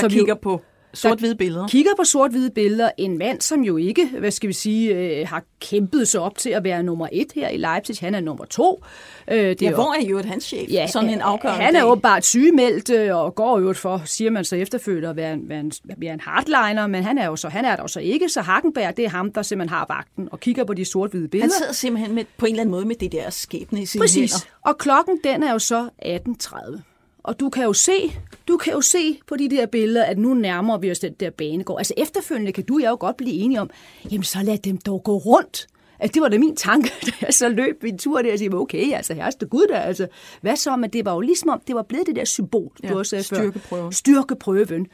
som 0.00 0.10
kigger 0.10 0.34
jo, 0.34 0.38
på 0.42 0.62
Sort-hvide 0.94 1.34
billeder. 1.34 1.68
Kigger 1.68 1.90
på 1.98 2.04
sort-hvide 2.04 2.50
billeder. 2.50 2.90
En 2.96 3.18
mand, 3.18 3.40
som 3.40 3.60
jo 3.60 3.76
ikke, 3.76 4.08
hvad 4.18 4.30
skal 4.30 4.48
vi 4.48 4.52
sige, 4.52 4.94
øh, 4.94 5.28
har 5.28 5.42
kæmpet 5.60 6.08
sig 6.08 6.20
op 6.20 6.38
til 6.38 6.50
at 6.50 6.64
være 6.64 6.82
nummer 6.82 7.08
et 7.12 7.32
her 7.34 7.48
i 7.48 7.56
Leipzig. 7.56 7.96
Han 8.00 8.14
er 8.14 8.20
nummer 8.20 8.44
to. 8.44 8.84
Øh, 9.30 9.38
det 9.38 9.62
ja, 9.62 9.74
hvor 9.74 9.94
er 10.00 10.04
jo 10.04 10.18
et 10.18 10.24
hans 10.24 10.44
chef? 10.44 10.70
Ja, 10.70 10.86
Sådan 10.86 11.10
en 11.10 11.20
afgørende 11.20 11.64
Han 11.64 11.76
er 11.76 11.80
jo 11.80 11.94
bare 11.94 12.22
sygemeldt 12.22 12.90
øh, 12.90 13.16
og 13.16 13.34
går 13.34 13.60
jo 13.60 13.72
for, 13.72 14.02
siger 14.04 14.30
man 14.30 14.44
så 14.44 14.56
efterfølgende, 14.56 15.08
at 15.08 15.16
være 15.16 15.32
en, 15.32 15.48
være, 15.48 15.60
en, 15.60 15.72
være 15.98 16.14
en 16.14 16.20
hardliner, 16.20 16.86
men 16.86 17.04
han 17.04 17.18
er 17.18 17.26
jo 17.26 17.36
så, 17.36 17.48
han 17.48 17.64
er 17.64 17.76
der 17.76 17.82
jo 17.82 17.88
så 17.88 18.00
ikke, 18.00 18.28
så 18.28 18.40
Hagenberg, 18.40 18.96
det 18.96 19.04
er 19.04 19.08
ham, 19.08 19.32
der 19.32 19.42
simpelthen 19.42 19.76
har 19.76 19.86
vagten 19.88 20.28
og 20.32 20.40
kigger 20.40 20.64
på 20.64 20.74
de 20.74 20.84
sort-hvide 20.84 21.28
billeder. 21.28 21.54
Han 21.54 21.58
sidder 21.58 21.72
simpelthen 21.72 22.14
med, 22.14 22.24
på 22.36 22.46
en 22.46 22.52
eller 22.52 22.60
anden 22.60 22.70
måde 22.70 22.84
med 22.84 22.96
det 22.96 23.12
der 23.12 23.30
skæbne 23.30 23.82
i 23.82 23.86
sine 23.86 24.02
Præcis. 24.02 24.32
hænder. 24.32 24.46
Og 24.66 24.78
klokken, 24.78 25.18
den 25.24 25.42
er 25.42 25.52
jo 25.52 25.58
så 25.58 25.88
18.30. 26.04 26.89
Og 27.22 27.40
du 27.40 27.50
kan 27.50 27.64
jo 27.64 27.72
se, 27.72 28.12
du 28.48 28.56
kan 28.56 28.72
jo 28.72 28.80
se 28.80 29.18
på 29.26 29.36
de 29.36 29.50
der 29.50 29.66
billeder, 29.66 30.04
at 30.04 30.18
nu 30.18 30.34
nærmer 30.34 30.78
vi 30.78 30.90
os 30.90 30.98
den 30.98 31.12
der 31.20 31.30
banegård. 31.30 31.78
Altså 31.80 31.94
efterfølgende 31.96 32.52
kan 32.52 32.64
du 32.64 32.74
og 32.74 32.82
jeg 32.82 32.90
jo 32.90 32.96
godt 33.00 33.16
blive 33.16 33.32
enige 33.32 33.60
om, 33.60 33.70
jamen 34.10 34.24
så 34.24 34.42
lad 34.42 34.58
dem 34.58 34.78
dog 34.78 35.02
gå 35.02 35.16
rundt. 35.16 35.66
Altså, 36.00 36.14
det 36.14 36.22
var 36.22 36.28
da 36.28 36.38
min 36.38 36.56
tanke, 36.56 36.92
da 37.06 37.12
jeg 37.20 37.34
så 37.34 37.48
løb 37.48 37.82
min 37.82 37.98
tur 37.98 38.22
der 38.22 38.32
og 38.32 38.38
sagde, 38.38 38.54
okay, 38.54 38.92
altså 38.92 39.14
herreste 39.14 39.46
Gud 39.46 39.66
der, 39.70 39.78
altså, 39.78 40.06
hvad 40.40 40.56
så? 40.56 40.76
Men 40.76 40.90
det 40.90 41.04
var 41.04 41.14
jo 41.14 41.20
ligesom 41.20 41.50
om, 41.50 41.60
det 41.66 41.74
var 41.74 41.82
blevet 41.82 42.06
det 42.06 42.16
der 42.16 42.24
symbol, 42.24 42.72
ja, 42.82 42.88
du 42.88 42.98
også 42.98 43.10
sagde 43.10 43.24
styrkeprøve. 43.24 43.82
før. 43.82 43.90
Styrkeprøven. 43.90 44.86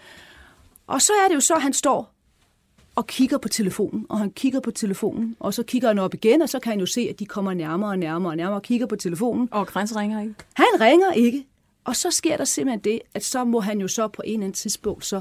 Og 0.87 1.03
så 1.03 1.13
er 1.25 1.29
det 1.29 1.35
jo 1.35 1.41
så, 1.41 1.55
at 1.55 1.63
han 1.63 1.73
står 1.73 2.13
og 2.97 3.07
kigger 3.07 3.39
på 3.39 3.49
telefonen, 3.49 4.07
og 4.09 4.19
han 4.19 4.31
kigger 4.31 4.61
på 4.61 4.71
telefonen, 4.71 5.37
og 5.41 5.55
så 5.55 5.63
kigger 5.63 5.89
han 5.89 5.99
op 5.99 6.15
igen, 6.15 6.43
og 6.43 6.49
så 6.49 6.59
kan 6.59 6.71
han 6.71 6.81
jo 6.81 6.87
se, 6.87 7.07
at 7.11 7.19
de 7.19 7.27
kommer 7.27 7.55
nærmere 7.55 7.91
og 7.91 7.99
nærmere 7.99 8.33
og 8.33 8.37
nærmere 8.37 8.59
og 8.59 8.63
kigger 8.63 8.87
på 8.87 8.97
telefonen. 8.97 9.49
Og 9.51 9.67
Græns 9.67 9.97
ringer 9.97 10.21
ikke? 10.21 10.35
Han 10.55 10.67
ringer 10.81 11.13
ikke. 11.13 11.47
Og 11.87 11.97
så 11.97 12.11
sker 12.11 12.37
der 12.37 12.45
simpelthen 12.45 12.81
det, 12.81 13.01
at 13.15 13.25
så 13.25 13.45
må 13.45 13.61
han 13.61 13.81
jo 13.81 13.89
så 13.89 14.09
på 14.09 14.23
en 14.25 14.33
eller 14.33 14.45
anden 14.45 14.53
tidspunkt 14.53 15.05
så 15.05 15.21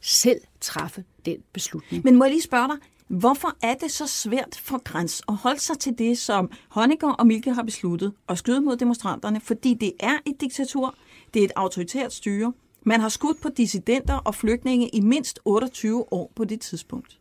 selv 0.00 0.40
træffe 0.60 1.04
den 1.24 1.36
beslutning. 1.52 2.04
Men 2.04 2.16
må 2.16 2.24
jeg 2.24 2.32
lige 2.32 2.42
spørge 2.42 2.68
dig, 2.68 2.76
hvorfor 3.08 3.56
er 3.62 3.74
det 3.74 3.90
så 3.90 4.06
svært 4.06 4.60
for 4.62 4.82
Græns 4.82 5.22
at 5.28 5.34
holde 5.34 5.60
sig 5.60 5.78
til 5.78 5.98
det, 5.98 6.18
som 6.18 6.50
Honecker 6.68 7.08
og 7.08 7.26
Milke 7.26 7.52
har 7.52 7.62
besluttet, 7.62 8.12
og 8.26 8.38
skyde 8.38 8.60
mod 8.60 8.76
demonstranterne? 8.76 9.40
Fordi 9.40 9.74
det 9.74 9.92
er 10.00 10.18
et 10.26 10.40
diktatur, 10.40 10.94
det 11.34 11.40
er 11.40 11.44
et 11.44 11.52
autoritært 11.56 12.12
styre. 12.12 12.52
Man 12.82 13.00
har 13.00 13.08
skudt 13.08 13.40
på 13.42 13.48
dissidenter 13.48 14.14
og 14.14 14.34
flygtninge 14.34 14.88
i 14.88 15.00
mindst 15.00 15.40
28 15.44 16.12
år 16.12 16.32
på 16.34 16.44
det 16.44 16.60
tidspunkt. 16.60 17.18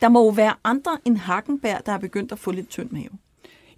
Der 0.00 0.08
må 0.08 0.24
jo 0.24 0.28
være 0.28 0.54
andre 0.64 0.98
end 1.04 1.16
Hakkenberg, 1.16 1.86
der 1.86 1.92
er 1.92 1.98
begyndt 1.98 2.32
at 2.32 2.38
få 2.38 2.50
lidt 2.50 2.68
tynd 2.68 2.90
mave. 2.90 3.10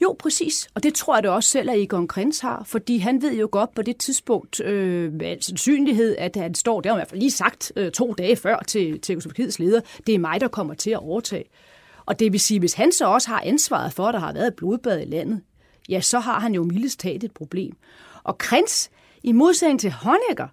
Jo, 0.02 0.16
præcis. 0.18 0.68
Og 0.74 0.82
det 0.82 0.94
tror 0.94 1.16
jeg 1.16 1.22
da 1.22 1.30
også 1.30 1.50
selv, 1.50 1.70
at 1.70 1.82
Egon 1.82 2.09
Krenz 2.09 2.40
har, 2.40 2.62
fordi 2.66 2.98
han 2.98 3.22
ved 3.22 3.35
jo 3.35 3.48
godt 3.52 3.74
på 3.74 3.82
det 3.82 3.96
tidspunkt 3.96 4.61
øh, 4.61 5.12
med 5.12 5.37
sandsynlighed, 5.40 6.16
at 6.18 6.37
han 6.37 6.54
står, 6.54 6.80
der 6.80 6.92
i 6.92 6.96
hvert 6.96 7.09
fald 7.09 7.20
lige 7.20 7.30
sagt 7.30 7.72
øh, 7.76 7.90
to 7.90 8.12
dage 8.12 8.37
før 8.37 8.59
til 8.66 9.00
Tjekoslovakiets 9.00 9.59
leder, 9.59 9.80
det 10.06 10.14
er 10.14 10.18
mig, 10.18 10.40
der 10.40 10.48
kommer 10.48 10.74
til 10.74 10.90
at 10.90 10.98
overtage. 10.98 11.44
Og 12.06 12.18
det 12.18 12.32
vil 12.32 12.40
sige, 12.40 12.61
hvis 12.61 12.74
han 12.74 12.92
så 12.92 13.06
også 13.06 13.28
har 13.28 13.42
ansvaret 13.44 13.92
for, 13.92 14.06
at 14.06 14.14
der 14.14 14.20
har 14.20 14.32
været 14.32 14.46
et 14.46 14.54
blodbad 14.54 15.00
i 15.00 15.04
landet, 15.04 15.40
ja, 15.88 16.00
så 16.00 16.18
har 16.18 16.40
han 16.40 16.54
jo 16.54 16.64
mildest 16.64 17.00
talt 17.00 17.24
et 17.24 17.32
problem. 17.32 17.76
Og 18.22 18.38
Krins, 18.38 18.90
i 19.22 19.32
modsætning 19.32 19.80
til 19.80 19.90
Honecker, 19.90 20.48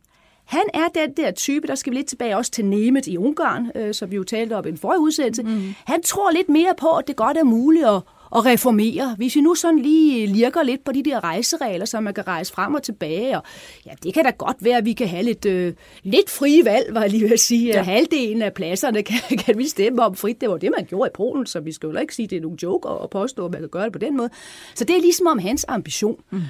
han 0.45 0.63
er 0.73 0.87
den 0.95 1.13
der 1.17 1.31
type, 1.31 1.67
der 1.67 1.75
skal 1.75 1.91
vi 1.91 1.97
lidt 1.97 2.07
tilbage 2.07 2.37
også 2.37 2.51
til 2.51 2.65
Nemet 2.65 3.07
i 3.07 3.17
Ungarn, 3.17 3.71
øh, 3.75 3.93
som 3.93 4.11
vi 4.11 4.15
jo 4.15 4.23
talte 4.23 4.55
om 4.55 4.65
i 4.65 4.69
en 4.69 4.77
forrige 4.77 4.99
udsendelse. 4.99 5.43
Mm. 5.43 5.73
Han 5.85 6.03
tror 6.03 6.31
lidt 6.31 6.49
mere 6.49 6.73
på, 6.77 6.89
at 6.89 7.07
det 7.07 7.15
godt 7.15 7.37
er 7.37 7.43
muligt 7.43 7.85
at, 7.85 8.01
at 8.35 8.45
reformere. 8.45 9.15
Hvis 9.17 9.35
vi 9.35 9.41
nu 9.41 9.55
sådan 9.55 9.79
lige 9.79 10.27
lirker 10.27 10.63
lidt 10.63 10.83
på 10.83 10.91
de 10.91 11.03
der 11.03 11.23
rejseregler, 11.23 11.85
så 11.85 11.99
man 11.99 12.13
kan 12.13 12.27
rejse 12.27 12.53
frem 12.53 12.73
og 12.73 12.83
tilbage, 12.83 13.37
og 13.37 13.43
ja, 13.85 13.91
det 14.03 14.13
kan 14.13 14.25
da 14.25 14.29
godt 14.29 14.57
være, 14.59 14.77
at 14.77 14.85
vi 14.85 14.93
kan 14.93 15.07
have 15.07 15.23
lidt, 15.23 15.45
øh, 15.45 15.73
lidt 16.03 16.29
frie 16.29 16.65
valg, 16.65 16.93
var 16.93 17.01
jeg 17.01 17.09
lige 17.09 17.23
ved 17.23 17.31
at 17.31 17.39
sige. 17.39 17.67
Ja. 17.67 17.83
Halvdelen 17.83 18.41
af 18.41 18.53
pladserne 18.53 19.03
kan, 19.09 19.37
kan 19.37 19.57
vi 19.57 19.67
stemme 19.67 20.03
om 20.03 20.15
frit. 20.15 20.41
Det 20.41 20.49
var 20.49 20.57
det, 20.57 20.71
man 20.77 20.85
gjorde 20.85 21.07
i 21.07 21.15
Polen, 21.15 21.45
så 21.45 21.59
vi 21.59 21.71
skal 21.71 21.89
jo 21.89 21.97
ikke 21.97 22.15
sige, 22.15 22.23
at 22.23 22.29
det 22.29 22.37
er 22.37 22.41
nogle 22.41 22.57
joke 22.63 22.89
at 23.03 23.09
påstå, 23.09 23.45
at 23.45 23.51
man 23.51 23.61
kan 23.61 23.69
gøre 23.69 23.83
det 23.83 23.93
på 23.93 23.99
den 23.99 24.17
måde. 24.17 24.29
Så 24.75 24.83
det 24.83 24.95
er 24.95 25.01
ligesom 25.01 25.27
om 25.27 25.39
hans 25.39 25.65
ambition. 25.67 26.21
Mm. 26.31 26.41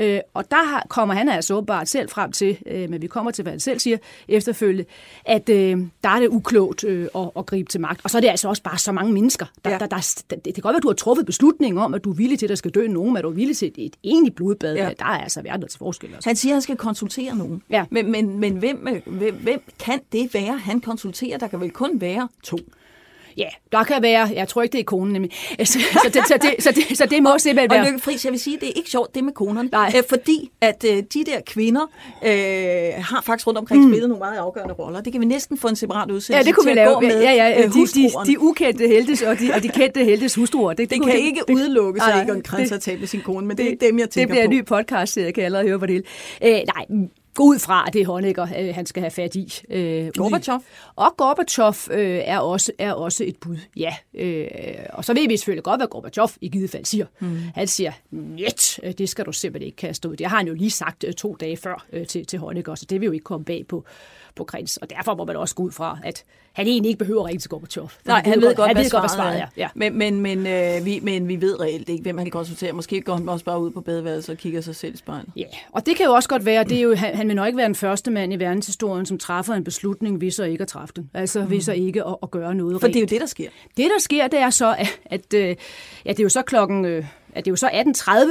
Øh, 0.00 0.20
og 0.34 0.50
der 0.50 0.64
har, 0.64 0.86
kommer 0.88 1.14
han 1.14 1.28
altså 1.28 1.54
åbenbart 1.54 1.88
selv 1.88 2.08
frem 2.08 2.32
til, 2.32 2.58
øh, 2.66 2.90
men 2.90 3.02
vi 3.02 3.06
kommer 3.06 3.30
til, 3.30 3.42
hvad 3.42 3.52
han 3.52 3.60
selv 3.60 3.78
siger 3.78 3.96
efterfølgende, 4.28 4.84
at 5.24 5.48
øh, 5.48 5.78
der 6.04 6.08
er 6.08 6.20
det 6.20 6.28
uklogt 6.28 6.84
øh, 6.84 7.08
at, 7.14 7.30
at 7.36 7.46
gribe 7.46 7.70
til 7.70 7.80
magt. 7.80 8.00
Og 8.04 8.10
så 8.10 8.18
er 8.18 8.20
det 8.20 8.28
altså 8.28 8.48
også 8.48 8.62
bare 8.62 8.78
så 8.78 8.92
mange 8.92 9.12
mennesker. 9.12 9.46
Der, 9.64 9.70
ja. 9.70 9.78
der, 9.78 9.86
der, 9.86 10.22
der, 10.30 10.36
det 10.36 10.54
kan 10.54 10.62
godt 10.62 10.72
være, 10.72 10.76
at 10.76 10.82
du 10.82 10.88
har 10.88 10.94
truffet 10.94 11.26
beslutning 11.26 11.80
om, 11.80 11.94
at 11.94 12.04
du 12.04 12.10
er 12.10 12.14
villig 12.14 12.38
til, 12.38 12.46
at 12.46 12.50
der 12.50 12.54
skal 12.54 12.70
dø 12.70 12.86
nogen, 12.86 13.12
men 13.12 13.16
at 13.16 13.24
du 13.24 13.28
er 13.28 13.34
villig 13.34 13.56
til 13.56 13.68
et, 13.68 13.86
et 13.86 13.96
enigt 14.02 14.34
blodbad. 14.34 14.74
Ja. 14.76 14.90
Der 14.98 15.04
er 15.04 15.18
altså 15.18 15.42
verdens 15.42 15.78
forskel. 15.78 16.10
Også. 16.16 16.28
Han 16.28 16.36
siger, 16.36 16.52
at 16.52 16.54
han 16.54 16.62
skal 16.62 16.76
konsultere 16.76 17.36
nogen. 17.36 17.62
Ja. 17.70 17.84
Men, 17.90 18.10
men, 18.10 18.38
men 18.38 18.56
hvem, 18.56 19.02
hvem, 19.06 19.34
hvem 19.34 19.62
kan 19.78 20.00
det 20.12 20.34
være, 20.34 20.58
han 20.58 20.80
konsulterer? 20.80 21.38
Der 21.38 21.46
kan 21.46 21.60
vel 21.60 21.70
kun 21.70 22.00
være 22.00 22.28
to. 22.42 22.58
Ja, 23.36 23.48
der 23.72 23.84
kan 23.84 24.02
være, 24.02 24.30
jeg 24.34 24.48
tror 24.48 24.62
ikke, 24.62 24.72
det 24.72 24.80
er 24.80 24.84
konen 24.84 25.12
nemlig. 25.12 25.30
Så, 25.64 25.78
så, 26.02 26.10
det, 26.14 26.22
så, 26.28 26.38
det, 26.42 26.54
så, 26.58 26.72
det, 26.72 26.98
så 26.98 27.06
det 27.06 27.22
må 27.22 27.38
simpelthen 27.38 27.70
være. 27.70 27.80
Og 27.80 27.86
Lykke 27.86 27.98
Friis, 27.98 28.24
jeg 28.24 28.32
vil 28.32 28.40
sige, 28.40 28.58
det 28.60 28.68
er 28.68 28.72
ikke 28.76 28.90
sjovt, 28.90 29.14
det 29.14 29.24
med 29.24 29.32
konerne. 29.32 29.68
Nej. 29.72 29.92
Øh, 29.96 30.02
fordi 30.08 30.50
at 30.60 30.84
øh, 30.88 30.96
de 30.96 31.24
der 31.24 31.40
kvinder 31.46 31.82
øh, 32.24 32.30
har 33.04 33.22
faktisk 33.26 33.46
rundt 33.46 33.58
omkring 33.58 33.84
mm. 33.84 33.90
spillet 33.90 34.08
nogle 34.08 34.18
meget 34.18 34.38
afgørende 34.38 34.74
roller. 34.74 35.00
Det 35.00 35.12
kan 35.12 35.20
vi 35.20 35.26
næsten 35.26 35.58
få 35.58 35.68
en 35.68 35.76
separat 35.76 36.10
udsendelse 36.10 36.36
Ja, 36.36 36.42
det 36.42 36.54
kunne 36.54 36.70
vi 36.70 36.74
lave. 36.74 37.00
Med, 37.00 37.22
ja, 37.22 37.32
ja, 37.32 37.48
ja. 37.48 37.64
Øh, 37.64 37.74
de, 37.74 37.86
de, 37.86 38.10
de, 38.26 38.40
ukendte 38.40 38.88
heltes 38.88 39.22
og 39.22 39.38
de, 39.38 39.52
og 39.54 39.62
de 39.62 39.68
kendte 39.68 40.04
heltes 40.04 40.34
hustruer. 40.34 40.72
Det, 40.72 40.78
det, 40.78 40.90
det 40.90 41.06
kan 41.06 41.16
det, 41.16 41.20
ikke 41.20 41.42
udelukkes, 41.52 42.02
at 42.02 42.20
ikke 42.20 42.32
en 42.32 42.42
krans 42.42 42.72
at 42.72 42.80
tale 42.80 42.98
med 42.98 43.06
sin 43.06 43.20
kone, 43.20 43.46
men 43.46 43.56
det, 43.56 43.66
det 43.66 43.72
er 43.72 43.90
dem, 43.90 43.98
jeg 43.98 44.10
tænker 44.10 44.28
på. 44.28 44.34
Det 44.34 44.48
bliver 44.48 44.48
på. 44.48 44.52
en 44.52 44.58
ny 44.58 44.64
podcast, 44.64 45.16
jeg 45.16 45.34
kan 45.34 45.44
allerede 45.44 45.68
høre 45.68 45.78
på 45.78 45.86
det 45.86 46.04
hele. 46.42 46.56
Øh, 46.56 46.62
nej, 46.74 47.08
gå 47.34 47.42
ud 47.42 47.58
fra, 47.58 47.84
at 47.86 47.92
det 47.92 48.00
er 48.00 48.06
Honecker, 48.06 48.46
øh, 48.58 48.74
han 48.74 48.86
skal 48.86 49.00
have 49.00 49.10
fat 49.10 49.34
i. 49.34 49.52
Øh, 49.70 50.10
Gorbachev? 50.16 50.60
Og 50.96 51.14
Gorbachev 51.16 51.74
øh, 51.90 52.20
er, 52.24 52.38
også, 52.38 52.72
er 52.78 52.92
også 52.92 53.24
et 53.24 53.36
bud, 53.36 53.56
ja. 53.76 53.94
Øh, 54.14 54.46
og 54.90 55.04
så 55.04 55.14
ved 55.14 55.28
vi 55.28 55.36
selvfølgelig 55.36 55.64
godt, 55.64 55.80
hvad 55.80 55.86
Gorbachev 55.86 56.28
i 56.40 56.48
givet 56.48 56.70
fald 56.70 56.84
siger. 56.84 57.06
Mm. 57.20 57.38
Han 57.54 57.66
siger, 57.66 57.92
net, 58.10 58.80
øh, 58.82 58.92
det 58.92 59.08
skal 59.08 59.24
du 59.24 59.32
simpelthen 59.32 59.66
ikke 59.66 59.76
kaste 59.76 60.08
ud. 60.08 60.16
Det 60.16 60.26
har 60.26 60.36
han 60.36 60.46
jo 60.46 60.54
lige 60.54 60.70
sagt 60.70 61.04
øh, 61.04 61.12
to 61.12 61.36
dage 61.40 61.56
før 61.56 61.86
øh, 61.92 62.06
til, 62.06 62.26
til 62.26 62.38
Honecker, 62.38 62.74
så 62.74 62.84
det 62.90 63.00
vil 63.00 63.06
jo 63.06 63.12
ikke 63.12 63.24
komme 63.24 63.44
bag 63.44 63.66
på, 63.68 63.84
på 64.34 64.44
Krins. 64.44 64.76
Og 64.76 64.90
derfor 64.90 65.14
må 65.14 65.24
man 65.24 65.36
også 65.36 65.54
gå 65.54 65.62
ud 65.62 65.70
fra, 65.70 65.98
at 66.04 66.24
han 66.52 66.66
egentlig 66.66 66.88
ikke 66.88 66.98
behøver 66.98 67.20
at 67.20 67.26
ringe 67.26 67.38
til 67.38 67.50
Gorbachev. 67.50 67.88
Nej, 68.04 68.22
han, 68.24 68.32
han 68.32 68.40
ved 68.40 68.54
godt, 68.54 68.66
han 68.66 68.76
hvad, 68.76 68.84
svaret, 68.84 69.08
godt 69.08 69.34
er. 69.42 69.46
Ja. 69.56 69.68
Men, 69.74 69.98
men, 69.98 70.20
men, 70.20 70.46
øh, 70.46 70.84
vi, 70.84 71.00
men 71.02 71.28
vi 71.28 71.40
ved 71.40 71.60
reelt 71.60 71.88
ikke, 71.88 72.02
hvem 72.02 72.18
han 72.18 72.24
kan 72.24 72.30
konsultere. 72.30 72.72
Måske 72.72 73.00
går 73.00 73.14
han 73.14 73.28
også 73.28 73.44
bare 73.44 73.60
ud 73.60 73.70
på 73.70 73.80
badeværelset 73.80 74.32
og 74.32 74.38
kigger 74.38 74.60
sig 74.60 74.76
selv 74.76 74.94
i 74.94 74.96
spejlet. 74.96 75.28
Ja, 75.36 75.44
og 75.72 75.86
det 75.86 75.96
kan 75.96 76.06
jo 76.06 76.12
også 76.12 76.28
godt 76.28 76.44
være, 76.44 76.64
det 76.64 76.78
er 76.78 76.82
jo, 76.82 76.94
han, 76.94 77.14
han 77.14 77.28
vil 77.28 77.36
nok 77.36 77.46
ikke 77.46 77.56
være 77.56 77.66
den 77.66 77.74
første 77.74 78.10
mand 78.10 78.32
i 78.32 78.36
verdenshistorien, 78.36 79.06
som 79.06 79.18
træffer 79.18 79.54
en 79.54 79.64
beslutning, 79.64 80.16
hvis 80.16 80.34
så 80.34 80.44
ikke 80.44 80.62
at 80.62 80.68
træffe 80.68 80.94
den. 80.96 81.10
Altså, 81.14 81.40
mm. 81.40 81.46
hvis 81.46 81.64
så 81.64 81.72
ikke 81.72 82.04
at, 82.04 82.16
at 82.22 82.30
gøre 82.30 82.54
noget 82.54 82.80
For 82.80 82.86
rent. 82.86 82.94
det 82.94 83.00
er 83.00 83.04
jo 83.04 83.08
det, 83.10 83.20
der 83.20 83.26
sker. 83.26 83.48
Det, 83.76 83.84
der 83.84 84.00
sker, 84.00 84.28
det 84.28 84.38
er 84.38 84.50
så, 84.50 84.74
at, 84.78 85.00
at 85.06 85.34
øh, 85.34 85.56
ja, 86.04 86.10
det 86.10 86.18
er 86.18 86.22
jo 86.22 86.28
så 86.28 86.42
klokken... 86.42 86.84
Øh, 86.84 87.04
at 87.34 87.44
det 87.44 87.50
er 87.50 87.52
jo 87.52 87.56
så 87.56 87.68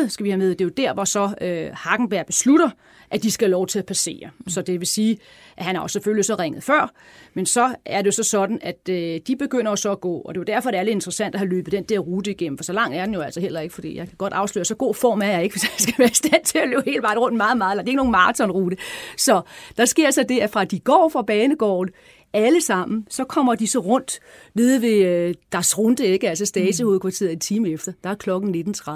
18.30, 0.03 0.09
skal 0.09 0.23
vi 0.23 0.29
have 0.29 0.37
med. 0.37 0.49
Det 0.49 0.61
er 0.61 0.65
jo 0.65 0.69
der, 0.69 0.93
hvor 0.93 1.05
så 1.05 1.33
øh, 1.41 1.69
Hagenberg 1.73 2.25
beslutter, 2.25 2.69
at 3.11 3.23
de 3.23 3.31
skal 3.31 3.45
have 3.45 3.51
lov 3.51 3.67
til 3.67 3.79
at 3.79 3.85
passere. 3.85 4.29
Så 4.47 4.61
det 4.61 4.79
vil 4.79 4.87
sige, 4.87 5.17
at 5.57 5.65
han 5.65 5.75
har 5.75 5.83
jo 5.83 5.87
selvfølgelig 5.87 6.25
så 6.25 6.35
ringet 6.35 6.63
før, 6.63 6.93
men 7.33 7.45
så 7.45 7.75
er 7.85 8.01
det 8.01 8.13
så 8.13 8.23
sådan, 8.23 8.59
at 8.61 8.89
øh, 8.89 9.19
de 9.27 9.35
begynder 9.35 9.75
så 9.75 9.91
at 9.91 10.01
gå, 10.01 10.13
og 10.13 10.33
det 10.33 10.39
er 10.39 10.41
jo 10.41 10.55
derfor, 10.55 10.71
det 10.71 10.79
er 10.79 10.83
lidt 10.83 10.93
interessant 10.93 11.35
at 11.35 11.39
have 11.39 11.49
løbet 11.49 11.71
den 11.71 11.83
der 11.83 11.99
rute 11.99 12.31
igennem, 12.31 12.57
for 12.57 12.63
så 12.63 12.73
lang 12.73 12.97
er 12.97 13.05
den 13.05 13.13
jo 13.13 13.21
altså 13.21 13.39
heller 13.39 13.59
ikke, 13.59 13.75
fordi 13.75 13.97
jeg 13.97 14.07
kan 14.07 14.15
godt 14.17 14.33
afsløre, 14.33 14.65
så 14.65 14.75
god 14.75 14.95
form 14.95 15.21
er 15.21 15.25
jeg 15.25 15.43
ikke, 15.43 15.53
hvis 15.55 15.63
jeg 15.63 15.71
skal 15.77 15.93
være 15.97 16.09
i 16.09 16.13
stand 16.13 16.45
til 16.45 16.57
at 16.57 16.69
løbe 16.69 16.83
hele 16.85 17.01
vejen 17.01 17.19
rundt 17.19 17.37
meget, 17.37 17.57
meget, 17.57 17.71
eller 17.71 17.83
det 17.83 17.87
er 17.87 17.91
ikke 17.91 17.97
nogen 17.97 18.11
maratonrute. 18.11 18.77
Så 19.17 19.41
der 19.77 19.85
sker 19.85 20.11
så 20.11 20.23
det, 20.23 20.39
at 20.39 20.49
fra 20.49 20.65
de 20.65 20.79
går 20.79 21.09
fra 21.09 21.21
banegården, 21.21 21.93
alle 22.33 22.61
sammen, 22.61 23.07
så 23.09 23.23
kommer 23.23 23.55
de 23.55 23.67
så 23.67 23.79
rundt 23.79 24.19
nede 24.53 24.81
ved 24.81 25.05
øh, 25.05 25.33
deres 25.51 25.77
runde, 25.77 26.07
ikke? 26.07 26.29
altså 26.29 26.45
stagehovedkvarteret 26.45 27.31
en 27.31 27.39
time 27.39 27.69
efter. 27.69 27.91
Der 28.03 28.09
er 28.09 28.15
klokken 28.15 28.55
19.30. 28.55 28.91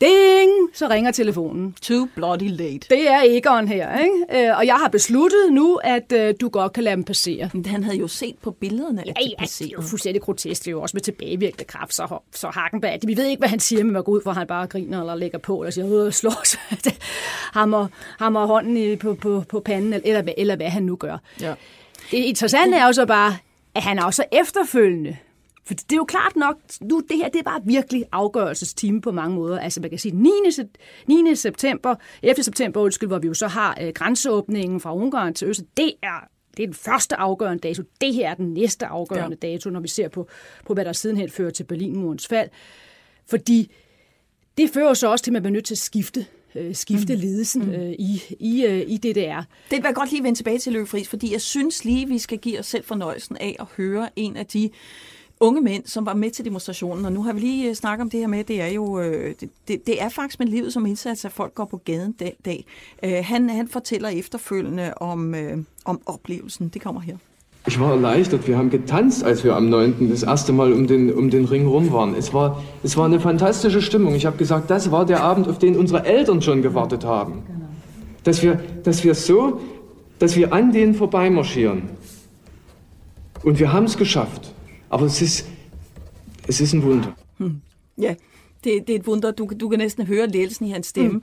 Ding! 0.00 0.50
Så 0.74 0.88
ringer 0.88 1.10
telefonen. 1.10 1.74
Too 1.82 2.08
bloody 2.14 2.50
late. 2.50 2.78
Det 2.90 3.08
er 3.08 3.20
Egon 3.24 3.68
her, 3.68 3.98
ikke? 3.98 4.48
Øh, 4.48 4.58
og 4.58 4.66
jeg 4.66 4.74
har 4.74 4.88
besluttet 4.88 5.52
nu, 5.52 5.80
at 5.84 6.12
øh, 6.12 6.34
du 6.40 6.48
godt 6.48 6.72
kan 6.72 6.84
lade 6.84 6.96
dem 6.96 7.04
passere. 7.04 7.50
Men 7.52 7.66
han 7.66 7.84
havde 7.84 7.96
jo 7.96 8.08
set 8.08 8.36
på 8.42 8.50
billederne, 8.50 9.02
ja, 9.06 9.10
at 9.10 9.16
de 9.16 9.34
ja, 9.40 9.44
det 9.44 9.60
er 9.60 9.70
jo 9.72 9.82
fuldstændig 9.82 10.22
grotesk. 10.22 10.62
Det 10.62 10.68
er 10.68 10.72
jo 10.72 10.82
også 10.82 10.96
med 10.96 11.02
tilbagevirkende 11.02 11.64
kraft, 11.64 11.94
så, 11.94 12.18
så 12.34 12.48
Hagenberg. 12.48 12.98
Vi 13.06 13.16
ved 13.16 13.26
ikke, 13.26 13.40
hvad 13.40 13.48
han 13.48 13.60
siger, 13.60 13.84
men 13.84 13.92
man 13.92 14.02
går 14.02 14.12
ud 14.12 14.20
for, 14.24 14.32
han 14.32 14.46
bare 14.46 14.66
griner 14.66 15.00
eller 15.00 15.14
lægger 15.14 15.38
på, 15.38 15.60
eller 15.60 15.70
siger, 15.70 16.06
øh, 16.06 16.12
slår 16.12 16.44
sig. 16.44 16.60
hammer, 17.58 17.86
hammer 18.18 18.46
hånden 18.46 18.76
i, 18.76 18.96
på, 18.96 19.14
på, 19.14 19.44
på 19.48 19.60
panden, 19.60 20.00
eller, 20.04 20.22
eller 20.38 20.56
hvad 20.56 20.68
han 20.68 20.82
nu 20.82 20.96
gør. 20.96 21.18
Ja. 21.40 21.54
Det 22.10 22.18
interessante 22.18 22.76
er 22.76 22.86
jo 22.86 22.92
så 22.92 23.06
bare, 23.06 23.36
at 23.74 23.82
han 23.82 23.98
også 23.98 24.24
efterfølgende 24.32 25.16
for 25.68 25.74
det 25.74 25.92
er 25.92 25.96
jo 25.96 26.04
klart 26.04 26.36
nok, 26.36 26.56
nu 26.80 27.02
det 27.08 27.16
her 27.16 27.28
det 27.28 27.38
er 27.38 27.42
bare 27.42 27.60
virkelig 27.64 28.04
afgørelsestime 28.12 29.00
på 29.00 29.12
mange 29.12 29.34
måder. 29.34 29.60
Altså 29.60 29.80
man 29.80 29.90
kan 29.90 29.98
sige 29.98 30.16
9. 30.16 30.30
9. 31.06 31.34
september, 31.34 31.94
11. 32.22 32.42
september, 32.42 32.80
undskyld, 32.80 33.08
hvor 33.08 33.18
vi 33.18 33.26
jo 33.26 33.34
så 33.34 33.46
har 33.46 33.78
øh, 33.80 33.92
grænseåbningen 33.94 34.80
fra 34.80 34.94
Ungarn 34.94 35.34
til 35.34 35.48
Øst, 35.48 35.62
det 35.76 35.92
er 36.02 36.28
det 36.56 36.62
er 36.62 36.66
den 36.66 36.74
første 36.74 37.16
afgørende 37.16 37.68
dato. 37.68 37.82
Det 38.00 38.14
her 38.14 38.30
er 38.30 38.34
den 38.34 38.54
næste 38.54 38.86
afgørende 38.86 39.36
ja. 39.42 39.48
dato, 39.48 39.70
når 39.70 39.80
vi 39.80 39.88
ser 39.88 40.08
på, 40.08 40.28
på, 40.66 40.74
hvad 40.74 40.84
der 40.84 40.92
sidenhen 40.92 41.30
fører 41.30 41.50
til 41.50 41.64
Berlinmurens 41.64 42.26
fald. 42.26 42.48
Fordi 43.30 43.72
det 44.58 44.70
fører 44.70 44.94
så 44.94 45.10
også 45.10 45.24
til, 45.24 45.30
at 45.30 45.32
man 45.32 45.42
bliver 45.42 45.52
nødt 45.52 45.64
til 45.64 45.74
at 45.74 45.78
skifte 45.78 46.26
øh, 46.58 46.74
skifte 46.74 47.14
mm. 47.14 47.20
ledelsen 47.20 47.62
mm. 47.62 47.72
øh, 47.72 47.90
i, 47.90 48.22
i, 48.40 48.64
øh, 48.64 48.84
i 48.86 48.96
DDR. 48.96 49.40
Det 49.70 49.76
vil 49.76 49.82
jeg 49.84 49.94
godt 49.94 50.10
lige 50.10 50.22
vende 50.22 50.38
tilbage 50.38 50.58
til 50.58 50.72
Løbe 50.72 50.86
Friis, 50.86 51.08
fordi 51.08 51.32
jeg 51.32 51.40
synes 51.40 51.84
lige, 51.84 52.08
vi 52.08 52.18
skal 52.18 52.38
give 52.38 52.58
os 52.58 52.66
selv 52.66 52.84
fornøjelsen 52.84 53.36
af 53.36 53.56
at 53.60 53.66
høre 53.76 54.08
en 54.16 54.36
af 54.36 54.46
de 54.46 54.70
unge 55.40 55.60
mænd, 55.60 55.86
som 55.86 56.06
var 56.06 56.14
med 56.14 56.30
til 56.30 56.44
demonstrationen. 56.44 57.04
Og 57.04 57.12
nu 57.12 57.22
har 57.22 57.32
vi 57.32 57.40
lige 57.40 57.68
øh, 57.68 57.74
snakket 57.74 58.02
om 58.02 58.10
det 58.10 58.20
her 58.20 58.26
med, 58.26 58.44
det 58.44 58.60
er 58.60 58.66
jo 58.66 59.00
øh, 59.00 59.34
det, 59.68 59.86
det, 59.86 60.02
er 60.02 60.08
faktisk 60.08 60.38
med 60.38 60.46
livet 60.46 60.72
som 60.72 60.86
indsats, 60.86 61.24
at 61.24 61.32
folk 61.32 61.54
går 61.54 61.64
på 61.64 61.76
gaden 61.76 62.14
den 62.18 62.32
dag. 62.44 62.64
Øh, 63.02 63.24
han, 63.24 63.50
han 63.50 63.68
fortæller 63.68 64.08
efterfølgende 64.08 64.94
om, 64.94 65.34
om 65.84 66.00
oplevelsen. 66.06 66.68
Det 66.68 66.82
kommer 66.82 67.00
her. 67.00 67.16
Ich 67.68 67.78
war 67.78 67.90
erleichtert. 67.90 68.48
Wir 68.48 68.56
haben 68.56 68.70
getanzt, 68.70 69.22
als 69.22 69.44
wir 69.44 69.54
am 69.54 69.68
9. 69.68 70.08
das 70.08 70.22
erste 70.22 70.54
Mal 70.54 70.72
um 70.72 70.86
den, 70.86 71.12
um 71.12 71.28
den 71.28 71.44
Ring 71.44 71.66
rum 71.66 71.92
waren. 71.92 72.14
Es 72.14 72.32
war, 72.32 72.64
es 72.82 72.96
war 72.96 73.04
eine 73.04 73.20
fantastische 73.20 73.82
Stimmung. 73.82 74.14
Ich 74.14 74.24
habe 74.24 74.38
gesagt, 74.38 74.70
das 74.70 74.90
war 74.90 75.04
der 75.04 75.22
Abend, 75.22 75.48
auf 75.48 75.58
den 75.58 75.76
unsere 75.76 76.06
Eltern 76.06 76.40
schon 76.40 76.62
gewartet 76.62 77.04
haben. 77.04 77.42
Dass 78.24 78.42
wir, 78.42 78.58
dass 78.84 79.04
wir 79.04 79.14
so, 79.14 79.60
dass 80.18 80.34
wir 80.34 80.54
an 80.54 80.72
denen 80.72 80.94
vorbeimarschieren. 80.94 81.90
Und 83.42 83.58
wir 83.58 83.70
haben 83.70 83.84
es 83.84 83.98
geschafft. 83.98 84.54
Aber 84.88 85.04
es 85.04 85.20
ist, 85.20 85.46
es 86.46 86.62
ist 86.62 86.72
ein 86.72 86.82
Wunder. 86.82 87.14
Hm. 87.36 87.60
Ja, 87.98 88.14
det, 88.64 88.86
det 88.86 88.90
er 88.90 88.98
et 89.00 89.06
wunder. 89.06 89.30
Du, 89.30 89.46
du 89.60 89.68
kan 89.68 89.78
næsten 89.78 90.06
høre 90.06 90.26
ledelsen 90.26 90.66
i 90.66 90.70
hans 90.70 90.86
stemme. 90.86 91.18
Mm. 91.18 91.22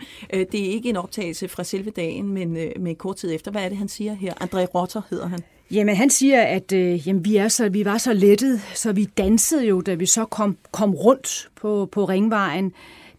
Det 0.51 0.67
er 0.67 0.71
ikke 0.71 0.89
en 0.89 0.97
optagelse 0.97 1.47
fra 1.47 1.63
selve 1.63 1.89
dagen, 1.89 2.33
men 2.33 2.57
øh, 2.57 2.71
med 2.79 2.95
kort 2.95 3.15
tid 3.15 3.33
efter. 3.33 3.51
Hvad 3.51 3.63
er 3.63 3.69
det, 3.69 3.77
han 3.77 3.87
siger 3.87 4.13
her? 4.13 4.33
André 4.33 4.65
Rotter 4.65 5.01
hedder 5.09 5.27
han. 5.27 5.39
Jamen, 5.71 5.95
han 5.95 6.09
siger, 6.09 6.41
at 6.41 6.71
øh, 6.71 7.07
jamen, 7.07 7.25
vi, 7.25 7.35
er 7.35 7.47
så, 7.47 7.69
vi 7.69 7.85
var 7.85 7.97
så 7.97 8.13
lettet, 8.13 8.61
så 8.75 8.91
vi 8.91 9.05
dansede 9.05 9.65
jo, 9.65 9.81
da 9.81 9.93
vi 9.93 10.05
så 10.05 10.25
kom, 10.25 10.57
kom 10.71 10.95
rundt 10.95 11.49
på, 11.55 11.89
på 11.91 12.05
ringvejen. 12.05 12.73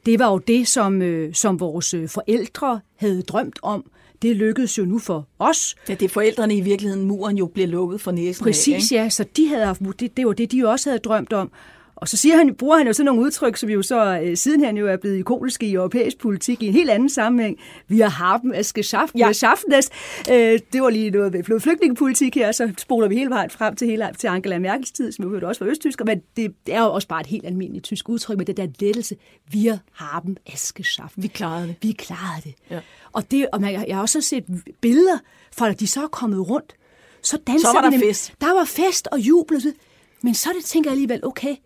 Det 0.07 0.19
var 0.19 0.31
jo 0.31 0.39
det, 0.39 0.69
som, 0.69 1.03
øh, 1.03 1.35
som 1.35 1.61
vores 1.61 1.95
øh, 1.95 2.09
forældre 2.09 2.81
havde 2.97 3.23
drømt 3.23 3.59
om. 3.63 3.91
Det 4.23 4.37
lykkedes 4.37 4.79
jo 4.79 4.85
nu 4.85 4.99
for 4.99 5.29
os. 5.39 5.77
Ja, 5.89 5.95
det 5.95 6.05
er 6.05 6.09
forældrene 6.09 6.57
i 6.57 6.61
virkeligheden, 6.61 7.07
muren 7.07 7.39
jo 7.39 7.47
bliver 7.47 7.69
lukket 7.69 8.01
for 8.01 8.11
næsen 8.11 8.45
Præcis, 8.45 8.93
af, 8.93 8.95
ikke? 8.95 9.03
ja. 9.03 9.09
Så 9.09 9.25
de 9.37 9.49
havde 9.49 9.65
haft, 9.65 9.81
det, 10.01 10.17
det 10.17 10.27
var 10.27 10.33
det, 10.33 10.53
de 10.53 10.69
også 10.69 10.91
havde 10.91 10.99
drømt 10.99 11.33
om. 11.33 11.51
Og 11.97 12.09
så 12.09 12.17
siger 12.17 12.37
han, 12.37 12.55
bruger 12.55 12.77
han 12.77 12.87
jo 12.87 12.93
sådan 12.93 13.07
nogle 13.07 13.23
udtryk, 13.23 13.57
som 13.57 13.71
jo 13.71 13.83
så 13.83 14.21
øh, 14.23 14.37
siden 14.37 14.65
han 14.65 14.77
jo 14.77 14.87
er 14.87 14.97
blevet 14.97 15.19
ikoniske 15.19 15.67
i 15.67 15.75
europæisk 15.75 16.19
politik 16.19 16.63
i 16.63 16.67
en 16.67 16.73
helt 16.73 16.91
anden 16.91 17.09
sammenhæng. 17.09 17.59
Vi 17.89 18.01
har 18.01 18.09
haben 18.09 18.55
es 18.55 18.73
geschafft, 18.73 19.15
ja. 19.15 19.19
vi 19.19 19.23
har 19.23 19.33
schaffen 19.33 19.73
es. 19.73 19.91
Øh, 20.31 20.61
det 20.73 20.83
var 20.83 20.91
lige 20.91 21.11
noget 21.11 21.33
med 21.33 21.61
flygtningepolitik 21.61 22.35
her, 22.35 22.53
så 22.53 22.73
spoler 22.79 23.09
vi 23.09 23.17
hele 23.17 23.31
vejen 23.31 23.51
frem 23.51 23.77
til, 23.77 23.89
hele, 23.89 24.09
til 24.19 24.27
Angela 24.27 24.59
Merkels 24.59 24.93
tid, 24.93 25.13
som 25.13 25.25
jo 25.25 25.49
også 25.49 25.65
var 25.65 25.71
østtysker, 25.71 26.05
men 26.05 26.23
det, 26.37 26.55
det 26.67 26.75
er 26.75 26.81
jo 26.81 26.93
også 26.93 27.09
bare 27.09 27.21
et 27.21 27.27
helt 27.27 27.47
almindeligt 27.47 27.85
tysk 27.85 28.09
udtryk 28.09 28.37
med 28.37 28.47
det 28.47 28.57
der 28.57 28.67
lettelse. 28.81 29.17
Vi 29.51 29.71
haben 29.93 30.37
es 30.47 30.73
geschafft. 30.73 31.15
Vi 31.17 31.29
klarede 31.29 31.69
det. 31.69 31.77
Vi 31.83 31.93
klarede 31.93 32.43
det. 32.45 32.55
Ja. 32.71 32.81
Og, 33.13 33.31
det, 33.31 33.47
og 33.53 33.61
man, 33.61 33.73
jeg 33.89 33.97
har 33.97 34.03
også 34.03 34.21
set 34.21 34.45
billeder 34.81 35.19
fra, 35.57 35.71
at 35.71 35.81
de 35.81 35.87
så 35.87 36.03
er 36.03 36.09
kommet 36.09 36.49
rundt. 36.51 36.75
Så, 37.23 37.39
så 37.47 37.69
var 37.75 37.91
der 37.91 37.99
fest. 37.99 38.33
Der 38.41 38.55
var 38.55 38.65
fest 38.65 39.09
og 39.13 39.21
jubel. 39.21 39.75
Men 40.23 40.35
så 40.35 40.51
det, 40.57 40.65
tænker 40.65 40.91
jeg 40.91 40.93
alligevel, 40.93 41.27
okay, 41.27 41.57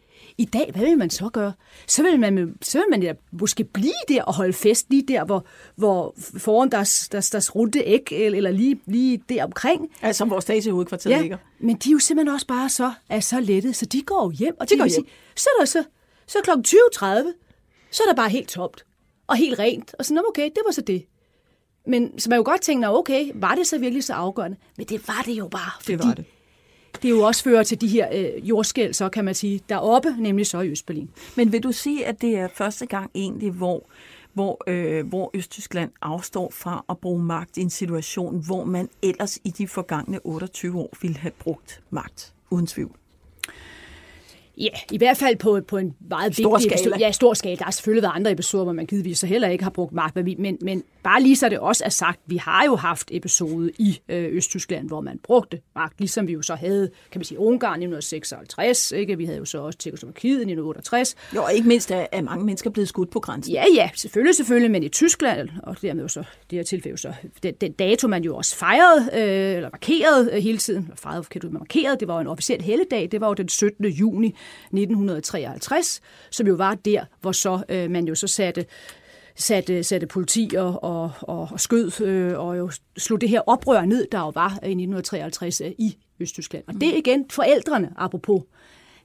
I 0.41 0.45
dag, 0.45 0.71
hvad 0.75 0.85
vil 0.85 0.99
man 0.99 1.11
så 1.11 1.29
gøre? 1.29 1.53
Så 1.87 2.03
vil 2.03 2.21
man, 2.21 2.55
så 2.63 2.79
vil 2.79 2.85
man 2.91 3.03
ja, 3.03 3.13
måske 3.33 3.65
blive 3.65 3.93
der 4.09 4.23
og 4.23 4.35
holde 4.35 4.53
fest 4.53 4.87
lige 4.91 5.03
der, 5.09 5.25
hvor, 5.25 5.47
hvor 5.77 6.15
foran 6.39 6.71
deres, 6.71 7.09
deres, 7.09 7.31
deres 7.31 7.55
runde 7.55 7.83
æg, 7.85 8.13
eller 8.13 8.51
lige, 8.51 8.81
lige 8.87 9.23
der 9.29 9.45
omkring. 9.45 9.91
Altså, 10.03 10.19
som 10.19 10.31
vores 10.31 10.67
hovedkvarter 10.67 11.11
ja, 11.11 11.21
ligger. 11.21 11.37
men 11.59 11.77
de 11.77 11.89
er 11.89 11.93
jo 11.93 11.99
simpelthen 11.99 12.35
også 12.35 12.47
bare 12.47 12.69
så, 12.69 12.93
er 13.09 13.21
så 13.21 13.41
lettet, 13.41 13.77
så 13.77 13.87
de 13.87 14.03
går 14.03 14.31
hjem. 14.31 14.55
Og 14.61 14.67
De 14.69 14.71
det 14.71 14.79
går 14.79 14.87
hjem. 14.87 15.05
Sige, 15.05 15.15
så 15.37 15.49
er 15.57 15.61
der 15.61 15.67
så, 15.67 15.85
så 16.27 16.39
kl. 16.45 16.51
20.30, 16.51 17.05
så 17.91 18.03
er 18.03 18.07
der 18.09 18.15
bare 18.17 18.31
helt 18.31 18.49
tomt 18.49 18.85
og 19.27 19.37
helt 19.37 19.59
rent. 19.59 19.95
Og 19.99 20.05
så, 20.05 20.15
"Nå, 20.15 20.23
okay, 20.29 20.45
det 20.45 20.59
var 20.67 20.73
så 20.73 20.81
det. 20.81 21.05
Men 21.87 22.19
så 22.19 22.31
man 22.31 22.37
jo 22.37 22.43
godt 22.45 22.61
tænke, 22.61 22.81
"Nå, 22.81 22.99
okay, 22.99 23.31
var 23.35 23.55
det 23.55 23.67
så 23.67 23.79
virkelig 23.79 24.05
så 24.05 24.13
afgørende? 24.13 24.57
Men 24.77 24.87
det 24.87 25.09
var 25.09 25.23
det 25.27 25.33
jo 25.33 25.49
bare, 25.49 25.71
fordi 25.81 25.93
Det 25.97 26.07
var 26.07 26.15
det 26.15 26.25
det 27.03 27.11
jo 27.11 27.21
også 27.21 27.45
fører 27.45 27.63
til 27.63 27.81
de 27.81 27.89
her 27.89 28.09
øh, 28.13 28.49
jordskæl, 28.49 28.95
så 28.95 29.09
kan 29.09 29.25
man 29.25 29.35
sige, 29.35 29.61
deroppe, 29.69 30.15
nemlig 30.19 30.47
så 30.47 30.61
i 30.61 30.69
Østberlin. 30.69 31.11
Men 31.37 31.53
vil 31.53 31.63
du 31.63 31.73
sige, 31.73 32.07
at 32.07 32.21
det 32.21 32.37
er 32.37 32.49
første 32.55 32.87
gang 32.87 33.11
egentlig, 33.15 33.51
hvor, 33.51 33.85
hvor, 34.33 34.65
øh, 34.67 35.07
hvor 35.07 35.31
Østtyskland 35.35 35.91
afstår 36.03 36.51
fra 36.51 36.85
at 36.89 36.99
bruge 36.99 37.23
magt 37.23 37.57
i 37.57 37.61
en 37.61 37.71
situation, 37.71 38.45
hvor 38.47 38.65
man 38.65 38.89
ellers 39.03 39.39
i 39.45 39.51
de 39.51 39.69
forgangne 39.69 40.27
28 40.27 40.79
år 40.79 40.97
ville 41.03 41.17
have 41.17 41.33
brugt 41.39 41.83
magt, 41.91 42.35
uden 42.51 42.67
tvivl? 42.67 43.00
Ja, 44.61 44.69
i 44.93 44.99
hvert 44.99 45.17
fald 45.17 45.37
på, 45.37 45.61
på 45.69 45.77
en 45.77 45.95
meget 46.09 46.37
Stor 46.37 46.59
vigtig 46.59 46.79
skala. 46.79 46.97
Ja, 46.99 47.13
stor 47.13 47.35
skala. 47.35 47.57
Der 47.57 47.65
har 47.65 47.71
selvfølgelig 47.71 48.03
været 48.03 48.13
andre 48.15 48.33
episoder, 48.33 48.65
hvor 48.65 48.73
man 48.73 48.87
givetvis 48.87 49.19
så 49.19 49.27
heller 49.27 49.49
ikke 49.49 49.65
har 49.65 49.71
brugt 49.71 49.93
magt, 49.93 50.17
men, 50.39 50.59
men 50.61 50.83
bare 51.03 51.23
lige 51.23 51.37
så 51.37 51.49
det 51.49 51.59
også 51.59 51.85
er 51.85 51.89
sagt, 51.89 52.21
vi 52.27 52.37
har 52.37 52.65
jo 52.65 52.77
haft 52.77 53.09
episode 53.13 53.71
i 53.79 54.01
øh, 54.09 54.37
Østtyskland, 54.37 54.89
hvor 54.89 55.01
man 55.01 55.19
brugte 55.23 55.61
magt, 55.75 55.99
ligesom 55.99 56.27
vi 56.27 56.33
jo 56.33 56.43
så 56.43 56.55
havde, 56.55 56.91
kan 57.13 57.19
man 57.19 57.25
sige, 57.25 57.39
Ungarn 57.39 57.83
i 57.83 57.85
1956, 57.85 58.93
ikke? 58.93 59.17
vi 59.17 59.25
havde 59.25 59.39
jo 59.39 59.45
så 59.45 59.59
også 59.59 59.79
Tjekkoslovakiet 59.79 60.31
i 60.31 60.35
1968. 60.35 61.17
Jo, 61.35 61.43
og 61.43 61.53
ikke 61.55 61.69
mindst 61.69 61.91
er, 61.91 62.07
er 62.13 62.23
mange 62.23 62.45
mennesker 62.45 62.71
blevet 62.71 62.89
skudt 62.89 63.11
på 63.11 63.21
grænsen. 63.21 63.55
Ja, 63.55 63.65
ja, 63.75 63.91
selvfølgelig, 63.95 64.35
selvfølgelig, 64.35 64.71
men 64.71 64.83
i 64.83 64.89
Tyskland, 64.89 65.49
og 65.63 65.77
dermed 65.83 66.03
jo 66.03 66.09
så, 66.09 66.25
det 66.51 66.59
her 66.59 66.63
tilfælde 66.63 66.91
jo 66.91 66.97
så, 66.97 67.13
den, 67.43 67.55
den 67.61 67.73
dato, 67.73 68.09
man 68.09 68.25
jo 68.25 68.37
også 68.37 68.57
fejrede, 68.57 69.11
øh, 69.15 69.57
eller 69.57 69.71
markerede 69.73 70.31
øh, 70.33 70.43
hele 70.43 70.59
tiden, 70.59 70.93
fejrede, 70.97 71.25
kan 71.31 71.41
du 71.41 71.51
markerede, 71.51 71.97
det 72.01 72.09
var 72.09 72.15
jo 72.15 72.21
en 72.21 72.27
officiel 72.27 72.63
helligdag, 72.63 73.09
det 73.13 73.21
var 73.21 73.29
jo 73.29 73.35
den 73.35 73.49
17. 73.49 73.87
juni 73.87 74.35
1953, 74.73 76.01
som 76.31 76.47
jo 76.47 76.55
var 76.55 76.75
der, 76.75 77.05
hvor 77.21 77.33
så 77.33 77.63
øh, 77.69 77.91
man 77.91 78.09
jo 78.09 78.15
så 78.15 78.27
satte 78.27 78.67
satte, 79.35 79.85
satte 79.85 80.07
politi 80.07 80.51
og, 80.59 80.85
og, 80.85 81.11
og, 81.21 81.61
skød 81.61 82.01
øh, 82.01 82.39
og 82.39 82.59
jo 82.59 82.71
slog 82.99 83.21
det 83.21 83.29
her 83.29 83.41
oprør 83.47 83.85
ned, 83.85 84.07
der 84.13 84.19
jo 84.19 84.29
var 84.29 84.51
i 84.51 84.55
1953 84.55 85.61
øh, 85.61 85.71
i 85.79 85.97
Østtyskland. 86.21 86.65
Og 86.67 86.75
det 86.75 86.89
er 86.89 86.97
igen 86.97 87.31
forældrene, 87.31 87.93
apropos, 87.97 88.43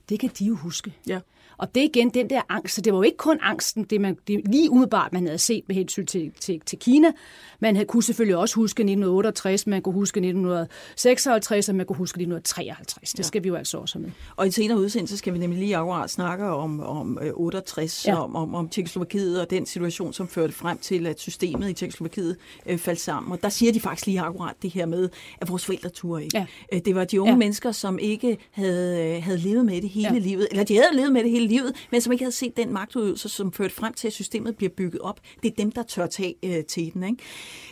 det 0.09 0.19
kan 0.19 0.29
de 0.39 0.45
jo 0.45 0.55
huske. 0.55 0.93
Ja. 1.07 1.19
Og 1.57 1.75
det 1.75 1.81
er 1.81 1.85
igen 1.95 2.09
den 2.09 2.29
der 2.29 2.41
angst. 2.49 2.75
Så 2.75 2.81
det 2.81 2.93
var 2.93 2.99
jo 2.99 3.03
ikke 3.03 3.17
kun 3.17 3.37
angsten, 3.41 3.83
det, 3.83 4.01
man, 4.01 4.17
det 4.27 4.41
lige 4.45 4.69
umiddelbart, 4.71 5.13
man 5.13 5.25
havde 5.25 5.37
set 5.37 5.63
med 5.67 5.75
hensyn 5.75 6.05
til, 6.05 6.31
til, 6.39 6.61
til 6.65 6.79
Kina. 6.79 7.11
Man 7.59 7.75
havde, 7.75 7.87
kunne 7.87 8.03
selvfølgelig 8.03 8.37
også 8.37 8.55
huske 8.55 8.81
1968, 8.81 9.67
man 9.67 9.81
kunne 9.81 9.93
huske 9.93 10.17
1956, 10.17 11.69
og 11.69 11.75
man 11.75 11.85
kunne 11.85 11.95
huske 11.97 12.15
1953. 12.17 13.13
Det 13.13 13.25
skal 13.25 13.43
vi 13.43 13.47
jo 13.47 13.55
altså 13.55 13.77
også 13.77 13.97
have 13.97 14.03
med. 14.03 14.11
Og 14.35 14.45
i 14.45 14.47
en 14.47 14.51
senere 14.51 14.79
udsendelse 14.79 15.17
skal 15.17 15.33
vi 15.33 15.39
nemlig 15.39 15.59
lige 15.59 15.77
akkurat 15.77 16.09
snakke 16.09 16.45
om, 16.45 16.79
om 16.79 17.19
øh, 17.21 17.31
68, 17.33 18.05
Ja. 18.07 18.11
ja. 18.11 18.23
om, 18.23 18.35
om, 18.35 18.55
om 18.55 18.69
Tjekkoslovakiet 18.69 19.41
og 19.41 19.49
den 19.49 19.65
situation, 19.65 20.13
som 20.13 20.27
førte 20.27 20.53
frem 20.53 20.77
til, 20.77 21.07
at 21.07 21.19
systemet 21.19 21.69
i 21.69 21.73
Tjekkoslovakiet 21.73 22.37
øh, 22.65 22.77
faldt 22.77 22.99
sammen. 22.99 23.31
Og 23.31 23.39
der 23.41 23.49
siger 23.49 23.71
de 23.73 23.79
faktisk 23.79 24.05
lige 24.07 24.21
akkurat 24.21 24.55
det 24.61 24.71
her 24.71 24.85
med, 24.85 25.09
at 25.41 25.49
vores 25.49 25.65
forældre 25.65 25.89
turde 25.89 26.23
ikke. 26.23 26.37
Ja. 26.37 26.45
Øh, 26.73 26.81
Det 26.85 26.95
var 26.95 27.03
de 27.05 27.21
unge 27.21 27.29
Ja. 27.31 27.33
ja. 27.33 27.37
mennesker, 27.37 27.71
som 27.71 27.99
ikke 27.99 28.37
havde, 28.51 29.15
øh, 29.17 29.23
havde 29.23 29.37
levet 29.37 29.65
med 29.65 29.81
det 29.81 29.89
hele 29.89 30.07
Ja. 30.07 30.13
ja. 30.13 30.19
livet, 30.19 30.47
eller 30.51 30.63
de 30.63 30.75
havde 30.75 30.95
levet 30.95 31.11
med 31.13 31.23
det 31.23 31.31
hele 31.31 31.44
livet, 31.47 31.87
men 31.91 32.01
som 32.01 32.11
ikke 32.11 32.23
havde 32.23 32.35
set 32.35 32.57
den 32.57 32.73
magtudøvelse, 32.73 33.29
som 33.29 33.51
førte 33.51 33.73
frem 33.73 33.93
til, 33.93 34.07
at 34.07 34.13
systemet 34.13 34.57
bliver 34.57 34.69
bygget 34.69 35.01
op. 35.01 35.19
Det 35.43 35.51
er 35.51 35.55
dem, 35.55 35.71
der 35.71 35.83
tør 35.83 36.07
tage 36.07 36.35
øh, 36.43 36.65
til 36.65 36.93
den. 36.93 37.03
Ikke? 37.03 37.23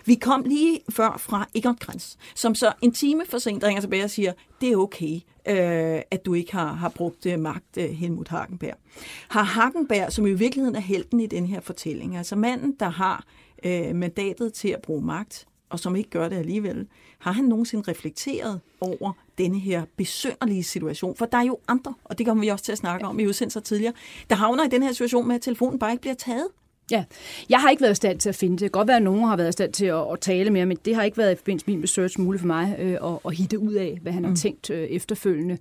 Vi 0.05 0.15
kom 0.15 0.43
lige 0.43 0.79
før 0.89 1.17
fra 1.19 1.47
Egon 1.55 1.75
Krenz, 1.75 2.15
som 2.35 2.55
så 2.55 2.73
en 2.81 2.91
time 2.91 3.23
for 3.29 3.37
sent 3.37 3.63
ringer 3.63 3.81
tilbage 3.81 4.03
og 4.03 4.09
siger, 4.09 4.33
det 4.61 4.71
er 4.71 4.77
okay, 4.77 5.15
øh, 5.47 6.01
at 6.11 6.25
du 6.25 6.33
ikke 6.33 6.51
har, 6.51 6.73
har 6.73 6.89
brugt 6.89 7.25
øh, 7.25 7.39
magt, 7.39 7.77
øh, 7.77 7.89
Helmut 7.89 8.27
Hagenberg. 8.27 8.77
Har 9.29 9.43
Hagenberg, 9.43 10.13
som 10.13 10.27
i 10.27 10.33
virkeligheden 10.33 10.75
er 10.75 10.79
helten 10.79 11.19
i 11.19 11.27
den 11.27 11.45
her 11.45 11.61
fortælling, 11.61 12.17
altså 12.17 12.35
manden, 12.35 12.75
der 12.79 12.89
har 12.89 13.25
øh, 13.65 13.95
mandatet 13.95 14.53
til 14.53 14.69
at 14.69 14.81
bruge 14.81 15.05
magt, 15.05 15.45
og 15.69 15.79
som 15.79 15.95
ikke 15.95 16.09
gør 16.09 16.29
det 16.29 16.35
alligevel, 16.35 16.87
har 17.23 17.31
han 17.31 17.45
nogensinde 17.45 17.91
reflekteret 17.91 18.61
over 18.81 19.13
denne 19.37 19.59
her 19.59 19.85
besynderlige 19.97 20.63
situation? 20.63 21.15
For 21.15 21.25
der 21.25 21.37
er 21.37 21.43
jo 21.43 21.57
andre, 21.67 21.93
og 22.03 22.17
det 22.17 22.25
kommer 22.25 22.43
vi 22.43 22.47
også 22.47 22.65
til 22.65 22.71
at 22.71 22.77
snakke 22.77 23.05
om 23.05 23.19
i 23.19 23.27
udsendelser 23.27 23.59
tidligere, 23.59 23.93
der 24.29 24.35
havner 24.35 24.65
i 24.65 24.67
den 24.67 24.83
her 24.83 24.91
situation 24.91 25.27
med, 25.27 25.35
at 25.35 25.41
telefonen 25.41 25.79
bare 25.79 25.91
ikke 25.91 26.01
bliver 26.01 26.13
taget. 26.13 26.47
Ja, 26.91 27.03
jeg 27.49 27.59
har 27.59 27.69
ikke 27.69 27.81
været 27.81 27.91
i 27.91 27.95
stand 27.95 28.19
til 28.19 28.29
at 28.29 28.35
finde 28.35 28.53
det. 28.53 28.59
Det 28.59 28.71
kan 28.71 28.79
godt 28.79 28.87
være, 28.87 28.97
at 28.97 29.03
nogen 29.03 29.23
har 29.23 29.37
været 29.37 29.49
i 29.49 29.51
stand 29.51 29.73
til 29.73 29.85
at, 29.85 30.11
at 30.11 30.19
tale 30.21 30.49
mere, 30.49 30.65
men 30.65 30.77
det 30.85 30.95
har 30.95 31.03
ikke 31.03 31.17
været 31.17 31.31
i 31.31 31.35
forbindelse 31.35 31.67
med 31.67 31.75
min 31.75 31.83
research 31.83 32.21
muligt 32.21 32.41
for 32.41 32.47
mig 32.47 32.75
øh, 32.79 32.97
at, 33.03 33.19
at 33.25 33.35
hitte 33.35 33.59
ud 33.59 33.73
af, 33.73 33.99
hvad 34.01 34.11
han 34.11 34.25
har 34.25 34.35
tænkt 34.35 34.69
øh, 34.69 34.83
efterfølgende. 34.83 35.57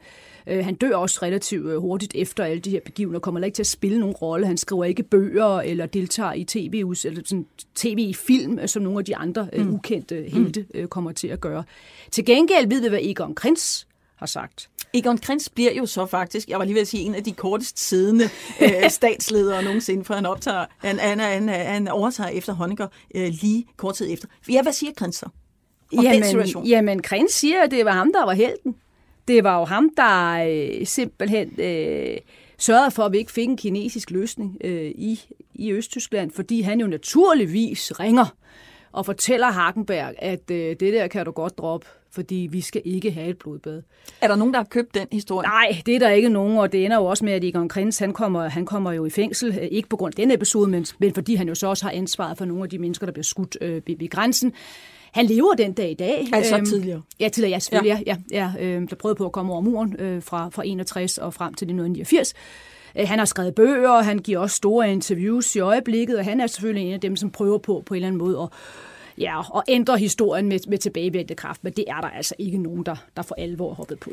Øh, 0.47 0.65
han 0.65 0.75
dør 0.75 0.97
også 0.97 1.19
relativt 1.23 1.67
øh, 1.67 1.77
hurtigt 1.77 2.13
efter 2.15 2.45
alle 2.45 2.61
de 2.61 2.71
her 2.71 2.81
begivenheder, 2.85 3.21
kommer 3.21 3.45
ikke 3.45 3.55
til 3.55 3.63
at 3.63 3.67
spille 3.67 4.01
nogen 4.01 4.15
rolle. 4.15 4.47
Han 4.47 4.57
skriver 4.57 4.85
ikke 4.85 5.03
bøger 5.03 5.61
eller 5.61 5.87
deltager 5.87 6.33
i 6.33 6.45
tv, 6.45 6.85
eller 7.05 7.23
sådan, 7.25 7.47
tv-film, 7.75 8.59
øh, 8.59 8.69
som 8.69 8.83
nogle 8.83 8.99
af 8.99 9.05
de 9.05 9.17
andre 9.17 9.49
øh, 9.53 9.73
ukendte 9.73 10.25
helte 10.29 10.67
øh, 10.75 10.87
kommer 10.87 11.13
til 11.13 11.29
at 11.29 11.41
gøre. 11.41 11.65
Til 12.11 12.25
gengæld 12.25 12.69
ved 12.69 12.81
vi, 12.81 12.89
hvad 12.89 13.01
Egon 13.03 13.35
Krenz 13.35 13.85
har 14.17 14.27
sagt. 14.27 14.69
Egon 14.95 15.19
Krenz 15.19 15.49
bliver 15.49 15.73
jo 15.73 15.87
så 15.87 16.07
faktisk, 16.07 16.49
jeg 16.49 16.59
var 16.59 16.65
lige 16.65 16.75
ved 16.75 16.81
at 16.83 16.89
sige, 16.89 17.03
en 17.03 17.15
af 17.15 17.25
de 17.25 17.33
kortest 17.33 17.79
siddende 17.79 18.25
øh, 18.63 18.91
statsledere 19.01 19.63
nogensinde, 19.63 20.05
for 20.05 20.15
han, 20.15 20.27
optager, 20.27 20.65
han, 20.79 20.99
han, 20.99 21.19
han, 21.19 21.49
han 21.49 21.89
overtager 21.89 22.31
efter 22.31 22.53
Honecker 22.53 22.87
øh, 23.15 23.33
lige 23.43 23.67
kort 23.77 23.95
tid 23.95 24.13
efter. 24.13 24.29
Ja, 24.51 24.63
hvad 24.63 24.73
siger 24.73 24.93
Krenz 24.93 25.17
så 25.17 25.27
om 25.99 26.05
den 26.05 26.25
situation? 26.25 26.67
Jamen, 26.67 27.03
Krenz 27.03 27.31
siger, 27.33 27.63
at 27.63 27.71
det 27.71 27.85
var 27.85 27.93
ham, 27.93 28.13
der 28.13 28.25
var 28.25 28.35
helten. 28.35 28.75
Det 29.29 29.45
var 29.45 29.59
jo 29.59 29.65
ham, 29.65 29.91
der 29.97 30.45
øh, 30.49 30.87
simpelthen 30.87 31.61
øh, 31.61 32.17
sørgede 32.59 32.91
for, 32.91 33.03
at 33.03 33.13
vi 33.13 33.19
ikke 33.19 33.33
fik 33.33 33.49
en 33.49 33.57
kinesisk 33.57 34.11
løsning 34.11 34.57
øh, 34.65 34.91
i, 34.91 35.21
i 35.55 35.73
Østtyskland, 35.73 36.31
fordi 36.31 36.61
han 36.61 36.81
jo 36.81 36.87
naturligvis 36.87 38.01
ringer 38.01 38.27
og 38.93 39.07
fortæller 39.07 39.47
Hagenberg, 39.47 40.15
at 40.19 40.51
øh, 40.51 40.77
det 40.81 40.93
der 40.93 41.07
kan 41.07 41.25
du 41.25 41.31
godt 41.31 41.59
droppe, 41.59 41.87
fordi 42.11 42.49
vi 42.51 42.61
skal 42.61 42.83
ikke 42.85 43.11
have 43.11 43.29
et 43.29 43.39
blodbad. 43.39 43.83
Er 44.21 44.29
der 44.29 44.37
nogen, 44.37 44.55
der 44.55 44.61
har 44.61 44.67
købt 44.71 44.95
den 44.95 45.07
historie? 45.13 45.49
Nej, 45.49 45.83
det 45.87 45.95
er 45.95 45.99
der 45.99 46.11
ikke 46.11 46.29
nogen, 46.29 46.59
og 46.59 46.73
det 46.73 46.85
ender 46.85 46.97
jo 46.97 47.05
også 47.05 47.25
med, 47.25 47.33
at 47.33 47.45
Egon 47.45 47.69
Krenz, 47.69 47.99
han 47.99 48.13
kommer, 48.13 48.49
han 48.49 48.67
kommer 48.67 48.93
jo 48.93 49.07
i 49.07 49.11
fængsel, 49.11 49.59
øh, 49.61 49.69
ikke 49.71 49.89
på 49.89 49.97
grund 49.97 50.13
af 50.13 50.17
den 50.17 50.31
episode, 50.31 50.71
men, 50.71 50.87
men 50.99 51.15
fordi 51.15 51.35
han 51.35 51.49
jo 51.49 51.55
så 51.55 51.67
også 51.67 51.85
har 51.85 51.93
ansvaret 51.93 52.39
for 52.39 52.45
nogle 52.45 52.63
af 52.63 52.69
de 52.71 52.79
mennesker, 52.79 53.07
der 53.07 53.13
bliver 53.13 53.25
skudt 53.25 53.59
øh, 53.61 53.83
ved, 53.87 53.99
ved 53.99 54.09
grænsen. 54.09 54.53
Han 55.13 55.27
lever 55.27 55.55
den 55.55 55.73
dag 55.73 55.91
i 55.91 55.95
dag. 55.95 56.29
Altså 56.33 56.57
Øhm, 56.57 56.65
tidligere? 56.67 57.03
Ja, 57.21 57.29
tidligere, 57.29 57.53
ja, 57.53 57.59
selvfølgelig. 57.59 58.07
Ja. 58.07 58.17
Ja, 58.31 58.53
ja, 58.59 58.65
øh, 58.65 58.91
der 58.91 58.97
prøvede 58.97 59.17
på 59.17 59.27
at 59.27 59.33
komme 59.33 59.53
over 59.53 59.61
muren 59.61 59.97
øh, 59.99 60.23
fra, 60.23 60.49
fra 60.49 60.63
61 60.67 61.19
og 61.19 61.35
frem 61.35 61.55
til 61.55 61.65
1989. 61.65 62.35
Øh, 62.99 63.09
han 63.09 63.19
har 63.19 63.27
skrevet 63.27 63.55
bøger, 63.55 63.91
og 63.91 64.05
han 64.05 64.19
giver 64.19 64.39
også 64.39 64.57
store 64.57 64.93
interviews 64.93 65.57
i 65.57 65.61
øjeblikket, 65.61 66.19
og 66.19 66.25
han 66.25 66.41
er 66.41 66.47
selvfølgelig 66.47 66.87
en 66.89 66.95
af 66.95 67.01
dem, 67.01 67.17
som 67.17 67.31
prøver 67.31 67.59
på 67.59 67.83
på 67.87 67.95
en 67.95 67.97
eller 67.97 68.07
anden 68.07 68.19
måde 68.19 68.39
at, 68.43 68.49
ja, 69.19 69.41
at 69.41 69.63
ændre 69.69 69.99
historien 69.99 70.49
med, 70.49 70.59
med 70.69 70.79
tilbagevirkende 70.79 71.35
kraft, 71.35 71.65
men 71.65 71.73
det 71.73 71.85
er 71.89 72.01
der 72.01 72.09
altså 72.09 72.35
ikke 72.39 72.59
nogen, 72.59 72.87
der, 72.87 72.97
der 73.17 73.23
for 73.23 73.35
alvor 73.39 73.75
hoppet 73.75 74.01
på. 74.01 74.11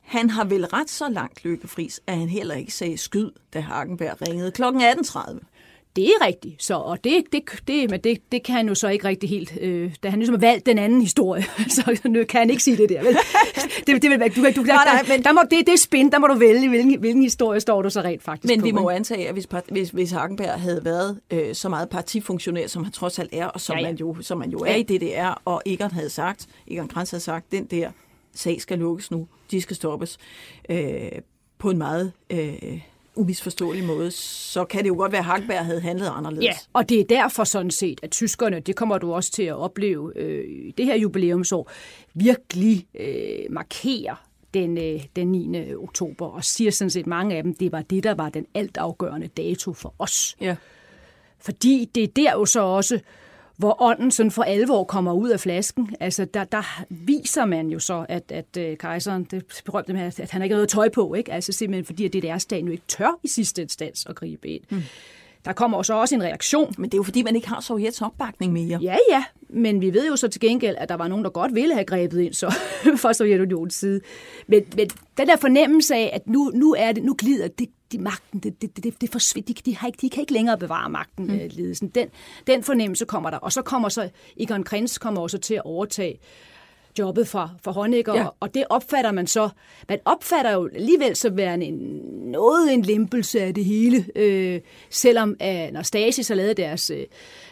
Han 0.00 0.30
har 0.30 0.44
vel 0.44 0.66
ret 0.66 0.90
så 0.90 1.08
langt 1.08 1.44
løbefris, 1.44 2.00
at 2.06 2.18
han 2.18 2.28
heller 2.28 2.54
ikke 2.54 2.72
sagde 2.72 2.98
skyd, 2.98 3.30
da 3.54 3.60
Hagenberg 3.60 4.28
ringede 4.28 4.50
kl. 4.50 4.62
18.30. 4.62 5.38
Det 5.96 6.04
er 6.08 6.26
rigtigt, 6.26 6.62
så, 6.62 6.74
og 6.74 7.04
det, 7.04 7.24
det, 7.32 7.42
det, 7.68 7.90
men 7.90 8.00
det, 8.00 8.32
det 8.32 8.42
kan 8.42 8.54
han 8.54 8.68
jo 8.68 8.74
så 8.74 8.88
ikke 8.88 9.08
rigtig 9.08 9.28
helt, 9.30 9.58
øh, 9.60 9.94
da 10.02 10.08
han 10.08 10.18
ligesom 10.18 10.34
har 10.34 10.40
valgt 10.40 10.66
den 10.66 10.78
anden 10.78 11.00
historie, 11.00 11.42
så 11.76 11.98
kan 12.28 12.38
han 12.40 12.50
ikke 12.50 12.62
sige 12.62 12.76
det 12.76 12.88
der, 12.88 13.02
vel? 13.02 13.16
Det, 13.86 14.02
det 14.02 14.10
vil, 14.10 14.18
du, 14.20 14.42
kan- 14.42 14.54
du, 14.54 14.62
Nej, 14.62 14.76
nej, 14.84 15.02
der, 15.06 15.14
men- 15.14 15.24
der 15.24 15.32
må, 15.32 15.40
det, 15.50 15.66
det 15.66 15.72
er 15.72 15.78
spændt, 15.78 16.12
der 16.12 16.18
må 16.18 16.26
du 16.26 16.34
vælge, 16.34 16.68
hvilken, 16.68 16.98
hvilken 17.00 17.22
historie 17.22 17.60
står 17.60 17.82
du 17.82 17.90
så 17.90 18.00
rent 18.00 18.22
faktisk 18.22 18.50
Men 18.52 18.60
på. 18.60 18.64
vi 18.66 18.72
må 18.72 18.90
ikke? 18.90 18.96
antage, 18.96 19.26
at 19.28 19.32
hvis, 19.32 19.46
hvis, 19.68 19.90
hvis 19.90 20.10
Hagenberg 20.10 20.60
havde 20.60 20.84
været 20.84 21.20
øh, 21.30 21.54
så 21.54 21.68
meget 21.68 21.88
partifunktionær, 21.88 22.66
som 22.66 22.84
han 22.84 22.92
trods 22.92 23.18
alt 23.18 23.30
er, 23.32 23.46
og 23.46 23.60
som, 23.60 23.76
Ja, 23.76 23.80
ja. 23.82 23.88
Man, 23.88 23.96
jo, 23.96 24.16
som 24.20 24.38
man 24.38 24.50
jo 24.50 24.58
er 24.58 24.74
i 24.74 24.82
DDR, 24.82 25.42
og 25.44 25.62
Egon 25.66 25.90
havde 25.90 26.10
sagt, 26.10 26.46
Egon 26.70 26.88
Krenz 26.88 27.10
havde 27.10 27.22
sagt, 27.24 27.52
den 27.52 27.64
der 27.64 27.90
sag 28.34 28.60
skal 28.60 28.78
lukkes 28.78 29.10
nu, 29.10 29.26
de 29.50 29.60
skal 29.60 29.76
stoppes 29.76 30.18
øh, 30.68 31.08
på 31.58 31.70
en 31.70 31.78
meget 31.78 32.12
øh, 32.30 32.80
umisforståelig 33.16 33.84
måde, 33.84 34.10
så 34.10 34.64
kan 34.64 34.82
det 34.82 34.88
jo 34.88 34.94
godt 34.94 35.12
være, 35.12 35.18
at 35.18 35.24
Hagenberg 35.24 35.64
havde 35.64 35.80
handlet 35.80 36.12
anderledes. 36.16 36.44
Ja, 36.44 36.52
og 36.72 36.88
det 36.88 37.00
er 37.00 37.04
derfor 37.04 37.44
sådan 37.44 37.70
set, 37.70 38.00
at 38.02 38.10
tyskerne, 38.10 38.60
det 38.60 38.76
kommer 38.76 38.98
du 38.98 39.12
også 39.12 39.32
til 39.32 39.42
at 39.42 39.56
opleve 39.56 40.12
øh, 40.16 40.44
i 40.48 40.70
det 40.70 40.86
her 40.86 40.96
jubilæumsår, 40.96 41.70
virkelig 42.14 42.86
øh, 43.00 43.38
markerer 43.50 44.26
den, 44.54 44.78
øh, 44.78 45.04
den 45.16 45.28
9. 45.28 45.74
oktober, 45.74 46.26
og 46.26 46.44
siger 46.44 46.70
sådan 46.70 46.90
set 46.90 47.06
mange 47.06 47.36
af 47.36 47.42
dem, 47.42 47.54
det 47.54 47.72
var 47.72 47.82
det, 47.82 48.04
der 48.04 48.14
var 48.14 48.28
den 48.28 48.46
altafgørende 48.54 49.26
dato 49.26 49.72
for 49.72 49.94
os. 49.98 50.36
ja. 50.40 50.56
Fordi 51.38 51.90
det 51.94 52.02
er 52.02 52.08
der 52.16 52.32
jo 52.32 52.44
så 52.44 52.60
også, 52.60 53.00
hvor 53.56 53.82
ånden 53.82 54.10
sådan 54.10 54.30
for 54.30 54.42
alvor 54.42 54.84
kommer 54.84 55.12
ud 55.12 55.30
af 55.30 55.40
flasken. 55.40 55.96
Altså, 56.00 56.24
der, 56.24 56.44
der 56.44 56.84
viser 56.90 57.44
man 57.44 57.68
jo 57.68 57.78
så, 57.78 58.06
at, 58.08 58.32
at 58.32 58.70
uh, 58.70 58.76
kejseren, 58.78 59.24
det 59.24 59.62
berømte 59.64 59.92
med, 59.92 60.20
at 60.20 60.30
han 60.30 60.42
ikke 60.42 60.52
har 60.52 60.58
noget 60.58 60.68
tøj 60.68 60.88
på, 60.88 61.14
ikke? 61.14 61.32
Altså 61.32 61.52
simpelthen 61.52 61.84
fordi, 61.84 62.04
at 62.04 62.12
det 62.12 62.22
deres 62.22 62.42
staten 62.42 62.66
jo 62.66 62.72
ikke 62.72 62.84
tør 62.88 63.18
i 63.22 63.28
sidste 63.28 63.62
instans 63.62 64.06
at 64.06 64.14
gribe 64.14 64.48
ind. 64.48 64.62
Mm. 64.70 64.82
Der 65.44 65.52
kommer 65.52 65.82
så 65.82 65.94
også 65.94 66.14
en 66.14 66.22
reaktion. 66.22 66.74
Men 66.78 66.84
det 66.84 66.94
er 66.94 66.98
jo 66.98 67.02
fordi, 67.02 67.22
man 67.22 67.36
ikke 67.36 67.48
har 67.48 67.60
Sovjets 67.60 68.02
opbakning 68.02 68.52
mere. 68.52 68.78
Ja, 68.82 68.96
ja, 69.10 69.24
men 69.48 69.80
vi 69.80 69.94
ved 69.94 70.08
jo 70.08 70.16
så 70.16 70.28
til 70.28 70.40
gengæld, 70.40 70.76
at 70.78 70.88
der 70.88 70.94
var 70.94 71.08
nogen, 71.08 71.24
der 71.24 71.30
godt 71.30 71.54
ville 71.54 71.74
have 71.74 71.84
grebet 71.84 72.20
ind 72.20 72.34
så 72.34 72.54
fra 73.02 73.12
Sovjetunionens 73.12 73.74
side. 73.74 74.00
Men, 74.46 74.64
men 74.76 74.90
den 75.18 75.28
der 75.28 75.36
fornemmelse 75.36 75.94
af, 75.94 76.10
at 76.12 76.26
nu, 76.26 76.50
nu, 76.54 76.74
er 76.78 76.92
det, 76.92 77.04
nu 77.04 77.14
glider 77.18 77.48
det, 77.48 77.68
de 77.92 77.98
magten, 77.98 78.40
det, 78.40 78.62
det, 78.62 78.84
det, 78.84 79.00
det 79.00 79.10
forsvinder, 79.10 79.54
de, 79.54 79.70
de, 79.70 79.76
har 79.76 79.86
ikke, 79.86 79.98
de 80.00 80.10
kan 80.10 80.20
ikke 80.20 80.32
længere 80.32 80.58
bevare 80.58 80.90
magten, 80.90 81.26
mm. 81.26 81.40
ledelsen. 81.50 81.88
Den, 81.88 82.08
den 82.46 82.62
fornemmelse 82.62 83.04
kommer 83.04 83.30
der. 83.30 83.36
Og 83.36 83.52
så 83.52 83.62
kommer 83.62 83.88
så, 83.88 84.08
Egon 84.36 84.62
Krenz 84.62 84.98
kommer 84.98 85.20
også 85.20 85.38
til 85.38 85.54
at 85.54 85.62
overtage 85.64 86.18
jobbet 86.98 87.28
fra, 87.28 87.50
fra 87.64 87.72
Honecker, 87.72 88.14
ja. 88.14 88.26
og 88.40 88.54
det 88.54 88.64
opfatter 88.70 89.12
man 89.12 89.26
så, 89.26 89.48
man 89.88 89.98
opfatter 90.04 90.52
jo 90.52 90.68
alligevel 90.74 91.16
så 91.16 91.30
værende 91.30 91.66
en, 91.66 91.74
noget 92.24 92.72
en 92.72 92.82
lempelse 92.82 93.40
af 93.40 93.54
det 93.54 93.64
hele, 93.64 94.04
øh, 94.16 94.60
selvom 94.90 95.36
at 95.40 95.72
når 95.72 95.82
Stasi 95.82 96.22
så 96.22 96.34
lavede 96.34 96.54
deres, 96.54 96.90
øh, 96.90 97.04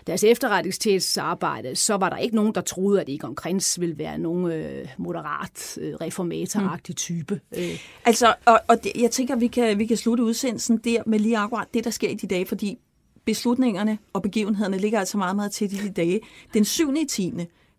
deres 0.07 0.25
efterretningstjenestesarbejde, 0.25 1.77
så 1.77 1.95
var 1.95 2.09
der 2.09 2.17
ikke 2.17 2.37
nogen, 2.37 2.55
der 2.55 2.61
troede, 2.61 3.01
at 3.01 3.09
Egon 3.09 3.35
Krenz 3.35 3.81
ville 3.81 3.99
være 3.99 4.19
nogen 4.19 4.53
øh, 4.53 4.89
moderat, 4.97 5.79
øh, 5.81 5.95
reformatoragtig 5.95 6.97
type. 6.97 7.41
Øh. 7.57 7.79
Altså, 8.05 8.35
og, 8.45 8.61
og 8.69 8.85
det, 8.85 8.93
jeg 9.01 9.11
tænker, 9.11 9.37
vi 9.37 9.47
kan, 9.47 9.79
vi 9.79 9.87
kan 9.87 9.97
slutte 9.97 10.25
udsendelsen 10.25 10.77
der 10.77 11.03
med 11.07 11.19
lige 11.19 11.39
akkurat 11.39 11.69
det, 11.75 11.85
der 11.85 11.91
sker 11.91 12.09
i 12.09 12.15
de 12.15 12.27
dage, 12.27 12.47
fordi 12.47 12.79
beslutningerne 13.25 13.99
og 14.13 14.23
begivenhederne 14.23 14.79
ligger 14.79 14.99
altså 14.99 15.19
meget, 15.19 15.37
meget 15.37 15.53
tæt 15.53 15.73
i 15.73 15.77
de 15.77 15.91
dage. 15.91 16.21
Den 16.55 16.65
7. 16.65 16.95
i 16.95 17.05
10 17.05 17.33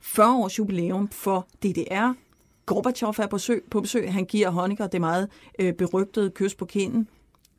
40 0.03 0.35
års 0.35 0.59
jubilæum 0.59 1.09
for 1.11 1.47
DDR. 1.63 2.13
Gorbachev 2.65 3.09
er 3.09 3.27
på 3.27 3.27
besøg, 3.27 3.63
på 3.71 3.81
besøg. 3.81 4.13
Han 4.13 4.25
giver 4.25 4.49
Honecker 4.49 4.87
det 4.87 5.01
meget 5.01 5.29
øh, 5.59 5.73
berygtede 5.73 6.29
kys 6.29 6.55
på 6.55 6.65
kinden. 6.65 7.07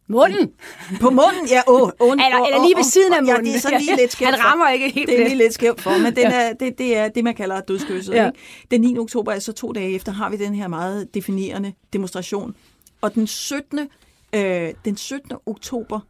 Munden? 0.07 0.53
På 1.01 1.11
munden, 1.11 1.49
ja. 1.51 1.63
Åh, 1.69 1.83
oh, 1.83 2.13
eller, 2.13 2.45
eller 2.47 2.65
lige 2.65 2.77
ved 2.77 2.85
siden 2.85 3.13
af 3.13 3.23
munden. 3.23 3.47
Ja, 3.47 3.51
det 3.51 3.57
er 3.57 3.61
sådan 3.61 3.81
lige 3.81 3.97
lidt 3.97 4.13
skævt 4.17 4.31
Han 4.31 4.41
rammer 4.45 4.71
ikke 4.71 4.89
helt 4.89 5.09
Det 5.09 5.21
er 5.21 5.25
lige 5.25 5.39
lidt 5.39 5.55
skævt 5.55 5.81
for, 5.81 5.99
men 5.99 6.17
den 6.17 6.27
er, 6.27 6.53
det, 6.53 6.79
det 6.79 6.97
er 6.97 7.09
det, 7.09 7.25
man 7.25 7.35
kalder 7.35 7.61
dødskysset. 7.61 8.15
Ja. 8.15 8.27
Ikke? 8.27 8.39
Den 8.71 8.81
9. 8.81 8.99
oktober, 8.99 9.33
altså 9.33 9.53
to 9.53 9.73
dage 9.73 9.95
efter, 9.95 10.13
har 10.13 10.31
vi 10.31 10.37
den 10.37 10.55
her 10.55 10.69
meget 10.69 11.15
definerende 11.15 11.73
demonstration. 11.93 12.55
Og 13.01 13.15
den 13.15 13.27
17. 13.27 13.79
Øh, 14.35 14.75
den 14.85 14.97
17. 14.97 15.33
oktober 15.47 16.01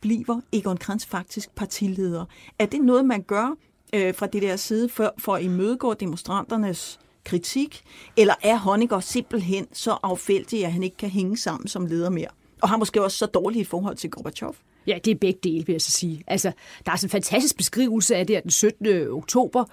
bliver 0.00 0.40
Egon 0.52 0.76
Kranz 0.76 1.06
faktisk 1.06 1.54
partileder. 1.54 2.24
Er 2.58 2.66
det 2.66 2.80
noget, 2.80 3.04
man 3.04 3.22
gør 3.22 3.56
øh, 3.94 4.14
fra 4.14 4.26
det 4.26 4.42
der 4.42 4.56
side 4.56 4.88
for, 4.88 5.14
for 5.18 5.34
at 5.34 5.42
imødegå 5.42 5.94
demonstranternes 5.94 7.00
kritik, 7.24 7.82
eller 8.16 8.34
er 8.42 8.56
Honecker 8.56 9.00
simpelthen 9.00 9.66
så 9.72 9.96
affældig, 10.02 10.64
at 10.64 10.72
han 10.72 10.82
ikke 10.82 10.96
kan 10.96 11.08
hænge 11.08 11.36
sammen 11.36 11.68
som 11.68 11.86
leder 11.86 12.10
mere? 12.10 12.28
Og 12.62 12.68
har 12.68 12.76
måske 12.76 13.02
også 13.02 13.18
så 13.18 13.26
dårligt 13.26 13.60
i 13.60 13.64
forhold 13.64 13.96
til 13.96 14.10
Gorbachev? 14.10 14.54
Ja, 14.86 14.98
det 15.04 15.10
er 15.10 15.14
begge 15.14 15.40
dele, 15.42 15.66
vil 15.66 15.72
jeg 15.72 15.80
så 15.80 15.90
sige. 15.90 16.24
Altså, 16.26 16.52
der 16.86 16.92
er 16.92 16.96
sådan 16.96 17.06
en 17.06 17.10
fantastisk 17.10 17.56
beskrivelse 17.56 18.16
af 18.16 18.26
det 18.26 18.42
den 18.42 18.50
17. 18.50 19.08
oktober. 19.10 19.64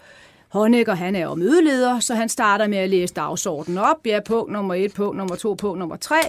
Honecker, 0.50 0.94
han 0.94 1.16
er 1.16 1.24
jo 1.24 1.36
mødeleder, 1.36 2.00
så 2.00 2.16
han 2.16 2.30
starter 2.30 2.68
med 2.68 2.78
at 2.78 2.90
læse 2.90 3.14
dagsordenen 3.14 3.78
op. 3.78 3.98
Ja, 4.06 4.20
punkt 4.26 4.52
nummer 4.52 4.74
et, 4.76 4.94
punkt 4.94 5.18
nummer 5.18 5.36
to, 5.36 5.54
punkt 5.54 5.80
nummer 5.80 5.96
tre. 5.96 6.20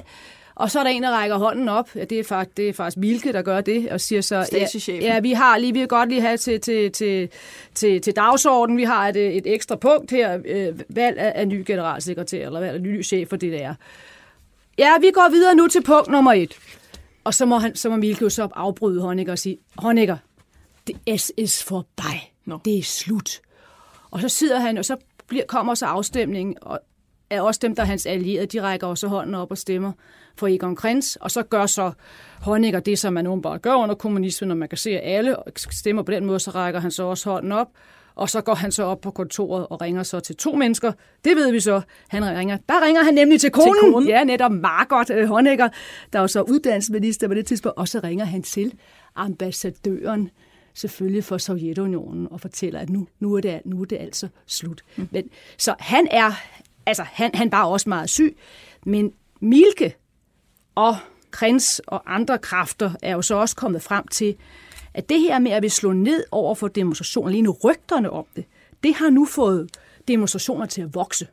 Og 0.63 0.71
så 0.71 0.79
er 0.79 0.83
der 0.83 0.91
en, 0.91 1.03
der 1.03 1.11
rækker 1.11 1.37
hånden 1.37 1.69
op. 1.69 1.91
Ja, 1.95 2.05
det 2.05 2.19
er 2.21 2.25
faktisk, 2.25 2.57
det 2.57 2.69
er 2.69 2.73
faktisk 2.73 2.97
Milke, 2.97 3.33
der 3.33 3.43
gør 3.43 3.61
det, 3.61 3.91
og 3.91 4.01
siger 4.01 4.21
så, 4.21 4.49
ja, 4.89 4.95
ja, 4.95 5.21
vi 5.21 5.33
har 5.33 5.59
lige, 5.59 5.73
vi 5.73 5.79
vil 5.79 5.89
godt 5.89 6.09
lige 6.09 6.21
have 6.21 6.37
til, 6.37 6.61
til, 6.61 6.93
til, 6.93 7.29
til, 7.75 8.01
til 8.01 8.17
dagsordenen, 8.17 8.79
vi 8.79 8.85
har 8.85 9.09
et, 9.09 9.37
et 9.37 9.55
ekstra 9.55 9.77
punkt 9.77 10.11
her, 10.11 10.39
øh, 10.45 10.81
valg 10.89 11.19
af, 11.19 11.33
af 11.35 11.49
ny 11.49 11.65
generalsekretær, 11.67 12.47
eller 12.47 12.61
valg 12.61 12.75
af 12.75 12.81
ny 12.81 13.05
chef 13.05 13.29
for 13.29 13.37
det 13.37 13.53
der. 13.53 13.75
Ja, 14.79 14.99
vi 15.01 15.11
går 15.11 15.31
videre 15.31 15.55
nu 15.55 15.69
til 15.69 15.83
punkt 15.83 16.09
nummer 16.09 16.33
et. 16.33 16.57
Og 17.25 17.35
så 17.35 17.47
må, 17.47 17.59
han, 17.59 17.77
så 17.77 17.89
må 17.91 17.97
Milke 17.97 18.23
jo 18.23 18.29
så 18.29 18.49
afbryde 18.55 19.01
Honecker 19.01 19.33
og 19.33 19.39
sige, 19.39 19.59
Honecker, 19.79 20.17
det 20.87 21.21
S 21.21 21.33
is 21.37 21.65
forbi. 21.65 22.33
No. 22.45 22.59
Det 22.65 22.79
er 22.79 22.83
slut. 22.83 23.41
Og 24.11 24.21
så 24.21 24.29
sidder 24.29 24.61
han, 24.61 24.79
og 24.79 24.85
så 24.85 24.97
bliver, 25.27 25.45
kommer 25.49 25.75
så 25.75 25.87
afstemningen, 25.87 26.57
og 26.61 26.81
er 27.33 27.41
også 27.41 27.61
dem, 27.63 27.75
der 27.75 27.83
er 27.83 27.87
hans 27.87 28.07
allierede, 28.07 28.47
de 28.47 28.63
rækker 28.63 28.87
også 28.87 29.09
hånden 29.09 29.35
op 29.35 29.51
og 29.51 29.59
stemmer 29.59 29.93
for 30.37 30.47
Egon 30.47 30.77
Krenz, 30.77 31.17
og 31.17 31.31
så 31.31 31.43
gør 31.43 31.67
så 31.67 31.93
Honecker 32.41 32.81
det, 32.81 32.99
som 32.99 33.13
man 33.13 33.43
bare 33.43 33.59
gør 33.59 33.75
under 33.75 33.95
kommunismen, 33.95 34.49
når 34.49 34.55
man 34.55 34.69
kan 34.69 34.79
se, 34.79 34.91
at 34.91 35.17
alle 35.17 35.37
stemmer 35.57 36.03
på 36.03 36.13
den 36.13 36.25
måde, 36.25 36.41
så 36.41 36.51
rækker 36.51 36.81
han 36.81 36.91
så 36.91 37.03
også 37.03 37.31
hånden 37.31 37.53
op, 37.53 37.69
og 38.15 38.31
så 38.31 38.41
går 38.41 38.55
han 38.55 38.73
så 38.73 38.85
op 38.85 39.01
på 39.01 39.11
kontoret 39.11 39.67
og 39.71 39.81
ringer 39.81 40.03
så 40.03 40.21
til 40.21 40.37
to 40.37 40.57
mennesker. 40.57 40.93
Det 41.25 41.37
ved 41.37 41.53
vi 41.53 41.61
så. 41.61 41.81
Han 42.09 42.25
ringer. 42.25 42.59
Der 42.69 42.87
ringer 42.87 43.03
han 43.03 43.15
nemlig 43.15 43.41
til 43.41 43.51
konen. 43.51 43.75
Til 43.75 43.93
konen. 43.93 44.09
Ja, 44.09 44.25
netop 44.25 44.53
Margot 44.53 45.11
uh, 45.11 45.25
Honecker, 45.25 45.69
der 46.13 46.19
er 46.19 46.23
jo 46.23 46.29
så 46.29 46.43
uddannelsesminister 46.43 47.29
på 47.29 47.35
det 47.35 47.47
tidspunkt. 47.47 47.79
Og 47.79 47.89
så 47.89 48.01
ringer 48.05 48.25
han 48.25 48.43
til 48.43 48.75
ambassadøren 49.17 50.31
selvfølgelig 50.75 51.25
for 51.25 51.39
Sovjetunionen 51.39 52.29
og 52.31 52.41
fortæller, 52.41 52.81
at 52.81 52.91
nu, 52.91 53.09
nu, 53.21 53.35
er, 53.35 53.41
det, 53.41 53.61
nu 53.65 53.81
er 53.81 53.85
det 53.85 53.99
altså 54.01 54.29
slut. 54.47 54.83
Mm. 54.97 55.09
Men, 55.11 55.25
så 55.59 55.75
han 55.79 56.09
er, 56.11 56.33
altså 56.87 57.03
han, 57.03 57.31
han 57.35 57.53
var 57.53 57.65
også 57.65 57.89
meget 57.89 58.11
syg, 58.11 58.37
men 58.87 59.13
Milke, 59.41 59.95
og 60.75 60.97
Krins 61.31 61.81
og 61.87 62.15
andre 62.15 62.39
kræfter 62.39 62.91
er 63.03 63.13
jo 63.13 63.23
så 63.23 63.35
også 63.35 63.57
kommet 63.57 63.83
frem 63.83 64.07
til, 64.07 64.37
at 64.95 65.09
det 65.09 65.21
her 65.21 65.39
med 65.39 65.51
at 65.51 65.63
vi 65.63 65.69
slå 65.69 65.93
ned 65.93 66.25
over 66.31 66.55
for 66.55 66.69
demonstrationer, 66.69 67.31
lige 67.31 67.43
nu 67.43 67.57
rygterne 67.65 68.11
om 68.11 68.27
det, 68.37 68.45
det 68.83 68.95
har 68.95 69.11
nu 69.11 69.25
fået 69.25 69.71
demonstrationer 70.09 70.67
til 70.67 70.83
at 70.83 70.95
vokse. 70.95 71.27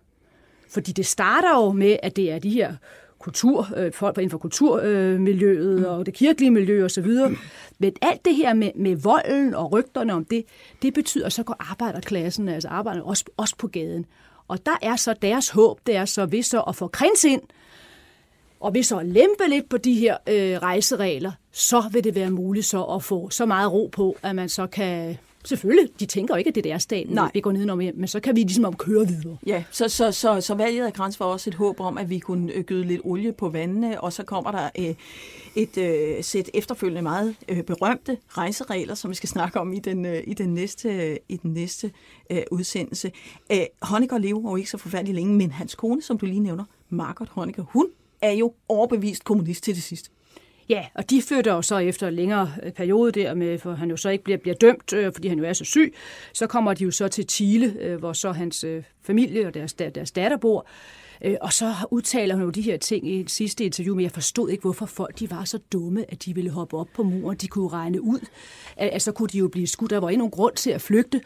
Fordi 0.69 0.91
det 0.91 1.05
starter 1.05 1.55
jo 1.55 1.71
med, 1.71 1.97
at 2.03 2.15
det 2.15 2.31
er 2.31 2.39
de 2.39 2.49
her 2.49 2.75
kultur, 3.19 3.67
øh, 3.77 3.93
folk 3.93 4.17
inden 4.17 4.29
for 4.29 4.37
kulturmiljøet 4.37 5.79
øh, 5.79 5.91
og 5.91 6.05
det 6.05 6.13
kirkelige 6.13 6.51
miljø 6.51 6.85
osv. 6.85 7.07
Men 7.79 7.93
alt 8.01 8.25
det 8.25 8.35
her 8.35 8.53
med, 8.53 8.71
med 8.75 8.95
volden 8.95 9.53
og 9.53 9.71
rygterne 9.71 10.13
om 10.13 10.25
det, 10.25 10.45
det 10.81 10.93
betyder, 10.93 11.25
at 11.25 11.33
så 11.33 11.43
går 11.43 11.55
arbejderklassen, 11.59 12.49
altså 12.49 12.69
arbejderne, 12.69 13.05
også, 13.05 13.25
også 13.37 13.55
på 13.57 13.67
gaden. 13.67 14.05
Og 14.49 14.65
der 14.65 14.77
er 14.81 14.95
så 14.95 15.13
deres 15.13 15.49
håb, 15.49 15.79
det 15.85 15.95
er 15.95 16.05
så 16.05 16.25
ved 16.25 16.43
så 16.43 16.61
at 16.61 16.75
få 16.75 16.87
krins 16.87 17.23
ind, 17.23 17.41
og 18.59 18.73
ved 18.73 18.83
så 18.83 19.01
lempe 19.01 19.47
lidt 19.47 19.69
på 19.69 19.77
de 19.77 19.93
her 19.93 20.17
øh, 20.27 20.57
rejseregler, 20.57 21.31
så 21.51 21.83
vil 21.91 22.03
det 22.03 22.15
være 22.15 22.29
muligt 22.29 22.65
så 22.65 22.83
at 22.83 23.03
få 23.03 23.29
så 23.29 23.45
meget 23.45 23.71
ro 23.71 23.89
på, 23.91 24.17
at 24.23 24.35
man 24.35 24.49
så 24.49 24.67
kan 24.67 25.17
Selvfølgelig, 25.45 25.89
de 25.99 26.05
tænker 26.05 26.35
jo 26.35 26.37
ikke, 26.37 26.47
at 26.47 26.55
det 26.55 26.65
er 26.65 26.77
staten, 26.77 27.13
Nej. 27.15 27.31
vi 27.33 27.39
går 27.39 27.51
nedenom, 27.51 27.77
men 27.77 28.07
så 28.07 28.19
kan 28.19 28.35
vi 28.35 28.41
ligesom 28.41 28.65
om 28.65 28.75
køre 28.75 29.07
videre. 29.07 29.37
Ja, 29.45 29.63
så, 29.71 29.87
så, 29.87 30.11
så, 30.11 30.41
så 30.41 30.55
valget 30.55 30.85
af 30.85 30.93
Grans 30.93 31.19
var 31.19 31.25
også 31.25 31.49
et 31.49 31.53
håb 31.53 31.79
om, 31.79 31.97
at 31.97 32.09
vi 32.09 32.19
kunne 32.19 32.53
øh, 32.53 32.63
gyde 32.63 32.83
lidt 32.87 33.01
olie 33.03 33.31
på 33.33 33.49
vandene, 33.49 34.01
og 34.01 34.13
så 34.13 34.23
kommer 34.23 34.51
der 34.51 34.69
øh, 34.79 34.95
et 35.55 35.77
øh, 35.77 36.23
sæt 36.23 36.49
efterfølgende 36.53 37.01
meget 37.01 37.35
øh, 37.49 37.63
berømte 37.63 38.17
rejseregler, 38.29 38.95
som 38.95 39.09
vi 39.09 39.15
skal 39.15 39.29
snakke 39.29 39.59
om 39.59 39.73
i 39.73 39.79
den, 39.79 40.05
øh, 40.05 40.23
i 40.27 40.33
den 40.33 40.53
næste, 40.53 41.19
i 41.29 41.37
den 41.37 41.53
næste 41.53 41.91
øh, 42.29 42.41
udsendelse. 42.51 43.11
Øh, 43.51 43.59
Honecker 43.81 44.17
lever 44.17 44.51
jo 44.51 44.55
ikke 44.55 44.69
så 44.69 44.77
forfærdeligt 44.77 45.15
længe, 45.15 45.33
men 45.33 45.51
hans 45.51 45.75
kone, 45.75 46.01
som 46.01 46.17
du 46.17 46.25
lige 46.25 46.39
nævner, 46.39 46.63
Margot 46.89 47.29
Honecker, 47.29 47.63
hun 47.63 47.87
er 48.21 48.31
jo 48.31 48.53
overbevist 48.69 49.23
kommunist 49.23 49.63
til 49.63 49.75
det 49.75 49.83
sidste. 49.83 50.09
Ja, 50.69 50.85
og 50.95 51.09
de 51.09 51.21
flytter 51.21 51.53
jo 51.53 51.61
så 51.61 51.77
efter 51.77 52.07
en 52.07 52.13
længere 52.13 52.53
øh, 52.63 52.71
periode 52.71 53.11
der 53.11 53.33
med, 53.33 53.59
for 53.59 53.73
han 53.73 53.89
jo 53.89 53.97
så 53.97 54.09
ikke 54.09 54.23
bliver, 54.23 54.37
bliver 54.37 54.55
dømt, 54.55 54.93
øh, 54.93 55.13
fordi 55.13 55.27
han 55.27 55.37
jo 55.37 55.43
er 55.43 55.53
så 55.53 55.65
syg, 55.65 55.95
så 56.33 56.47
kommer 56.47 56.73
de 56.73 56.83
jo 56.83 56.91
så 56.91 57.07
til 57.07 57.25
Chile, 57.29 57.75
øh, 57.79 57.99
hvor 57.99 58.13
så 58.13 58.31
hans 58.31 58.63
øh, 58.63 58.83
familie 59.01 59.47
og 59.47 59.53
deres, 59.53 59.73
deres 59.73 60.11
datter 60.11 60.37
bor. 60.37 60.67
Øh, 61.21 61.35
og 61.41 61.53
så 61.53 61.73
udtaler 61.91 62.35
hun 62.35 62.43
jo 62.43 62.49
de 62.49 62.61
her 62.61 62.77
ting 62.77 63.07
i 63.07 63.19
et 63.19 63.31
sidste 63.31 63.65
interview, 63.65 63.95
men 63.95 64.03
jeg 64.03 64.11
forstod 64.11 64.49
ikke, 64.49 64.61
hvorfor 64.61 64.85
folk 64.85 65.19
de 65.19 65.31
var 65.31 65.43
så 65.43 65.59
dumme, 65.71 66.05
at 66.11 66.25
de 66.25 66.35
ville 66.35 66.49
hoppe 66.49 66.77
op 66.77 66.87
på 66.93 67.03
muren. 67.03 67.37
De 67.37 67.47
kunne 67.47 67.67
regne 67.67 68.01
ud, 68.01 68.19
at 68.77 69.01
så 69.01 69.11
kunne 69.11 69.29
de 69.29 69.37
jo 69.37 69.47
blive 69.47 69.67
skudt. 69.67 69.91
Der 69.91 69.97
var 69.97 70.09
ikke 70.09 70.17
nogen 70.17 70.31
grund 70.31 70.55
til 70.55 70.71
at 70.71 70.81
flygte 70.81 71.21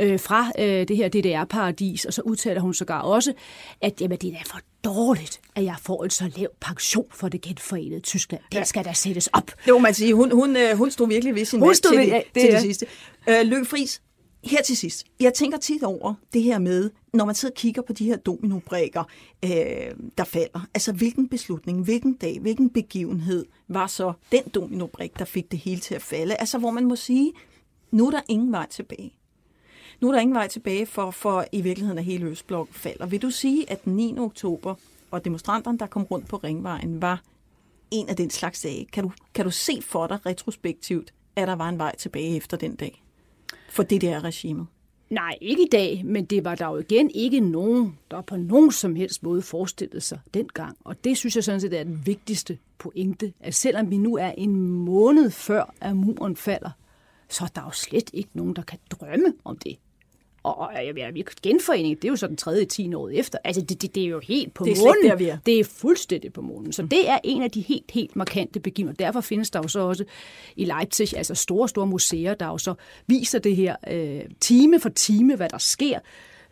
øh, 0.00 0.20
fra 0.20 0.52
øh, 0.58 0.88
det 0.88 0.96
her 0.96 1.08
DDR-paradis. 1.08 2.06
Og 2.06 2.12
så 2.12 2.22
udtaler 2.22 2.60
hun 2.60 2.74
sågar 2.74 3.00
også, 3.00 3.32
at 3.80 4.00
jamen, 4.00 4.18
det 4.18 4.32
er 4.32 4.44
for 4.46 4.58
dårligt, 4.84 5.40
at 5.54 5.64
jeg 5.64 5.76
får 5.82 6.04
en 6.04 6.10
så 6.10 6.30
lav 6.36 6.48
pension 6.60 7.06
for 7.10 7.28
det 7.28 7.40
genforenede 7.40 8.00
Tyskland. 8.00 8.42
Den 8.52 8.64
skal 8.64 8.84
da 8.84 8.92
sættes 8.92 9.26
op. 9.26 9.46
Det 9.64 9.72
må 9.72 9.78
man 9.78 9.94
sige. 9.94 10.14
Hun, 10.14 10.32
hun, 10.32 10.56
hun 10.76 10.90
stod 10.90 11.08
virkelig 11.08 11.34
ved 11.34 11.44
sin 11.44 11.60
stod 11.60 11.74
til, 11.74 11.98
ved, 11.98 12.06
det, 12.06 12.12
ja, 12.12 12.20
det, 12.34 12.42
til 12.42 12.52
det 12.52 12.60
sidste. 12.60 12.86
Øh, 13.28 13.46
Løkke 13.46 13.64
Friis, 13.64 14.02
her 14.44 14.62
til 14.62 14.76
sidst. 14.76 15.06
Jeg 15.20 15.34
tænker 15.34 15.58
tit 15.58 15.82
over 15.82 16.14
det 16.32 16.42
her 16.42 16.58
med, 16.58 16.90
når 17.12 17.24
man 17.24 17.34
sidder 17.34 17.52
og 17.52 17.56
kigger 17.56 17.82
på 17.82 17.92
de 17.92 18.04
her 18.04 18.16
dominobrækker, 18.16 19.04
øh, 19.44 19.50
der 20.18 20.24
falder. 20.24 20.66
Altså, 20.74 20.92
hvilken 20.92 21.28
beslutning, 21.28 21.84
hvilken 21.84 22.12
dag, 22.12 22.38
hvilken 22.40 22.70
begivenhed 22.70 23.46
var 23.68 23.86
så 23.86 24.12
den 24.32 24.42
dominobrik, 24.54 25.18
der 25.18 25.24
fik 25.24 25.50
det 25.50 25.58
hele 25.58 25.80
til 25.80 25.94
at 25.94 26.02
falde? 26.02 26.34
Altså, 26.34 26.58
hvor 26.58 26.70
man 26.70 26.84
må 26.84 26.96
sige, 26.96 27.32
nu 27.90 28.06
er 28.06 28.10
der 28.10 28.20
ingen 28.28 28.52
vej 28.52 28.66
tilbage. 28.70 29.14
Nu 30.00 30.08
er 30.08 30.12
der 30.12 30.20
ingen 30.20 30.34
vej 30.34 30.48
tilbage 30.48 30.86
for, 30.86 31.10
for 31.10 31.44
i 31.52 31.60
virkeligheden, 31.60 31.98
at 31.98 32.04
hele 32.04 32.26
Østblok 32.26 32.68
falder. 32.72 33.06
Vil 33.06 33.22
du 33.22 33.30
sige, 33.30 33.70
at 33.70 33.84
den 33.84 33.96
9. 33.96 34.18
oktober 34.18 34.74
og 35.10 35.24
demonstranterne, 35.24 35.78
der 35.78 35.86
kom 35.86 36.02
rundt 36.02 36.28
på 36.28 36.36
Ringvejen, 36.36 37.02
var 37.02 37.22
en 37.90 38.08
af 38.08 38.16
den 38.16 38.30
slags 38.30 38.62
dage? 38.62 38.86
Kan 38.92 39.04
du, 39.04 39.12
kan 39.34 39.44
du 39.44 39.50
se 39.50 39.82
for 39.82 40.06
dig 40.06 40.26
retrospektivt, 40.26 41.12
at 41.36 41.48
der 41.48 41.54
var 41.54 41.68
en 41.68 41.78
vej 41.78 41.96
tilbage 41.96 42.36
efter 42.36 42.56
den 42.56 42.76
dag? 42.76 43.02
for 43.70 43.82
det 43.82 44.00
der 44.00 44.24
regime? 44.24 44.66
Nej, 45.10 45.38
ikke 45.40 45.62
i 45.62 45.68
dag, 45.72 46.02
men 46.04 46.24
det 46.24 46.44
var 46.44 46.54
der 46.54 46.66
jo 46.66 46.76
igen 46.76 47.10
ikke 47.10 47.40
nogen, 47.40 47.98
der 48.10 48.20
på 48.20 48.36
nogen 48.36 48.72
som 48.72 48.96
helst 48.96 49.22
måde 49.22 49.42
forestillede 49.42 50.00
sig 50.00 50.18
dengang. 50.34 50.76
Og 50.84 51.04
det 51.04 51.16
synes 51.16 51.36
jeg 51.36 51.44
sådan 51.44 51.60
set 51.60 51.72
er 51.72 51.84
den 51.84 52.02
vigtigste 52.06 52.58
pointe, 52.78 53.32
at 53.40 53.54
selvom 53.54 53.90
vi 53.90 53.96
nu 53.96 54.16
er 54.16 54.30
en 54.30 54.56
måned 54.60 55.30
før, 55.30 55.74
at 55.80 55.96
muren 55.96 56.36
falder, 56.36 56.70
så 57.28 57.44
er 57.44 57.48
der 57.48 57.62
jo 57.62 57.70
slet 57.70 58.10
ikke 58.12 58.30
nogen, 58.34 58.56
der 58.56 58.62
kan 58.62 58.78
drømme 58.90 59.34
om 59.44 59.58
det. 59.58 59.76
Og 60.52 60.86
jeg 60.86 61.14
vil 61.14 61.24
genforening, 61.42 61.96
det 61.96 62.04
er 62.04 62.08
jo 62.08 62.16
så 62.16 62.26
den 62.26 62.36
tredje 62.36 62.64
10 62.64 62.94
år 62.94 63.08
efter. 63.08 63.38
Altså, 63.44 63.62
det, 63.62 63.82
det, 63.82 63.94
det 63.94 64.02
er 64.02 64.08
jo 64.08 64.20
helt 64.20 64.54
på 64.54 64.64
det 64.64 64.78
er 64.78 64.80
månen. 64.80 65.10
Der, 65.10 65.16
vi 65.16 65.24
er. 65.24 65.38
Det 65.46 65.60
er 65.60 65.64
fuldstændig 65.64 66.32
på 66.32 66.40
månen. 66.40 66.72
Så 66.72 66.82
det 66.82 67.08
er 67.08 67.18
en 67.24 67.42
af 67.42 67.50
de 67.50 67.60
helt, 67.60 67.90
helt 67.90 68.16
markante 68.16 68.60
begivenheder. 68.60 69.04
Derfor 69.04 69.20
findes 69.20 69.50
der 69.50 69.58
jo 69.62 69.68
så 69.68 69.80
også 69.80 70.04
i 70.56 70.64
Leipzig, 70.64 71.16
altså 71.16 71.34
store, 71.34 71.68
store 71.68 71.86
museer, 71.86 72.34
der 72.34 72.46
jo 72.46 72.58
så 72.58 72.74
viser 73.06 73.38
det 73.38 73.56
her 73.56 73.76
øh, 73.90 74.20
time 74.40 74.80
for 74.80 74.88
time, 74.88 75.36
hvad 75.36 75.48
der 75.48 75.58
sker 75.58 75.98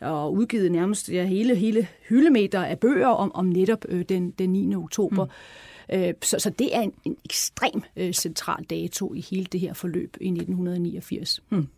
og 0.01 0.33
udgivet 0.33 0.73
nærmest 0.73 1.09
ja, 1.09 1.25
hele, 1.25 1.57
hele 1.57 1.89
hyldemeter 2.09 2.65
af 2.65 2.79
bøger 2.79 3.09
om, 3.09 3.35
om 3.35 3.45
netop 3.45 3.85
øh, 3.89 4.05
den, 4.09 4.31
den 4.31 4.51
9. 4.51 4.75
oktober. 4.75 5.25
Mm. 5.25 5.99
Øh, 5.99 6.15
så, 6.23 6.39
så 6.39 6.51
det 6.51 6.77
er 6.77 6.81
en, 6.81 6.93
en 7.05 7.17
ekstrem 7.25 7.83
øh, 7.97 8.13
central 8.13 8.65
dato 8.65 9.15
i 9.15 9.21
hele 9.31 9.45
det 9.45 9.61
her 9.61 9.75
forløb 9.75 10.17
i 10.21 10.29
1989. 10.29 11.43
Mm. 11.51 11.69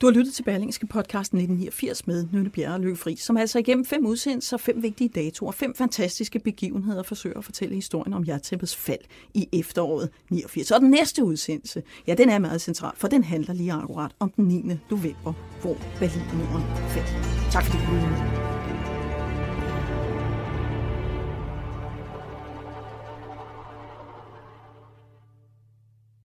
Du 0.00 0.06
har 0.06 0.12
lyttet 0.12 0.34
til 0.34 0.42
Berlingske 0.42 0.86
podcast 0.86 1.32
1989 1.32 2.06
med 2.06 2.26
Nynne 2.32 2.50
Bjerre 2.50 2.74
og 2.74 2.80
Lykke 2.80 2.96
Friis, 2.96 3.20
som 3.20 3.36
altså 3.36 3.58
igennem 3.58 3.84
fem 3.84 4.06
udsendelser, 4.06 4.56
fem 4.56 4.82
vigtige 4.82 5.08
datoer, 5.08 5.52
fem 5.52 5.74
fantastiske 5.74 6.38
begivenheder 6.38 7.02
forsøger 7.02 7.38
at 7.38 7.44
fortælle 7.44 7.74
historien 7.74 8.12
om 8.12 8.24
jertæppets 8.28 8.76
fald 8.76 9.00
i 9.34 9.48
efteråret 9.52 10.10
89. 10.30 10.70
Og 10.70 10.80
den 10.80 10.90
næste 10.90 11.24
udsendelse, 11.24 11.82
ja, 12.06 12.14
den 12.14 12.28
er 12.28 12.38
meget 12.38 12.60
central, 12.60 12.92
for 12.96 13.08
den 13.08 13.24
handler 13.24 13.54
lige 13.54 13.72
akkurat 13.72 14.10
om 14.20 14.30
den 14.30 14.44
9. 14.44 14.62
november, 14.90 15.32
hvor 15.62 15.76
Berlinmuren 15.98 16.64
faldt. 16.88 17.52
Tak 17.52 17.64
fordi 17.64 17.84
du 17.84 17.92
lyttede 17.92 18.55